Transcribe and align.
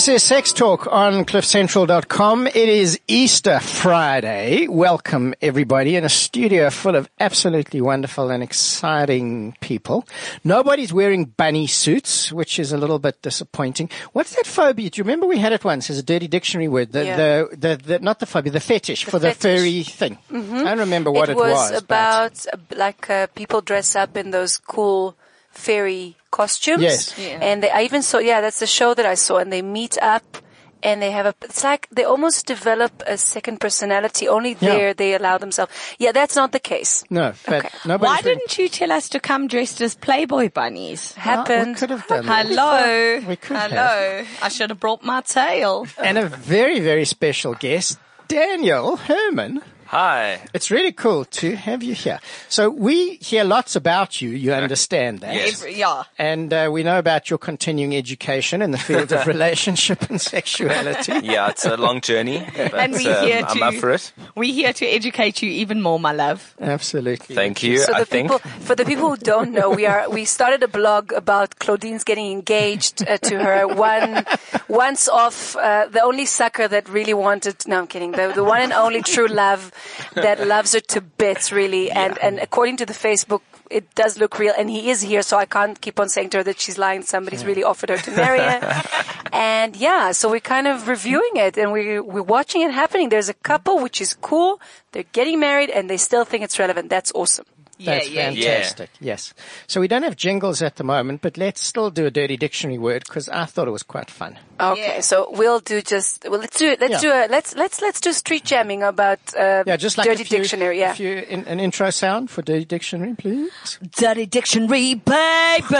This 0.00 0.08
is 0.08 0.22
Sex 0.22 0.54
Talk 0.54 0.86
on 0.90 1.26
cliffcentral.com. 1.26 2.46
It 2.46 2.56
is 2.56 2.98
Easter 3.06 3.60
Friday. 3.60 4.66
Welcome 4.66 5.34
everybody 5.42 5.94
in 5.94 6.04
a 6.04 6.08
studio 6.08 6.70
full 6.70 6.96
of 6.96 7.06
absolutely 7.20 7.82
wonderful 7.82 8.30
and 8.30 8.42
exciting 8.42 9.58
people. 9.60 10.08
Nobody's 10.42 10.90
wearing 10.90 11.26
bunny 11.26 11.66
suits, 11.66 12.32
which 12.32 12.58
is 12.58 12.72
a 12.72 12.78
little 12.78 12.98
bit 12.98 13.20
disappointing. 13.20 13.90
What's 14.14 14.34
that 14.36 14.46
phobia? 14.46 14.88
Do 14.88 15.00
you 15.00 15.04
remember 15.04 15.26
we 15.26 15.36
had 15.36 15.52
it 15.52 15.64
once 15.66 15.90
as 15.90 15.98
a 15.98 16.02
dirty 16.02 16.28
dictionary 16.28 16.68
word? 16.68 16.92
The, 16.92 17.04
Yeah. 17.04 17.16
the, 17.16 17.56
the, 17.58 17.76
the, 17.76 17.98
not 17.98 18.20
the 18.20 18.26
phobia, 18.26 18.52
the 18.52 18.60
fetish 18.60 19.04
for 19.04 19.18
the 19.18 19.34
fetish. 19.34 19.60
Mm-hmm. 19.60 19.60
furry 19.60 19.82
thing. 19.82 20.64
I 20.64 20.70
don't 20.70 20.78
remember 20.78 21.10
what 21.10 21.28
it, 21.28 21.32
it 21.32 21.36
was, 21.36 21.72
but- 21.72 21.82
about 21.82 22.46
uh, 22.50 22.56
like 22.74 23.10
uh, 23.10 23.26
people 23.34 23.60
dress 23.60 23.94
up 23.94 24.16
in 24.16 24.30
those 24.30 24.56
cool 24.56 25.14
fairy 25.50 26.16
costumes. 26.30 26.82
Yes. 26.82 27.18
And 27.18 27.62
they, 27.62 27.70
I 27.70 27.82
even 27.82 28.02
saw, 28.02 28.18
yeah, 28.18 28.40
that's 28.40 28.60
the 28.60 28.66
show 28.66 28.94
that 28.94 29.06
I 29.06 29.14
saw, 29.14 29.38
and 29.38 29.52
they 29.52 29.62
meet 29.62 29.98
up. 30.02 30.38
And 30.82 31.02
they 31.02 31.10
have 31.10 31.26
a, 31.26 31.34
it's 31.42 31.62
like 31.62 31.88
they 31.92 32.04
almost 32.04 32.46
develop 32.46 33.02
a 33.06 33.18
second 33.18 33.60
personality. 33.60 34.26
Only 34.28 34.56
Yeah. 34.60 34.70
there 34.70 34.94
they 34.94 35.14
allow 35.14 35.36
themselves. 35.36 35.70
Yeah, 35.98 36.12
that's 36.12 36.34
not 36.34 36.52
the 36.52 36.58
case. 36.58 37.04
no, 37.10 37.34
but 37.44 37.66
Okay. 37.66 37.68
nobody's 37.84 38.10
Why 38.16 38.22
didn't 38.22 38.56
you 38.56 38.66
tell 38.70 38.90
us 38.90 39.10
to 39.10 39.20
come 39.20 39.46
dressed 39.46 39.82
as 39.82 39.94
Playboy 39.94 40.48
bunnies? 40.48 41.12
Happened. 41.16 41.74
we 41.74 41.80
could 41.80 41.90
have 41.90 42.06
done 42.06 42.24
that. 42.24 42.46
Hello. 42.46 43.20
We 43.28 43.36
could 43.36 43.58
have. 43.58 43.70
Hello. 43.72 44.24
I 44.40 44.48
should 44.48 44.70
have 44.70 44.80
brought 44.80 45.02
my 45.04 45.20
tail. 45.20 45.86
and 46.02 46.16
a 46.16 46.26
very, 46.28 46.80
very 46.80 47.04
special 47.04 47.52
guest, 47.52 47.98
Daniel 48.28 48.96
Herman. 48.96 49.60
Hi. 49.90 50.38
It's 50.54 50.70
really 50.70 50.92
cool 50.92 51.24
to 51.24 51.56
have 51.56 51.82
you 51.82 51.94
here. 51.94 52.20
So 52.48 52.70
we 52.70 53.16
hear 53.16 53.42
lots 53.42 53.74
about 53.74 54.22
you. 54.22 54.30
You 54.30 54.52
understand 54.52 55.18
that. 55.18 55.34
Yes. 55.34 55.66
Yeah. 55.68 56.04
And 56.16 56.52
uh, 56.52 56.70
we 56.72 56.84
know 56.84 57.00
about 57.00 57.28
your 57.28 57.40
continuing 57.40 57.96
education 57.96 58.62
in 58.62 58.70
the 58.70 58.78
field 58.78 59.10
of 59.10 59.26
relationship 59.34 60.08
and 60.08 60.20
sexuality. 60.20 61.14
Yeah, 61.24 61.48
it's 61.48 61.64
a 61.64 61.76
long 61.76 62.02
journey, 62.02 62.46
but 62.56 62.74
And 62.74 62.92
we 62.92 63.08
um, 63.08 63.26
here 63.26 63.44
I'm 63.44 63.56
to 63.56 63.64
up 63.64 63.74
for 63.74 63.90
it. 63.90 64.12
We're 64.36 64.54
here 64.54 64.72
to 64.72 64.86
educate 64.86 65.42
you 65.42 65.50
even 65.50 65.82
more, 65.82 65.98
my 65.98 66.12
love. 66.12 66.54
Absolutely. 66.60 67.34
Thank 67.34 67.64
you. 67.64 67.78
So 67.78 67.92
I 67.92 68.04
think. 68.04 68.30
people, 68.30 68.38
for 68.60 68.76
the 68.76 68.84
people 68.84 69.08
who 69.08 69.16
don't 69.16 69.50
know, 69.50 69.70
we 69.70 69.86
are 69.86 70.08
we 70.08 70.24
started 70.24 70.62
a 70.62 70.68
blog 70.68 71.10
about 71.10 71.58
Claudine's 71.58 72.04
getting 72.04 72.30
engaged 72.30 73.02
uh, 73.08 73.18
to 73.18 73.42
her 73.42 73.66
one 73.66 74.24
once 74.68 75.08
off 75.08 75.56
uh, 75.56 75.86
the 75.86 76.02
only 76.02 76.26
sucker 76.26 76.68
that 76.68 76.88
really 76.88 77.14
wanted. 77.14 77.56
No, 77.66 77.80
I'm 77.80 77.88
kidding. 77.88 78.12
The, 78.12 78.30
the 78.32 78.44
one 78.44 78.60
and 78.60 78.72
only 78.72 79.02
true 79.02 79.26
love 79.26 79.72
that 80.14 80.46
loves 80.46 80.72
her 80.74 80.80
to 80.80 81.00
bits, 81.00 81.52
really. 81.52 81.90
And 81.90 82.18
and 82.18 82.38
according 82.38 82.76
to 82.78 82.86
the 82.86 82.94
Facebook. 82.94 83.42
It 83.70 83.94
does 83.94 84.18
look 84.18 84.36
real, 84.40 84.52
and 84.58 84.68
he 84.68 84.90
is 84.90 85.00
here, 85.00 85.22
so 85.22 85.38
I 85.38 85.46
can't 85.46 85.80
keep 85.80 86.00
on 86.00 86.08
saying 86.08 86.30
to 86.30 86.38
her 86.38 86.42
that 86.42 86.58
she's 86.58 86.76
lying. 86.76 87.02
Somebody's 87.02 87.44
really 87.44 87.62
offered 87.62 87.90
her 87.90 87.98
to 87.98 88.10
marry 88.10 88.40
her, 88.40 88.82
and 89.32 89.76
yeah, 89.76 90.10
so 90.10 90.28
we're 90.28 90.40
kind 90.40 90.66
of 90.66 90.88
reviewing 90.88 91.36
it, 91.36 91.56
and 91.56 91.70
we 91.70 92.00
we're 92.00 92.20
watching 92.20 92.62
it 92.62 92.72
happening. 92.72 93.10
There's 93.10 93.28
a 93.28 93.34
couple, 93.34 93.78
which 93.78 94.00
is 94.00 94.14
cool. 94.14 94.60
They're 94.90 95.12
getting 95.12 95.38
married, 95.38 95.70
and 95.70 95.88
they 95.88 95.98
still 95.98 96.24
think 96.24 96.42
it's 96.42 96.58
relevant. 96.58 96.90
That's 96.90 97.12
awesome. 97.14 97.46
That's 97.84 98.08
yeah, 98.10 98.30
yeah. 98.30 98.44
fantastic. 98.54 98.90
Yes. 99.00 99.34
So 99.66 99.80
we 99.80 99.88
don't 99.88 100.02
have 100.02 100.16
jingles 100.16 100.62
at 100.62 100.76
the 100.76 100.84
moment, 100.84 101.22
but 101.22 101.36
let's 101.36 101.60
still 101.66 101.90
do 101.90 102.06
a 102.06 102.10
dirty 102.10 102.36
dictionary 102.36 102.78
word 102.78 103.04
because 103.06 103.28
I 103.28 103.44
thought 103.46 103.68
it 103.68 103.70
was 103.72 103.82
quite 103.82 104.10
fun. 104.10 104.38
Okay, 104.60 104.96
Yeah. 104.96 105.00
so 105.00 105.28
we'll 105.30 105.60
do 105.60 105.80
just 105.82 106.24
well. 106.28 106.40
Let's 106.40 106.58
do 106.58 106.68
it. 106.70 106.80
Let's 106.80 106.92
Yeah. 106.92 107.00
do 107.00 107.10
a 107.10 107.20
let's 107.30 107.54
let's 107.56 107.80
let's 107.80 108.00
do 108.00 108.12
street 108.12 108.44
jamming 108.44 108.82
about 108.82 109.18
uh, 109.34 109.64
Yeah, 109.66 109.76
just 109.76 109.96
like 109.98 110.06
dirty 110.06 110.22
a 110.22 110.26
few, 110.26 110.38
dictionary. 110.38 110.78
Yeah, 110.80 110.92
a 110.92 110.94
few, 110.94 111.16
in, 111.18 111.44
an 111.46 111.60
intro 111.60 111.90
sound 111.90 112.30
for 112.30 112.42
dirty 112.42 112.64
dictionary, 112.64 113.14
please. 113.14 113.78
Dirty 113.96 114.26
dictionary, 114.26 114.94
baby. 114.94 115.76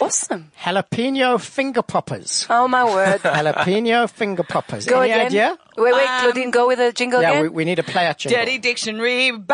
Awesome. 0.00 0.50
Jalapeno 0.62 1.40
finger 1.40 1.82
poppers. 1.82 2.46
Oh 2.50 2.66
my 2.68 2.84
word! 2.84 3.20
Jalapeno 3.22 4.08
finger 4.10 4.42
poppers. 4.42 4.86
Go 4.86 5.00
Any 5.00 5.12
again. 5.12 5.26
idea? 5.26 5.58
Wait, 5.76 5.92
wait, 5.94 6.08
Um, 6.08 6.20
Claudine, 6.20 6.50
go 6.50 6.66
with 6.68 6.78
the 6.78 6.92
jingle 6.92 7.20
Yeah, 7.22 7.30
again. 7.30 7.42
we, 7.42 7.48
we 7.48 7.64
need 7.64 7.78
a 7.78 7.82
play 7.82 8.06
out 8.06 8.18
jingle. 8.18 8.38
Dirty 8.38 8.58
dictionary, 8.58 9.30
baby. 9.32 9.44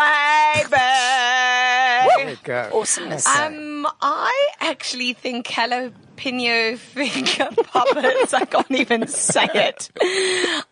There 0.70 2.16
baby. 2.16 2.30
you 2.32 2.36
go. 2.42 2.70
Awesomeness. 2.74 3.26
Um, 3.26 3.86
I 4.02 4.48
actually 4.60 5.12
think 5.14 5.46
jalapeno 5.46 5.92
finger 6.20 6.78
poppers. 7.64 8.34
I 8.34 8.44
can't 8.44 8.70
even 8.72 9.06
say 9.08 9.48
it. 9.54 9.90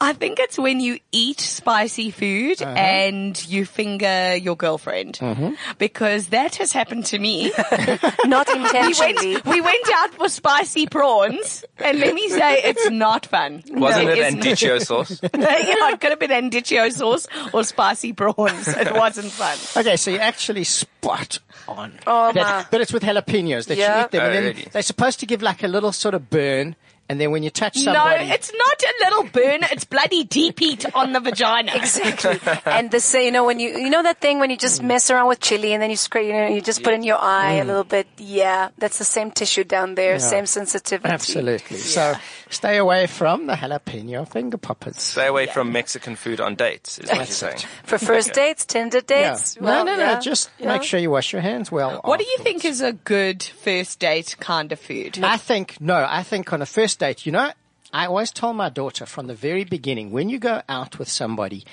I 0.01 0.13
think 0.13 0.39
it's 0.39 0.59
when 0.59 0.81
you 0.81 0.99
eat 1.13 1.41
spicy 1.41 2.11
food 2.11 2.61
Uh-huh. 2.63 2.71
and 2.77 3.35
you 3.49 3.65
finger 3.65 4.37
your 4.37 4.57
girlfriend, 4.57 5.19
Mm-hmm. 5.19 5.55
because 5.79 6.29
that 6.29 6.57
has 6.57 6.73
happened 6.73 7.07
to 7.07 7.19
me. 7.19 7.53
Not 8.27 8.49
we 8.49 8.55
intentionally. 8.61 9.33
went 9.35 9.47
we 9.47 9.61
went 9.61 9.87
out 9.95 10.15
for 10.15 10.29
spicy 10.29 10.87
prawns, 10.87 11.65
and 11.79 11.99
let 11.99 12.15
me 12.15 12.29
say, 12.29 12.61
it's 12.65 12.91
not 12.91 13.27
fun. 13.27 13.63
Wasn't 13.71 14.05
No, 14.07 14.13
it 14.13 14.19
it's 14.19 14.35
not. 14.37 14.45
Andicchio 14.45 14.81
sauce? 14.81 15.21
yeah, 15.23 15.93
it 15.93 16.01
could 16.01 16.11
have 16.11 16.19
been 16.21 16.31
andicchio 16.31 16.91
sauce 16.93 17.27
or 17.53 17.65
spicy 17.65 18.13
prawns. 18.13 18.69
It 18.69 18.93
wasn't 18.95 19.33
fun. 19.33 19.57
Okay, 19.81 19.97
so 19.97 20.11
you 20.11 20.19
actually 20.19 20.65
spot 20.65 21.39
on. 21.67 21.93
Oh, 22.07 22.33
That- 22.33 22.43
my. 22.43 22.67
but 22.71 22.81
it's 22.81 22.93
with 22.93 23.03
jalapenos 23.03 23.67
that 23.67 23.77
Yeah. 23.79 23.99
you 23.99 24.05
eat 24.05 24.11
them. 24.13 24.25
and 24.27 24.35
then 24.35 24.43
really? 24.45 24.69
They're 24.73 24.83
supposed 24.83 25.21
to 25.21 25.27
give 25.27 25.43
like 25.43 25.63
a 25.63 25.69
little 25.69 25.93
sort 25.93 26.15
of 26.15 26.31
burn, 26.31 26.77
and 27.09 27.21
then 27.21 27.31
when 27.31 27.43
you 27.43 27.51
touch 27.51 27.77
somebody. 27.77 28.27
No, 28.29 28.35
it's 28.35 28.53
not 28.53 28.83
a 28.83 28.95
little 29.05 29.25
burn. 29.31 29.63
It's 29.73 29.85
bloody 29.85 30.25
deep 30.25 30.59
heat 30.59 30.85
on 30.95 31.13
the 31.13 31.21
vagina. 31.21 31.73
Exactly. 31.79 32.39
and 32.67 32.91
the 32.91 33.01
say, 33.01 33.25
you 33.25 33.31
know, 33.33 33.45
when 33.45 33.61
you, 33.61 33.71
you 33.79 33.89
know 33.91 34.03
that 34.03 34.21
thing 34.21 34.39
when 34.41 34.51
you 34.51 34.57
just 34.57 34.83
mess 34.83 35.11
around 35.11 35.29
with 35.29 35.41
chili 35.41 35.73
and 35.73 35.83
then 35.83 35.91
you 35.91 35.97
scrape, 35.97 36.27
you 36.27 36.33
know, 36.33 36.49
you 36.49 36.61
just 36.61 36.83
put 36.83 36.93
in 36.95 37.03
your 37.03 37.19
eye 37.19 37.57
Mm. 37.59 37.63
a 37.63 37.65
little 37.65 37.85
bit. 37.85 38.07
Yeah, 38.19 38.71
that's 38.79 38.99
the 38.99 39.05
same 39.05 39.31
tissue 39.31 39.65
down 39.65 39.95
there, 39.95 40.19
same 40.19 40.45
sensitivity. 40.47 41.09
absolutely. 41.13 41.77
So 41.79 42.15
stay 42.51 42.77
away 42.77 43.07
from 43.07 43.47
the 43.47 43.55
jalapeno 43.55 44.29
finger 44.29 44.59
poppers. 44.59 45.01
Stay 45.01 45.27
away 45.27 45.47
from 45.47 45.73
Mexican 45.73 46.15
food 46.17 46.41
on 46.41 46.55
dates, 46.57 46.99
is 46.99 47.09
what 47.09 47.17
you're 47.19 47.27
saying. 47.27 47.59
For 47.85 47.99
first 47.99 48.33
dates, 48.35 48.65
Tinder 48.67 49.01
dates. 49.01 49.59
No, 49.61 49.67
well, 49.67 49.85
no, 49.85 49.95
no. 49.97 50.01
yeah. 50.03 50.21
Just 50.21 50.51
Yeah. 50.59 50.69
make 50.69 50.83
sure 50.83 51.01
you 51.01 51.11
wash 51.11 51.33
your 51.33 51.43
hands 51.43 51.73
well. 51.73 52.01
What 52.05 52.19
do 52.19 52.27
you 52.27 52.39
think 52.41 52.65
is 52.65 52.81
a 52.81 52.93
good 52.93 53.43
first 53.43 53.99
date 53.99 54.37
kind 54.41 54.73
of 54.73 54.79
food? 54.81 55.19
I 55.23 55.37
think 55.39 55.81
no. 55.81 56.07
I 56.09 56.23
think 56.23 56.53
on 56.53 56.61
a 56.63 56.67
first 56.67 56.98
date, 56.99 57.27
you 57.27 57.33
know, 57.33 57.53
I 57.93 58.07
always 58.07 58.31
told 58.31 58.57
my 58.57 58.69
daughter 58.69 59.07
from 59.07 59.27
the 59.29 59.35
very 59.35 59.65
beginning 59.65 60.11
when 60.11 60.29
you 60.29 60.39
go 60.39 60.63
out 60.69 60.99
with 60.99 61.09
somebody. 61.09 61.65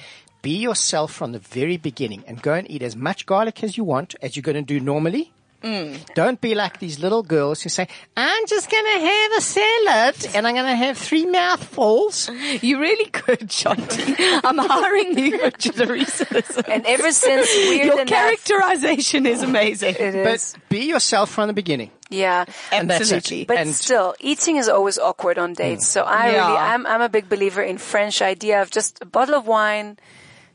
Be 0.42 0.58
yourself 0.58 1.12
from 1.12 1.32
the 1.32 1.40
very 1.40 1.78
beginning 1.78 2.24
and 2.28 2.42
go 2.42 2.54
and 2.54 2.70
eat 2.70 2.84
as 2.84 2.96
much 2.96 3.26
garlic 3.26 3.64
as 3.64 3.78
you 3.78 3.84
want 3.84 4.16
as 4.22 4.36
you're 4.36 4.44
going 4.44 4.56
to 4.56 4.62
do 4.62 4.80
normally. 4.80 5.32
Mm. 5.64 5.98
Don't 6.14 6.40
be 6.40 6.54
like 6.54 6.80
these 6.80 7.00
little 7.00 7.24
girls 7.24 7.64
who 7.64 7.70
say, 7.70 7.88
I'm 8.16 8.46
just 8.46 8.70
going 8.70 8.86
to 8.86 9.00
have 9.00 9.32
a 9.40 9.42
salad 9.42 10.36
and 10.36 10.46
I'm 10.46 10.54
going 10.54 10.68
to 10.68 10.76
have 10.76 10.96
three 11.00 11.26
mouthfuls. 11.26 12.30
You 12.62 12.80
really 12.80 13.10
could, 13.10 13.50
Shanti. 13.50 14.42
I'm 14.44 14.60
hiring 14.60 15.18
you 15.18 15.40
for 15.40 15.50
Teresa. 15.50 16.28
And 16.72 16.86
ever 16.86 17.12
since 17.12 17.50
weird 17.68 17.86
Your 17.88 18.02
enough, 18.02 18.08
characterization 18.08 19.26
is 19.26 19.42
amazing. 19.42 19.96
it 19.98 20.24
But 20.24 20.54
be 20.70 20.82
yourself 20.86 21.32
from 21.32 21.48
the 21.48 21.54
beginning. 21.54 21.90
Yeah. 22.16 22.46
And 22.72 22.90
that's 22.90 23.12
it. 23.12 23.16
Absolutely. 23.18 23.46
But 23.46 23.58
and 23.58 23.74
still, 23.76 24.16
eating 24.20 24.56
is 24.58 24.68
always 24.70 24.98
awkward 24.98 25.38
on 25.38 25.54
dates. 25.54 25.88
So 25.88 26.04
I 26.04 26.32
Yeah. 26.32 26.48
really, 26.48 26.58
I'm, 26.58 26.86
I'm 26.88 27.02
a 27.02 27.10
big 27.10 27.28
believer 27.30 27.62
in 27.62 27.78
French 27.78 28.22
idea 28.22 28.62
of 28.62 28.72
just 28.72 29.02
a 29.02 29.06
bottle 29.06 29.36
of 29.36 29.46
wine, 29.48 29.98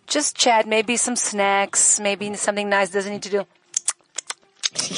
just 0.06 0.36
chat, 0.36 0.66
maybe 0.66 0.96
some 0.96 1.16
snacks, 1.16 2.00
maybe 2.00 2.34
something 2.34 2.68
nice. 2.68 2.90
Doesn't 2.90 3.12
need 3.12 3.22
to 3.22 3.30
do. 3.30 3.46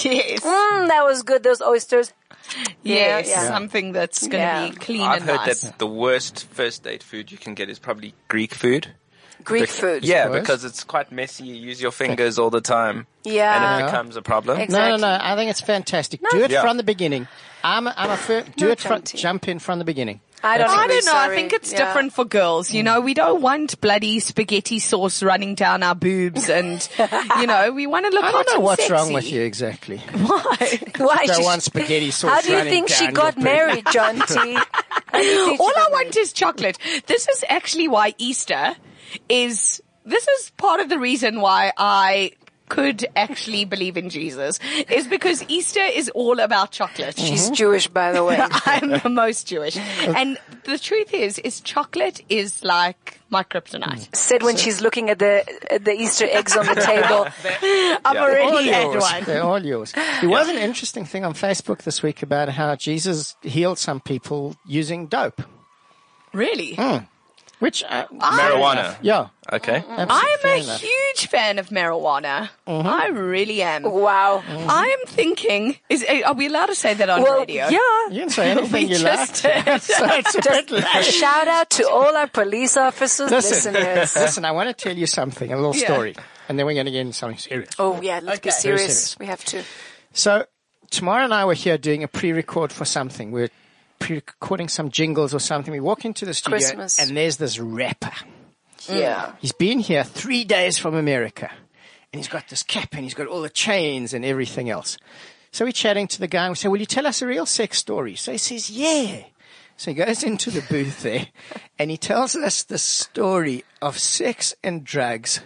Yes. 0.05 0.41
Mm, 0.41 0.89
that 0.89 1.05
was 1.05 1.23
good. 1.23 1.43
Those 1.43 1.63
oysters. 1.63 2.13
Yes. 2.83 3.29
yeah. 3.29 3.47
Something 3.49 3.93
that's 3.93 4.21
going 4.21 4.33
to 4.33 4.37
Yeah. 4.39 4.69
be 4.69 4.77
clean 4.77 5.01
I've 5.01 5.21
and 5.23 5.31
heard 5.31 5.47
nice. 5.47 5.61
that 5.63 5.79
the 5.79 5.87
worst 5.87 6.45
first 6.51 6.83
date 6.85 7.03
food 7.03 7.33
you 7.33 7.39
can 7.39 7.55
get 7.55 7.71
is 7.71 7.79
probably 7.79 8.15
Greek 8.29 8.53
food. 8.55 8.89
Greek 9.45 9.69
food. 9.69 10.05
Yeah, 10.05 10.25
suppose. 10.25 10.41
because 10.41 10.65
it's 10.65 10.85
quite 10.85 11.13
messy. 11.13 11.45
You 11.45 11.55
use 11.55 11.81
your 11.81 11.93
fingers 11.93 12.39
all 12.39 12.51
the 12.51 12.61
time. 12.61 13.07
Yeah. 13.25 13.77
And 13.77 13.83
it 13.83 13.87
becomes 13.87 14.17
a 14.17 14.23
problem. 14.23 14.59
Ex- 14.61 14.73
No, 14.73 14.91
no, 14.91 14.97
no. 14.97 15.19
I 15.21 15.37
think 15.37 15.51
it's 15.51 15.61
fantastic. 15.61 16.21
Do 16.31 16.43
it 16.43 16.51
Yeah. 16.51 16.63
from 16.63 16.77
the 16.77 16.83
beginning. 16.83 17.29
I'm 17.65 17.87
a, 17.87 17.95
I'm 17.97 18.11
a 18.11 18.17
fir- 18.17 18.45
do 18.57 18.67
No, 18.67 18.73
it 18.73 18.81
from, 18.81 19.03
jump 19.05 19.47
in 19.49 19.59
from 19.61 19.79
the 19.79 19.85
beginning. 19.85 20.21
I 20.45 20.59
don't 20.59 20.69
I 20.69 20.89
don't 20.89 21.05
know. 21.05 21.15
I 21.17 21.29
think 21.29 21.53
it's 21.53 21.71
Yeah. 21.73 21.85
different 21.87 22.13
for 22.13 22.25
girls. 22.25 22.73
You 22.73 22.83
mm. 22.83 22.87
know, 22.87 23.01
we 23.01 23.15
don't 23.15 23.41
want 23.41 23.81
bloody 23.81 24.19
spaghetti 24.19 24.81
sauce 24.81 25.23
running 25.23 25.55
down 25.55 25.85
our 25.85 25.95
boobs, 25.95 26.49
and 26.51 26.87
you 27.39 27.47
know, 27.47 27.71
we 27.71 27.87
want 27.87 28.07
to 28.07 28.11
look 28.11 28.25
I 28.25 28.31
hot 28.33 28.47
don't 28.47 28.49
know 28.49 28.55
and 28.57 28.65
what's 28.65 28.83
sexy. 28.83 28.93
wrong 28.93 29.13
with 29.13 29.31
you 29.31 29.43
exactly. 29.43 29.99
Why? 30.13 30.81
Why 30.97 31.27
Don't 31.27 31.37
she- 31.37 31.45
want 31.45 31.63
spaghetti 31.63 32.11
sauce 32.11 32.33
How 32.33 32.41
do 32.41 32.51
you 32.57 32.65
think 32.65 32.89
she 32.89 33.07
got 33.13 33.39
married, 33.39 33.85
Jonty? 33.85 34.55
How 35.13 35.21
do 35.21 35.25
you 35.25 35.45
think 35.47 35.59
she 35.59 35.63
All 35.63 35.73
I 35.77 35.89
want 35.93 36.17
is 36.17 36.33
chocolate. 36.33 36.77
This 37.07 37.29
is 37.29 37.45
actually 37.49 37.87
why 37.87 38.15
Easter 38.19 38.75
is. 39.29 39.83
This 40.05 40.27
is 40.27 40.51
part 40.57 40.81
of 40.81 40.89
the 40.89 40.99
reason 40.99 41.41
why 41.41 41.73
I 41.77 42.33
could 42.73 43.05
actually 43.15 43.67
believe 43.67 43.99
in 43.99 44.09
Jesus 44.09 44.59
is 44.89 45.07
because 45.07 45.45
Easter 45.49 45.85
is 45.85 46.09
all 46.09 46.41
about 46.41 46.71
chocolate. 46.71 47.19
She's 47.19 47.45
mm-hmm. 47.45 47.55
Jewish, 47.55 47.87
by 47.89 48.13
the 48.13 48.25
way. 48.25 48.39
I'm 48.65 48.89
the 48.89 49.11
most 49.11 49.47
Jewish. 49.47 49.77
And 49.77 50.39
the 50.65 50.79
truth 50.79 51.13
is, 51.13 51.39
is 51.39 51.61
chocolate 51.61 52.23
is 52.31 52.65
like 52.65 53.21
my 53.29 53.43
kryptonite. 53.43 54.17
Said 54.17 54.43
when 54.43 54.57
she's 54.57 54.81
looking 54.81 55.11
at 55.11 55.19
the 55.19 55.45
at 55.71 55.85
the 55.85 55.93
Easter 55.93 56.27
eggs 56.31 56.57
on 56.57 56.65
the 56.65 56.75
table. 56.93 57.27
I've 58.07 58.17
all 58.17 58.23
already 58.23 58.69
had 58.69 58.85
yours. 58.85 59.03
one. 59.03 59.25
They're 59.25 59.43
all 59.43 59.63
yours. 59.63 59.93
There 59.93 60.31
was 60.31 60.49
an 60.49 60.57
interesting 60.57 61.05
thing 61.05 61.27
on 61.27 61.35
Facebook 61.35 61.83
this 61.83 62.03
week 62.03 62.23
about 62.23 62.49
how 62.49 62.75
Jesus 62.77 63.37
healed 63.43 63.79
some 63.79 64.01
people 64.01 64.57
using 64.67 65.09
dope, 65.09 65.43
Really? 66.33 66.75
Hmm. 66.75 67.05
Which 67.63 67.85
uh, 67.89 68.07
Marijuana. 68.09 68.97
yeah, 69.03 69.29
Okay. 69.53 69.79
Mm-hmm. 69.81 70.11
I'm 70.11 70.45
a 70.45 70.63
enough. 70.65 70.81
huge 70.81 71.29
fan 71.29 71.59
of 71.61 71.69
marijuana. 71.69 72.51
Mm-hmm. 72.67 72.89
I 72.89 73.07
really 73.09 73.63
am. 73.63 73.85
Wow. 73.85 74.43
Mm-hmm. 74.45 74.69
I 74.69 74.97
am 74.99 75.07
thinking, 75.07 75.77
is, 75.89 76.05
uh, 76.09 76.23
are 76.27 76.35
we 76.35 76.47
allowed 76.49 76.67
to 76.67 76.75
say 76.75 76.95
that 76.95 77.09
on 77.09 77.23
Well, 77.23 77.39
radio? 77.41 77.69
yeah. 77.69 77.79
you 78.11 78.21
can 78.23 78.31
say 78.31 78.51
anything 78.51 78.73
We 78.89 78.93
you 78.93 78.99
just 78.99 79.45
like. 79.45 79.81
so 79.83 80.05
it's 80.19 80.35
a 80.35 80.43
bit 80.43 80.71
A 80.73 80.75
like. 80.75 81.05
shout 81.05 81.47
out 81.47 81.71
to 81.71 81.89
all 81.89 82.17
our 82.17 82.27
police 82.27 82.77
officers, 82.77 83.31
Listen, 83.31 83.75
listeners. 83.75 84.17
listen. 84.25 84.45
I 84.45 84.51
want 84.51 84.69
to 84.69 84.75
tell 84.75 84.97
you 84.97 85.07
something, 85.07 85.53
a 85.53 85.57
little 85.57 85.77
Yeah. 85.77 85.85
story, 85.87 86.17
and 86.49 86.59
then 86.59 86.67
we're 86.67 86.75
going 86.75 86.87
to 86.87 86.93
get 86.93 87.03
into 87.03 87.13
something 87.13 87.39
serious. 87.39 87.71
Oh 87.79 88.01
yeah, 88.03 88.19
let's 88.23 88.41
be 88.41 88.49
Okay. 88.51 88.59
Very 88.63 88.79
serious. 88.79 88.83
serious. 88.83 89.19
We 89.21 89.27
have 89.27 89.45
to. 89.47 89.63
So, 90.13 90.47
Tamar 90.91 91.21
and 91.21 91.33
I 91.33 91.45
were 91.45 91.55
here 91.55 91.79
doing 91.79 92.03
a 92.03 92.09
pre-record 92.09 92.73
for 92.73 92.85
something. 92.85 93.31
We're 93.31 93.51
pre-recording 94.03 94.69
some 94.69 94.91
jingles 94.91 95.33
or 95.33 95.39
something. 95.39 95.73
We 95.73 95.81
walk 95.81 96.05
into 96.05 96.25
the 96.25 96.35
studio, 96.35 96.59
Christmas. 96.59 96.99
and 96.99 97.17
there's 97.17 97.37
this 97.37 97.59
rapper. 97.59 98.13
Yeah. 98.89 99.35
He's 99.41 99.53
been 99.53 99.79
here 99.79 100.03
three 100.05 100.45
days 100.45 100.77
from 100.77 100.95
America, 100.95 101.51
and 102.13 102.19
he's 102.19 102.29
got 102.29 102.49
this 102.49 102.63
cap, 102.63 102.89
and 102.93 103.05
he's 103.05 103.15
got 103.15 103.29
all 103.29 103.43
the 103.43 103.49
chains 103.51 104.13
and 104.13 104.25
everything 104.25 104.69
else. 104.71 104.99
So 105.53 105.65
we're 105.65 105.73
chatting 105.73 106.09
to 106.09 106.19
the 106.19 106.27
guy, 106.27 106.45
and 106.45 106.53
we 106.53 106.57
say, 106.57 106.69
"Will 106.69 106.81
you 106.81 106.87
tell 106.87 107.07
us 107.07 107.23
a 107.23 107.27
real 107.27 107.47
sex 107.47 107.79
story?" 107.79 108.17
So 108.17 108.33
he 108.33 108.39
says, 108.39 108.71
"Yeah." 108.71 109.25
So 109.77 109.91
he 109.93 109.95
goes 109.95 110.23
into 110.31 110.51
the 110.51 110.63
booth 110.63 111.03
there, 111.03 111.29
and 111.79 111.91
he 111.91 111.97
tells 111.97 112.35
us 112.35 112.63
the 112.65 112.79
story 112.79 113.65
of 113.81 113.99
sex 113.99 114.55
and 114.65 114.85
drugs 114.85 115.41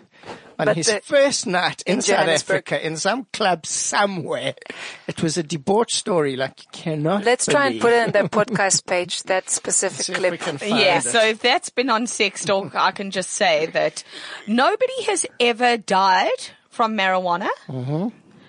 on 0.59 0.67
But 0.67 0.77
his 0.77 0.87
the- 0.87 1.01
first 1.05 1.47
night 1.47 1.83
in, 1.87 1.97
in 1.97 2.03
South 2.03 2.29
Africa 2.29 2.85
in 2.85 2.97
some 2.97 3.27
club 3.33 3.67
somewhere. 3.67 4.55
It 5.07 5.23
was 5.23 5.37
a 5.37 5.43
debauched 5.43 5.97
story, 5.97 6.37
like 6.37 6.63
you 6.63 6.69
cannot. 6.73 7.25
Let's 7.25 7.47
try 7.47 7.69
and 7.69 7.81
put 7.81 7.93
it 7.93 8.07
in 8.07 8.13
the 8.13 8.29
podcast 8.29 8.87
page. 8.87 9.23
That 9.25 9.51
specific 9.51 10.01
See 10.07 10.13
we 10.15 10.19
clip. 10.19 10.41
can 10.41 10.59
find 10.59 10.79
Yeah, 10.79 10.99
it. 10.99 11.03
so 11.05 11.21
if 11.25 11.41
that's 11.41 11.71
been 11.71 11.91
on 11.91 12.07
Sex 12.07 12.45
Talk, 12.45 12.75
I 12.75 12.91
can 12.93 13.11
just 13.11 13.31
say 13.31 13.67
that 13.67 14.03
nobody 14.47 15.03
has 15.05 15.27
ever 15.41 15.77
died 15.77 16.31
from 16.71 16.97
marijuana. 16.97 17.49
Mm-hmm. 17.69 18.09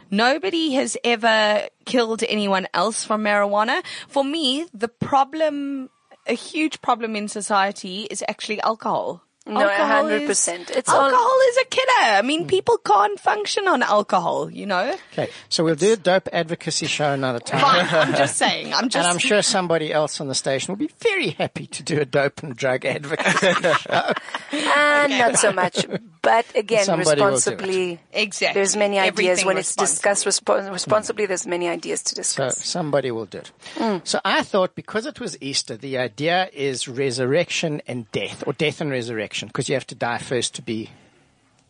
Nobody 0.09 0.74
has 0.74 0.95
ever 1.04 1.68
killed 1.86 2.24
anyone 2.27 2.68
else 2.74 3.04
from 3.04 3.24
marijuana. 3.24 3.83
For 4.07 4.24
me, 4.24 4.65
the 4.74 4.88
problem, 4.88 5.89
a 6.25 6.33
huge 6.33 6.81
problem 6.81 7.15
in 7.18 7.27
society 7.27 8.04
is 8.09 8.24
actually 8.27 8.62
alcohol. 8.62 9.24
No, 9.47 9.61
Alcohol 9.61 10.03
100%. 10.05 10.69
is- 10.69 10.75
It's 10.77 10.89
all- 10.89 11.03
alcohol 11.05 11.39
is 11.49 11.57
a 11.57 11.65
killer. 11.65 11.85
I 12.17 12.21
mean, 12.21 12.47
people 12.47 12.77
can't 12.79 13.19
function 13.19 13.67
on 13.67 13.81
alcohol, 13.83 14.49
you 14.51 14.65
know? 14.65 14.95
Okay, 15.13 15.29
so 15.49 15.63
we'll 15.63 15.75
do 15.75 15.94
a 15.94 15.95
dope 15.95 16.27
advocacy 16.33 16.88
show 16.88 17.11
another 17.13 17.39
time. 17.39 17.61
Fine, 17.61 17.88
I'm 18.09 18.13
just 18.23 18.38
saying. 18.38 18.73
I'm 18.73 18.89
just 18.89 18.97
And 18.97 19.07
I'm 19.07 19.17
sure 19.19 19.41
somebody 19.41 19.94
else 19.94 20.19
on 20.21 20.27
the 20.27 20.35
station 20.35 20.73
will 20.73 20.79
be 20.79 20.91
very 20.99 21.29
happy 21.29 21.67
to 21.67 21.83
do 21.83 21.99
a 22.01 22.05
dope 22.05 22.44
and 22.44 22.55
drug 22.55 22.85
advocacy 22.85 23.53
show. 23.79 24.13
And 24.51 25.17
not 25.17 25.38
so 25.38 25.51
much. 25.51 25.85
But 26.21 26.45
again, 26.55 26.83
Somebody 26.83 27.21
will 27.21 27.27
do 27.29 27.31
it. 27.31 27.35
responsibly. 27.35 27.99
Exactly. 28.11 28.59
There's 28.59 28.75
many 28.75 28.99
ideas 28.99 29.17
Everything 29.39 29.45
when 29.47 29.57
it's 29.57 29.75
discussed 29.75 30.25
respo- 30.25 30.69
responsibly. 30.71 31.25
There's 31.25 31.47
many 31.47 31.69
ideas 31.69 32.03
to 32.03 32.09
So 32.15 32.15
discuss. 32.21 32.65
somebody 32.65 33.11
will 33.11 33.25
do 33.27 33.38
it. 33.38 33.51
Mm. 33.75 34.01
So 34.05 34.19
I 34.25 34.44
thought 34.44 34.75
because 34.75 35.05
it 35.05 35.21
was 35.21 35.38
Easter, 35.39 35.77
the 35.77 35.97
idea 35.97 36.49
is 36.51 36.88
resurrection 36.89 37.81
and 37.88 38.11
death, 38.11 38.44
or 38.45 38.51
death 38.53 38.81
and 38.81 38.91
resurrection, 38.91 39.37
because 39.45 39.69
you 39.69 39.75
have 39.75 39.88
to 39.88 39.95
die 39.95 40.18
first 40.18 40.56
to 40.56 40.62
be 40.62 40.89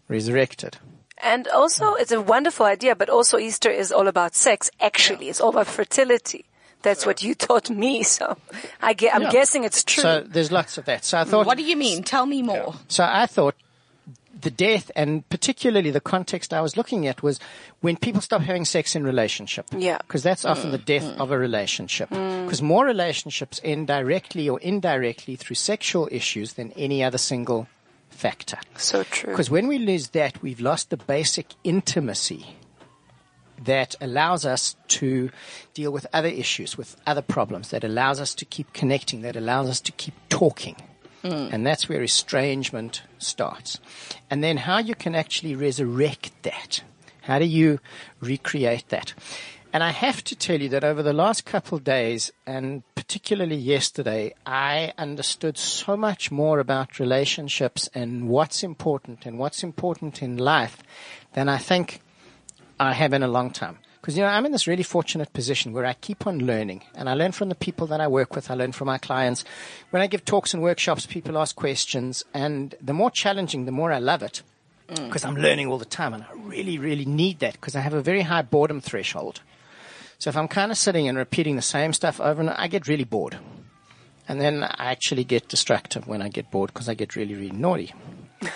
resurrected. 0.07 0.77
And 1.23 1.47
also, 1.47 1.95
it's 1.95 2.11
a 2.11 2.21
wonderful 2.21 2.65
idea, 2.65 2.95
but 2.95 3.09
also 3.09 3.37
Easter 3.39 3.71
is 3.71 3.91
all 3.91 4.07
about 4.07 4.35
sex. 4.35 4.69
Actually, 4.79 5.29
it's 5.29 5.41
all 5.41 5.49
about 5.49 5.67
fertility. 5.67 6.45
That's 6.83 7.05
what 7.07 7.23
you 7.23 7.33
taught 7.47 7.69
me. 7.71 8.03
So 8.03 8.37
I 8.81 8.93
ge- 8.93 9.09
I'm 9.11 9.23
Yeah. 9.23 9.31
guessing 9.31 9.63
it's 9.63 9.83
true. 9.83 10.03
So 10.03 10.21
there's 10.21 10.51
lots 10.51 10.77
of 10.77 10.85
that. 10.85 11.03
So 11.03 11.17
I 11.17 11.23
thought, 11.23 11.47
What 11.47 11.57
do 11.57 11.63
you 11.63 11.75
mean? 11.75 12.03
Tell 12.03 12.25
me 12.27 12.43
more. 12.43 12.75
So 12.87 13.03
I 13.03 13.25
thought 13.25 13.55
the 14.41 14.51
death 14.51 14.91
and 14.95 15.27
particularly 15.29 15.91
the 15.91 16.01
context 16.01 16.53
I 16.53 16.61
was 16.61 16.77
looking 16.77 17.07
at 17.07 17.23
was 17.23 17.39
when 17.81 17.97
people 17.97 18.21
stop 18.21 18.41
having 18.41 18.65
sex 18.65 18.95
in 18.95 19.03
relationship. 19.03 19.65
Yeah. 19.75 19.97
Because 19.99 20.23
that's 20.23 20.43
mm. 20.43 20.51
often 20.51 20.71
the 20.71 20.77
death 20.77 21.03
mm. 21.03 21.17
of 21.17 21.31
a 21.31 21.37
relationship. 21.37 22.09
Mm. 22.09 22.45
Because 22.45 22.61
more 22.61 22.85
relationships 22.85 23.59
end 23.63 23.87
directly 23.87 24.49
or 24.49 24.59
indirectly 24.59 25.35
through 25.35 25.55
sexual 25.55 26.07
issues 26.11 26.53
than 26.53 26.71
any 26.73 27.03
other 27.03 27.17
single 27.17 27.67
factor. 28.09 28.57
so 28.77 29.03
true. 29.03 29.31
Because 29.31 29.49
when 29.49 29.67
we 29.67 29.77
lose 29.77 30.09
that, 30.09 30.41
we've 30.41 30.59
lost 30.59 30.89
the 30.89 30.97
basic 30.97 31.53
intimacy 31.63 32.55
that 33.63 33.95
allows 34.01 34.45
us 34.45 34.75
to 34.87 35.29
deal 35.73 35.91
with 35.91 36.05
other 36.13 36.27
issues, 36.27 36.77
with 36.77 36.95
other 37.05 37.21
problems, 37.21 37.69
that 37.69 37.83
allows 37.83 38.19
us 38.19 38.35
to 38.35 38.45
keep 38.45 38.71
connecting, 38.73 39.21
that 39.21 39.35
allows 39.35 39.69
us 39.69 39.81
to 39.81 39.91
keep 39.93 40.13
talking. 40.29 40.75
Mm. 41.27 41.53
And 41.53 41.65
that's 41.65 41.89
where 41.89 42.01
estrangement 42.01 43.03
starts. 43.17 43.79
And 44.29 44.43
then 44.43 44.57
how 44.57 44.79
you 44.79 44.95
can 44.95 45.15
actually 45.15 45.55
resurrect 45.55 46.31
that. 46.43 46.83
How 47.21 47.39
do 47.39 47.45
you 47.45 47.79
recreate 48.21 48.89
that? 48.89 49.13
And 49.73 49.83
I 49.83 49.91
have 49.91 50.23
to 50.23 50.35
tell 50.35 50.61
you 50.61 50.69
that 50.69 50.83
over 50.83 51.03
the 51.03 51.13
last 51.13 51.45
couple 51.45 51.77
of 51.77 51.83
days, 51.83 52.31
and 52.45 52.83
particularly 52.95 53.57
yesterday, 53.57 54.33
I 54.45 54.93
understood 54.97 55.57
so 55.57 55.97
much 55.97 56.31
more 56.31 56.59
about 56.59 56.99
relationships 56.99 57.89
and 57.93 58.29
what's 58.29 58.63
important 58.63 59.25
and 59.25 59.37
what's 59.37 59.63
important 59.63 60.23
in 60.23 60.37
life 60.37 60.81
than 61.33 61.49
I 61.49 61.57
think 61.57 62.01
I 62.79 62.93
have 62.93 63.13
in 63.13 63.23
a 63.23 63.27
long 63.27 63.51
time. 63.51 63.79
Because, 63.99 64.17
you 64.17 64.23
know, 64.23 64.29
I'm 64.29 64.45
in 64.45 64.51
this 64.51 64.67
really 64.67 64.83
fortunate 64.83 65.33
position 65.33 65.73
where 65.73 65.85
I 65.85 65.93
keep 65.93 66.27
on 66.27 66.39
learning 66.39 66.83
and 66.95 67.09
I 67.09 67.13
learn 67.13 67.31
from 67.31 67.49
the 67.49 67.55
people 67.55 67.87
that 67.87 67.99
I 67.99 68.07
work 68.07 68.35
with. 68.35 68.49
I 68.49 68.53
learn 68.53 68.71
from 68.71 68.85
my 68.85 68.97
clients. 68.97 69.43
When 69.89 70.01
I 70.01 70.07
give 70.07 70.23
talks 70.23 70.53
and 70.53 70.63
workshops, 70.63 71.05
people 71.05 71.37
ask 71.37 71.55
questions 71.55 72.23
and 72.33 72.75
the 72.81 72.93
more 72.93 73.11
challenging, 73.11 73.65
the 73.65 73.71
more 73.71 73.91
I 73.91 73.99
love 73.99 74.23
it 74.23 74.43
mm. 74.87 75.05
because 75.05 75.25
I'm 75.25 75.35
learning 75.35 75.67
all 75.67 75.77
the 75.77 75.85
time 75.85 76.13
and 76.13 76.23
I 76.23 76.33
really, 76.35 76.77
really 76.77 77.05
need 77.05 77.39
that 77.39 77.53
because 77.53 77.75
I 77.75 77.81
have 77.81 77.93
a 77.93 78.01
very 78.01 78.21
high 78.21 78.43
boredom 78.43 78.81
threshold. 78.81 79.41
So 80.19 80.29
if 80.29 80.37
I'm 80.37 80.47
kind 80.47 80.71
of 80.71 80.77
sitting 80.77 81.07
and 81.07 81.17
repeating 81.17 81.55
the 81.55 81.61
same 81.61 81.93
stuff 81.93 82.19
over 82.19 82.41
and 82.41 82.49
I 82.49 82.67
get 82.67 82.87
really 82.87 83.03
bored. 83.03 83.37
And 84.29 84.41
then 84.41 84.63
I 84.63 84.91
actually 84.91 85.23
get 85.23 85.47
distracted 85.47 86.05
when 86.05 86.21
I 86.21 86.27
get 86.27 86.51
bored 86.51 86.73
because 86.73 86.89
I 86.89 86.95
get 86.95 87.15
really, 87.15 87.33
really 87.33 87.51
naughty. 87.51 87.93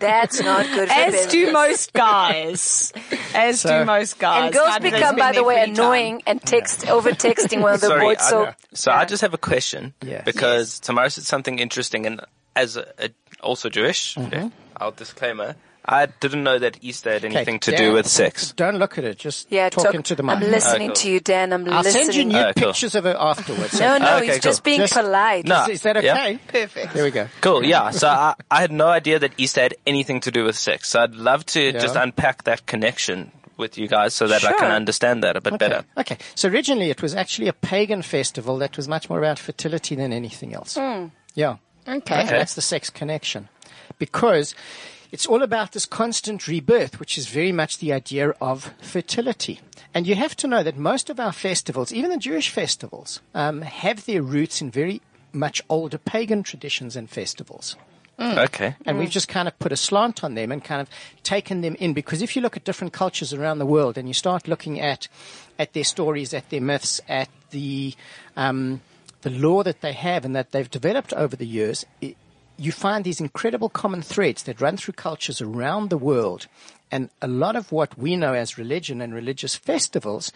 That's 0.00 0.40
not 0.42 0.66
good 0.66 0.88
for 0.88 0.94
As 0.94 1.12
business. 1.12 1.32
do 1.32 1.52
most 1.52 1.92
guys. 1.92 2.92
As 3.34 3.60
So- 3.60 3.80
do 3.80 3.84
most 3.84 4.18
guys. 4.18 4.44
and 4.44 4.54
girls 4.54 4.68
How 4.68 4.78
do 4.78 4.90
they 4.90 4.96
become, 4.96 5.16
by 5.16 5.32
the 5.32 5.44
way, 5.44 5.56
free 5.64 5.74
time? 5.74 5.84
annoying 5.84 6.22
and 6.26 6.40
text 6.42 6.88
over 6.88 7.10
texting 7.10 7.60
while 7.62 7.78
they're 7.78 7.88
Sorry, 7.90 8.00
bored. 8.00 8.18
I- 8.18 8.22
So 8.30 8.52
so 8.72 8.92
I 8.92 9.04
just 9.04 9.22
have 9.22 9.34
a 9.34 9.38
question 9.38 9.94
Yes. 10.02 10.22
because 10.24 10.80
Tamara 10.80 11.10
said 11.10 11.24
something 11.24 11.58
interesting, 11.58 12.06
and 12.06 12.20
as 12.56 12.76
a, 12.76 12.86
a, 12.98 13.10
also 13.40 13.68
Jewish, 13.68 14.14
Mm-hmm. 14.16 14.48
our 14.76 14.90
disclaimer, 14.92 15.54
I 15.86 16.06
didn't 16.06 16.44
know 16.44 16.58
that 16.58 16.78
Easter 16.80 17.12
had 17.12 17.24
Okay, 17.26 17.34
anything 17.36 17.60
to 17.60 17.70
Dan, 17.72 17.80
do 17.80 17.92
with 17.92 18.06
sex. 18.06 18.52
Don't 18.52 18.78
look 18.78 18.96
at 18.96 19.04
it. 19.04 19.18
Just 19.18 19.52
yeah, 19.52 19.68
talk 19.68 19.84
talk- 19.84 19.94
into 19.94 20.14
the 20.14 20.22
mic. 20.22 20.36
I'm 20.36 20.40
listening 20.50 20.90
Oh, 20.90 20.94
cool. 20.94 21.02
to 21.02 21.10
you, 21.10 21.20
Dan. 21.20 21.52
I'm 21.52 21.60
listening. 21.64 21.76
I'll 21.76 21.82
listening. 21.82 22.04
send 22.06 22.14
you 22.16 22.24
nude 22.24 22.34
Oh, 22.36 22.52
cool. 22.56 22.66
pictures 22.72 22.94
of 22.94 23.04
her 23.04 23.16
afterwards. 23.18 23.78
no, 23.80 23.98
no, 23.98 24.16
Okay, 24.16 24.26
he's 24.26 24.40
just 24.40 24.64
being 24.64 24.80
Just- 24.80 24.94
polite. 24.94 25.46
No. 25.46 25.62
Is, 25.64 25.68
is 25.68 25.82
that 25.82 26.02
Yeah. 26.02 26.14
okay? 26.14 26.38
Perfect. 26.48 26.94
There 26.94 27.04
we 27.04 27.10
go. 27.10 27.28
Cool, 27.42 27.64
yeah. 27.64 27.90
So 27.90 28.08
I, 28.08 28.34
I 28.50 28.60
had 28.62 28.72
no 28.72 28.86
idea 28.88 29.18
that 29.18 29.32
Easter 29.36 29.60
had 29.60 29.74
anything 29.86 30.20
to 30.20 30.30
do 30.30 30.44
with 30.44 30.56
sex. 30.56 30.88
So 30.88 31.00
I'd 31.02 31.14
love 31.14 31.44
to 31.46 31.60
Yeah. 31.62 31.72
just 31.78 31.96
unpack 31.96 32.44
that 32.44 32.64
connection 32.66 33.30
with 33.58 33.76
you 33.78 33.86
guys 33.86 34.14
so 34.14 34.26
that 34.26 34.42
I 34.44 34.52
can 34.54 34.72
understand 34.72 35.22
that 35.22 35.36
a 35.36 35.40
bit 35.40 35.52
Okay. 35.52 35.68
better. 35.68 35.84
Okay. 35.98 36.16
So 36.34 36.48
originally 36.48 36.90
it 36.90 37.02
was 37.02 37.14
actually 37.14 37.48
a 37.48 37.52
pagan 37.52 38.00
festival 38.02 38.56
that 38.58 38.76
was 38.76 38.88
much 38.88 39.08
more 39.10 39.18
about 39.18 39.38
fertility 39.38 39.94
than 39.94 40.12
anything 40.12 40.54
else. 40.54 40.76
Hmm. 40.76 41.08
Yeah. 41.34 41.56
Okay. 41.86 42.24
That's 42.26 42.54
the 42.54 42.62
sex 42.62 42.88
connection. 42.90 43.48
because 43.98 44.54
it's 45.14 45.26
all 45.26 45.44
about 45.44 45.70
this 45.70 45.86
constant 45.86 46.48
rebirth, 46.48 46.98
which 46.98 47.16
is 47.16 47.28
very 47.28 47.52
much 47.52 47.78
the 47.78 47.92
idea 47.92 48.30
of 48.40 48.74
fertility. 48.82 49.60
And 49.94 50.08
you 50.08 50.16
have 50.16 50.34
to 50.38 50.48
know 50.48 50.64
that 50.64 50.76
most 50.76 51.08
of 51.08 51.20
our 51.20 51.30
festivals, 51.30 51.92
even 51.92 52.10
the 52.10 52.16
Jewish 52.16 52.50
festivals, 52.50 53.20
um, 53.32 53.62
have 53.62 54.06
their 54.06 54.22
roots 54.22 54.60
in 54.60 54.72
very 54.72 55.00
much 55.32 55.62
older 55.68 55.98
pagan 55.98 56.42
traditions 56.42 56.96
and 56.96 57.08
festivals. 57.08 57.76
Okay. 58.18 58.74
And 58.84 58.98
we've 58.98 59.08
just 59.08 59.28
kind 59.28 59.46
of 59.46 59.56
put 59.60 59.70
a 59.70 59.76
slant 59.76 60.24
on 60.24 60.34
them 60.34 60.50
and 60.50 60.64
kind 60.64 60.80
of 60.80 60.88
taken 61.22 61.60
them 61.60 61.76
in 61.78 61.94
because 61.94 62.20
if 62.20 62.34
you 62.34 62.42
look 62.42 62.56
at 62.56 62.64
different 62.64 62.92
cultures 62.92 63.32
around 63.32 63.58
the 63.58 63.66
world 63.66 63.96
and 63.96 64.08
you 64.08 64.14
start 64.14 64.48
looking 64.48 64.80
at, 64.80 65.06
at 65.60 65.74
their 65.74 65.84
stories, 65.84 66.34
at 66.34 66.50
their 66.50 66.60
myths, 66.60 67.00
at 67.08 67.28
the, 67.50 67.94
um, 68.36 68.80
the 69.22 69.30
law 69.30 69.62
that 69.62 69.80
they 69.80 69.92
have 69.92 70.24
and 70.24 70.34
that 70.34 70.50
they've 70.50 70.70
developed 70.72 71.12
over 71.12 71.36
the 71.36 71.46
years, 71.46 71.86
it, 72.00 72.16
you 72.56 72.72
find 72.72 73.04
these 73.04 73.20
incredible 73.20 73.68
common 73.68 74.02
threads 74.02 74.44
that 74.44 74.60
run 74.60 74.76
through 74.76 74.94
cultures 74.94 75.40
around 75.40 75.90
the 75.90 75.98
world. 75.98 76.46
And 76.90 77.10
a 77.20 77.26
lot 77.26 77.56
of 77.56 77.72
what 77.72 77.98
we 77.98 78.14
know 78.14 78.34
as 78.34 78.56
religion 78.56 79.00
and 79.00 79.12
religious 79.12 79.56
festivals 79.56 80.30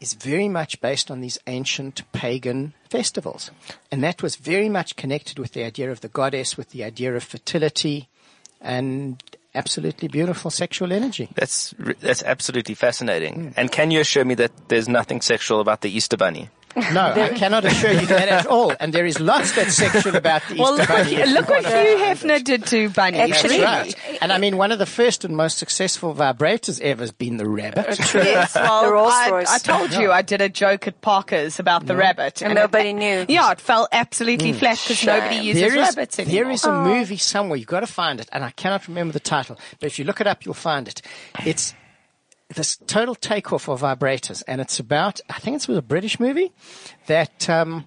is 0.00 0.12
very 0.12 0.48
much 0.48 0.80
based 0.80 1.10
on 1.10 1.20
these 1.20 1.38
ancient 1.46 2.02
pagan 2.12 2.74
festivals. 2.90 3.50
And 3.90 4.04
that 4.04 4.22
was 4.22 4.36
very 4.36 4.68
much 4.68 4.96
connected 4.96 5.38
with 5.38 5.52
the 5.52 5.64
idea 5.64 5.90
of 5.90 6.00
the 6.00 6.08
goddess, 6.08 6.56
with 6.56 6.70
the 6.70 6.84
idea 6.84 7.14
of 7.14 7.22
fertility 7.22 8.08
and 8.60 9.22
absolutely 9.54 10.08
beautiful 10.08 10.50
sexual 10.50 10.92
energy. 10.92 11.28
That's 11.34 11.74
that's 12.00 12.22
absolutely 12.22 12.74
fascinating. 12.74 13.34
Hmm. 13.34 13.48
And 13.56 13.72
can 13.72 13.90
you 13.90 14.00
assure 14.00 14.24
me 14.24 14.34
that 14.34 14.52
there's 14.68 14.88
nothing 14.88 15.20
sexual 15.20 15.60
about 15.60 15.80
the 15.80 15.90
Easter 15.90 16.16
Bunny? 16.16 16.50
No, 16.76 17.12
I 17.12 17.30
cannot 17.30 17.64
assure 17.64 17.92
you 17.92 18.06
that 18.06 18.28
at 18.28 18.46
all. 18.46 18.72
And 18.80 18.92
there 18.92 19.06
is 19.06 19.20
lots 19.20 19.54
that's 19.54 19.74
sexual 19.74 20.16
about 20.16 20.42
the 20.48 20.54
Easter 20.54 20.62
Well, 20.62 20.76
look 20.76 20.88
what, 20.88 21.04
Bunny. 21.04 21.14
if 21.16 21.28
look 21.28 21.48
you 21.48 21.54
what 21.54 21.64
want 21.64 21.74
Hugh 21.74 21.98
to 21.98 21.98
find. 21.98 22.18
Hefner 22.18 22.44
did 22.44 22.66
to 22.66 22.88
Bunny. 22.90 23.18
Actually, 23.18 23.58
That's 23.58 23.94
right. 23.94 24.18
And 24.22 24.32
I 24.32 24.38
mean, 24.38 24.56
one 24.56 24.72
of 24.72 24.78
the 24.78 24.86
first 24.86 25.24
and 25.24 25.36
most 25.36 25.58
successful 25.58 26.14
vibrators 26.14 26.80
ever 26.80 27.02
has 27.02 27.12
been 27.12 27.36
the 27.36 27.48
rabbit. 27.48 27.98
Yes, 28.14 28.54
well, 28.54 28.84
The 28.84 28.92
Rolls 28.92 29.12
I, 29.12 29.30
Royce. 29.30 29.50
I 29.50 29.58
told 29.58 29.92
you 29.94 30.10
I 30.12 30.22
did 30.22 30.40
a 30.40 30.48
joke 30.48 30.86
at 30.86 31.00
Parker's 31.00 31.58
about 31.58 31.86
the 31.86 31.96
rabbit, 31.96 32.42
And 32.42 32.52
it- 32.52 32.54
nobody 32.54 32.92
knew. 32.92 33.26
Yeah, 33.28 33.52
it 33.52 33.60
fell 33.60 33.88
absolutely 33.92 34.52
hmm. 34.52 34.58
flat 34.58 34.78
because 34.82 35.04
nobody 35.04 35.36
Shame. 35.36 35.44
uses 35.44 35.62
There 35.62 35.76
is, 35.78 35.88
rabbits 35.88 36.18
anymore. 36.18 36.44
there 36.44 36.50
is 36.52 36.64
a 36.64 36.70
oh. 36.70 36.84
movie 36.84 37.16
somewhere. 37.16 37.56
You've 37.56 37.68
got 37.68 37.80
to 37.80 37.86
find 37.86 38.20
it, 38.20 38.28
and 38.32 38.44
I 38.44 38.50
cannot 38.50 38.88
remember 38.88 39.12
the 39.12 39.20
title. 39.20 39.58
But 39.80 39.86
if 39.86 39.98
you 39.98 40.04
look 40.04 40.20
it 40.20 40.26
up, 40.26 40.44
you'll 40.44 40.54
find 40.54 40.88
it. 40.88 41.02
It's 41.44 41.74
this 42.54 42.76
total 42.86 43.14
takeoff 43.14 43.68
of 43.68 43.82
vibrators, 43.82 44.42
and 44.46 44.60
it's 44.60 44.78
about. 44.78 45.20
I 45.28 45.38
think 45.38 45.56
it 45.56 45.68
was 45.68 45.78
a 45.78 45.82
British 45.82 46.18
movie 46.20 46.52
that. 47.06 47.48
Um, 47.48 47.86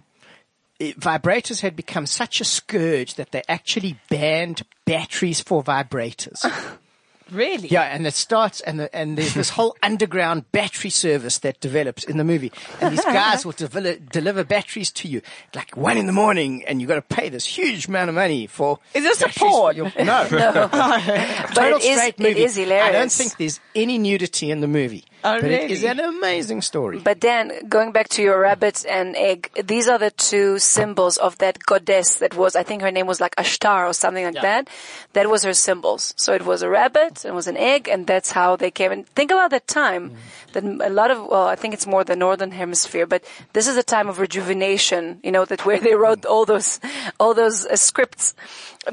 it- 0.78 1.00
vibrators 1.00 1.62
had 1.62 1.76
become 1.76 2.06
such 2.06 2.42
a 2.42 2.44
scourge 2.44 3.14
that 3.16 3.32
they 3.32 3.44
actually 3.48 3.98
banned 4.10 4.64
batteries 4.86 5.40
for 5.40 5.64
vibrators. 5.64 6.44
really. 7.32 7.68
Yeah, 7.68 7.84
and 7.84 8.06
it 8.08 8.14
starts, 8.14 8.62
and 8.62 8.80
the, 8.80 8.96
and 8.96 9.18
there's 9.18 9.34
this 9.34 9.50
whole 9.50 9.76
underground 9.84 10.52
battery 10.52 10.90
service 10.90 11.40
that 11.40 11.60
develops 11.60 12.04
in 12.04 12.18
the 12.18 12.24
movie, 12.24 12.52
and 12.82 12.94
these 12.94 13.04
guys 13.06 13.46
will 13.46 13.54
devel- 13.54 14.10
deliver 14.10 14.44
batteries 14.44 14.92
to 14.92 15.08
you 15.08 15.22
like 15.54 15.76
one 15.78 15.98
in 15.98 16.06
the 16.06 16.12
morning, 16.14 16.64
and 16.68 16.82
you've 16.82 16.88
got 16.88 16.96
to 16.96 17.16
pay 17.16 17.30
this 17.30 17.46
huge 17.46 17.88
amount 17.88 18.10
of 18.10 18.16
money 18.16 18.48
for. 18.48 18.80
Is 18.94 19.04
this 19.04 19.22
a 19.22 19.30
porn? 19.30 19.76
your- 19.76 19.92
No, 20.06 20.28
total 20.30 21.78
it 21.80 21.84
is- 21.84 21.98
straight 21.98 22.16
it 22.16 22.20
movie. 22.20 22.44
is 22.44 22.58
I 22.60 22.92
don't 22.92 23.12
think 23.12 23.38
there's 23.38 23.60
any 23.76 23.98
nudity 23.98 24.52
in 24.52 24.62
the 24.62 24.68
movie, 24.68 25.06
Oh, 25.26 25.42
but 25.42 25.50
it 25.50 25.72
is 25.72 25.84
an 25.84 26.00
amazing 26.00 26.62
story. 26.62 27.00
But 27.00 27.22
then, 27.22 27.52
going 27.68 27.92
back 27.92 28.10
to 28.10 28.22
your 28.22 28.40
rabbit 28.40 28.86
and 28.88 29.16
egg, 29.16 29.50
these 29.64 29.88
are 29.88 29.98
the 29.98 30.12
two 30.12 30.60
symbols 30.60 31.18
of 31.18 31.40
that 31.40 31.58
goddess 31.66 32.18
that 32.18 32.36
was, 32.36 32.56
I 32.56 32.62
think 32.62 32.84
her 32.84 32.92
name 32.92 33.08
was 33.08 33.20
like 33.20 33.36
Ashtar 33.36 33.90
or 33.90 33.94
something 33.94 34.24
like 34.24 34.42
that. 34.42 34.70
That 35.14 35.28
was 35.28 35.42
her 35.44 35.54
symbols. 35.54 36.14
So 36.16 36.34
it 36.34 36.46
was 36.46 36.62
a 36.62 36.70
rabbit, 36.70 37.26
it 37.26 37.34
was 37.34 37.48
an 37.48 37.58
egg, 37.58 37.88
and 37.88 38.06
that's 38.06 38.32
how 38.32 38.56
they 38.56 38.70
came. 38.70 38.92
And 38.92 39.08
think 39.10 39.32
about 39.32 39.50
that 39.50 39.68
time. 39.68 40.16
That 40.54 40.64
a 40.64 40.90
lot 40.90 41.10
of, 41.10 41.26
well, 41.26 41.48
I 41.48 41.56
think 41.56 41.74
it's 41.74 41.88
more 41.88 42.04
the 42.04 42.16
northern 42.16 42.52
hemisphere, 42.52 43.08
but 43.08 43.24
this 43.54 43.68
is 43.68 43.78
a 43.78 43.84
time 43.84 44.08
of 44.08 44.20
rejuvenation, 44.20 45.20
you 45.24 45.32
know, 45.32 45.44
that 45.46 45.66
where 45.66 45.80
they 45.80 45.96
wrote 46.04 46.24
all 46.26 46.46
those, 46.46 46.80
all 47.20 47.34
those 47.34 47.66
uh, 47.66 47.76
scripts 47.76 48.36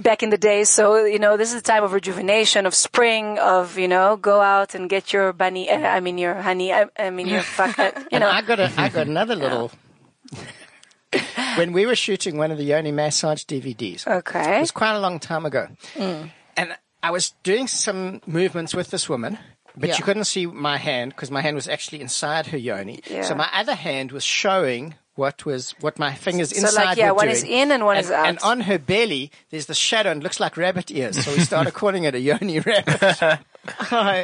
back 0.01 0.23
in 0.23 0.31
the 0.31 0.39
day. 0.39 0.65
So, 0.65 1.05
you 1.05 1.19
know, 1.19 1.37
this 1.37 1.53
is 1.53 1.61
a 1.61 1.62
time 1.62 1.85
of 1.85 1.93
rejuvenation, 1.93 2.65
of 2.65 2.75
spring, 2.75 3.39
of, 3.39 3.79
you 3.79 3.87
know, 3.87 4.17
go 4.17 4.41
out 4.41 4.75
and 4.75 4.89
get 4.89 5.12
your 5.12 5.33
bunny, 5.35 5.71
uh, 5.71 5.79
I 5.79 6.01
mean 6.01 6.19
your 6.23 6.35
honey, 6.41 6.73
I, 6.73 6.87
I 6.99 7.11
mean 7.11 7.26
your 7.29 7.43
fuck, 7.43 7.79
uh, 7.79 7.91
you 7.97 8.07
And 8.12 8.21
know. 8.23 8.31
I 8.31 8.41
got 8.43 8.59
a, 8.61 8.71
I 8.79 8.88
got 8.88 9.07
another 9.09 9.37
little. 9.37 9.71
when 11.57 11.73
we 11.73 11.85
were 11.87 11.95
shooting 11.97 12.37
one 12.38 12.50
of 12.50 12.59
the 12.59 12.64
Yoni 12.64 12.93
massage 12.93 13.45
DVDs, 13.45 14.07
Okay. 14.07 14.57
It 14.59 14.61
was 14.61 14.71
quite 14.71 14.95
a 14.95 15.00
long 15.00 15.19
time 15.21 15.45
ago. 15.45 15.69
Mm. 15.95 16.31
And 16.57 16.76
I 17.02 17.11
was 17.11 17.35
doing 17.43 17.67
some 17.67 18.21
movements 18.26 18.75
with 18.75 18.91
this 18.91 19.09
woman, 19.09 19.38
but 19.76 19.88
Yeah. 19.91 19.97
you 19.99 20.05
couldn't 20.05 20.25
see 20.25 20.47
my 20.47 20.76
hand 20.79 21.12
because 21.12 21.31
my 21.31 21.41
hand 21.43 21.57
was 21.57 21.69
actually 21.69 22.00
inside 22.00 22.47
her 22.49 22.59
yoni. 22.59 23.00
Yeah. 23.11 23.23
So 23.23 23.35
my 23.35 23.49
other 23.52 23.75
hand 23.75 24.12
was 24.12 24.25
showing 24.25 24.95
what 25.14 25.45
was 25.45 25.75
what 25.81 25.99
my 25.99 26.14
fingers 26.14 26.50
So, 26.57 26.62
inside 26.62 26.85
like, 26.85 26.97
yeah, 26.99 27.11
were 27.11 27.17
one 27.17 27.26
doing. 27.26 27.37
is 27.37 27.45
in 27.45 27.71
and 27.73 27.85
one 27.85 27.99
is 27.99 28.11
out. 28.11 28.26
And 28.26 28.38
on 28.38 28.61
her 28.62 28.79
belly, 28.79 29.31
there's 29.50 29.67
the 29.67 29.75
shadow 29.75 30.11
and 30.11 30.23
it 30.23 30.25
looks 30.25 30.41
like 30.41 30.57
rabbit 30.57 30.91
ears. 30.91 31.23
So 31.23 31.33
we 31.33 31.41
started 31.41 31.75
calling 31.81 32.05
it 32.05 32.14
a 32.14 32.21
yoni 32.21 32.61
rabbit. 32.61 33.41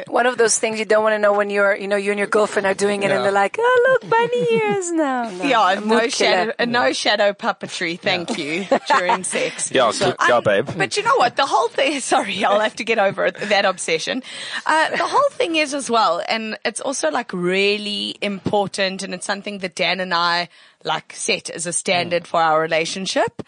One 0.07 0.25
of 0.25 0.37
those 0.37 0.59
things 0.59 0.79
you 0.79 0.85
don't 0.85 1.03
want 1.03 1.13
to 1.13 1.19
know 1.19 1.33
when 1.33 1.49
you're, 1.49 1.75
you 1.75 1.87
know, 1.87 1.95
you 1.95 2.11
and 2.11 2.17
your 2.19 2.27
girlfriend 2.27 2.65
are 2.65 2.73
doing 2.73 3.03
it 3.03 3.09
Yeah. 3.09 3.15
and 3.17 3.25
they're 3.25 3.31
like, 3.31 3.55
oh, 3.59 3.97
look, 4.01 4.09
bunny 4.09 4.47
ears. 4.53 4.91
now." 4.91 5.29
no. 5.29 5.43
Yeah, 5.49 5.79
no 5.83 6.07
shadow, 6.09 6.51
killer. 6.57 6.69
no 6.71 6.93
shadow 6.93 7.33
puppetry. 7.33 7.99
Thank 7.99 8.37
you 8.37 8.65
during 8.97 9.23
sex. 9.35 9.71
Yeah, 9.71 9.91
good, 9.97 10.15
yeah, 10.27 10.41
babe. 10.41 10.69
But 10.77 10.97
you 10.97 11.03
know 11.03 11.15
what? 11.15 11.35
The 11.37 11.45
whole 11.45 11.69
thing, 11.69 11.99
sorry, 12.13 12.43
I'll 12.43 12.59
have 12.59 12.75
to 12.77 12.83
get 12.83 12.99
over 12.99 13.25
it, 13.27 13.35
that 13.35 13.65
obsession. 13.65 14.23
Uh, 14.65 14.89
the 14.91 15.05
whole 15.07 15.29
thing 15.31 15.55
is 15.55 15.73
as 15.73 15.89
well, 15.89 16.21
and 16.27 16.57
it's 16.65 16.81
also 16.81 17.09
like 17.09 17.31
really 17.33 18.15
important 18.21 19.03
and 19.03 19.13
it's 19.13 19.25
something 19.25 19.59
that 19.59 19.75
Dan 19.75 19.99
and 19.99 20.13
I 20.13 20.49
like 20.83 21.13
set 21.13 21.49
as 21.49 21.65
a 21.65 21.73
standard 21.73 22.23
mm. 22.23 22.27
for 22.27 22.41
our 22.41 22.61
relationship 22.61 23.43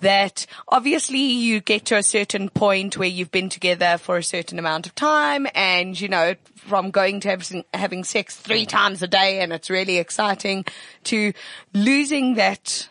that 0.00 0.46
obviously 0.68 1.18
you 1.18 1.60
get 1.60 1.84
to 1.86 1.96
a 1.96 2.02
certain 2.02 2.48
point 2.48 2.96
where 2.96 3.08
you've 3.08 3.30
been 3.30 3.48
together 3.48 3.98
for 3.98 4.16
a 4.16 4.22
certain 4.22 4.58
amount 4.58 4.86
of 4.86 4.94
time 4.94 5.46
and 5.54 6.00
you 6.00 6.08
know 6.08 6.34
from 6.54 6.90
going 6.90 7.20
to 7.20 7.28
having, 7.28 7.64
having 7.74 8.04
sex 8.04 8.36
three 8.36 8.64
mm. 8.64 8.68
times 8.68 9.02
a 9.02 9.08
day 9.08 9.40
and 9.40 9.52
it's 9.52 9.70
really 9.70 9.98
exciting 9.98 10.64
to 11.04 11.32
losing 11.72 12.34
that 12.34 12.88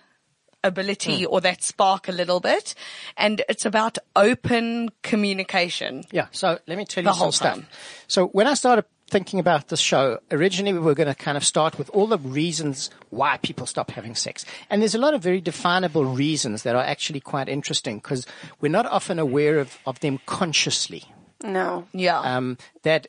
ability 0.65 1.21
mm. 1.21 1.27
or 1.29 1.39
that 1.41 1.63
spark 1.63 2.09
a 2.09 2.11
little 2.11 2.39
bit. 2.39 2.73
And 3.15 3.43
it's 3.47 3.65
about 3.65 3.97
open 4.15 4.89
communication. 5.03 6.03
Yeah. 6.11 6.27
So 6.31 6.59
let 6.67 6.77
me 6.77 6.85
tell 6.85 7.03
you 7.03 7.09
some 7.11 7.17
whole 7.17 7.31
stuff. 7.31 7.55
time. 7.55 7.67
So 8.07 8.27
when 8.27 8.47
I 8.47 8.55
started 8.55 8.85
thinking 9.07 9.39
about 9.39 9.67
this 9.67 9.79
show, 9.79 10.19
originally 10.31 10.73
we 10.73 10.79
were 10.79 10.95
going 10.95 11.07
to 11.07 11.15
kind 11.15 11.37
of 11.37 11.45
start 11.45 11.77
with 11.77 11.89
all 11.91 12.07
the 12.07 12.17
reasons 12.17 12.89
why 13.09 13.37
people 13.37 13.67
stop 13.67 13.91
having 13.91 14.15
sex. 14.15 14.45
And 14.69 14.81
there's 14.81 14.95
a 14.95 14.99
lot 14.99 15.13
of 15.13 15.21
very 15.21 15.41
definable 15.41 16.05
reasons 16.05 16.63
that 16.63 16.75
are 16.75 16.83
actually 16.83 17.19
quite 17.19 17.47
interesting 17.47 17.97
because 17.97 18.25
we're 18.61 18.71
not 18.71 18.85
often 18.85 19.19
aware 19.19 19.59
of, 19.59 19.77
of 19.85 19.99
them 19.99 20.19
consciously. 20.25 21.03
No. 21.43 21.87
Yeah. 21.93 22.19
Um, 22.19 22.57
that 22.83 23.07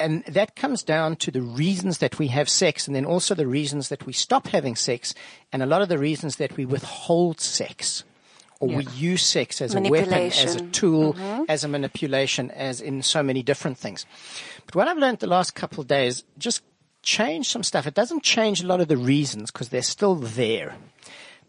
and 0.00 0.24
that 0.26 0.54
comes 0.54 0.84
down 0.84 1.16
to 1.16 1.30
the 1.30 1.42
reasons 1.42 1.98
that 1.98 2.18
we 2.18 2.28
have 2.28 2.48
sex 2.48 2.86
and 2.86 2.94
then 2.94 3.04
also 3.04 3.34
the 3.34 3.48
reasons 3.48 3.88
that 3.88 4.06
we 4.06 4.12
stop 4.12 4.48
having 4.48 4.76
sex 4.76 5.12
and 5.52 5.62
a 5.62 5.66
lot 5.66 5.82
of 5.82 5.88
the 5.88 5.98
reasons 5.98 6.36
that 6.36 6.56
we 6.56 6.64
withhold 6.64 7.40
sex 7.40 8.04
or 8.60 8.68
we 8.68 8.86
use 8.94 9.22
sex 9.22 9.60
as 9.60 9.74
a 9.74 9.80
weapon, 9.80 10.12
as 10.12 10.56
a 10.56 10.66
tool, 10.66 11.14
mm-hmm. 11.14 11.44
as 11.48 11.62
a 11.62 11.68
manipulation, 11.68 12.50
as 12.50 12.80
in 12.80 13.02
so 13.02 13.22
many 13.22 13.42
different 13.42 13.78
things. 13.78 14.04
But 14.66 14.74
what 14.74 14.88
I've 14.88 14.98
learned 14.98 15.20
the 15.20 15.28
last 15.28 15.54
couple 15.54 15.80
of 15.80 15.86
days, 15.86 16.24
just 16.38 16.62
change 17.02 17.48
some 17.48 17.62
stuff. 17.62 17.86
It 17.86 17.94
doesn't 17.94 18.22
change 18.22 18.62
a 18.62 18.66
lot 18.66 18.80
of 18.80 18.88
the 18.88 18.96
reasons 18.96 19.50
because 19.50 19.68
they're 19.68 19.82
still 19.82 20.16
there, 20.16 20.74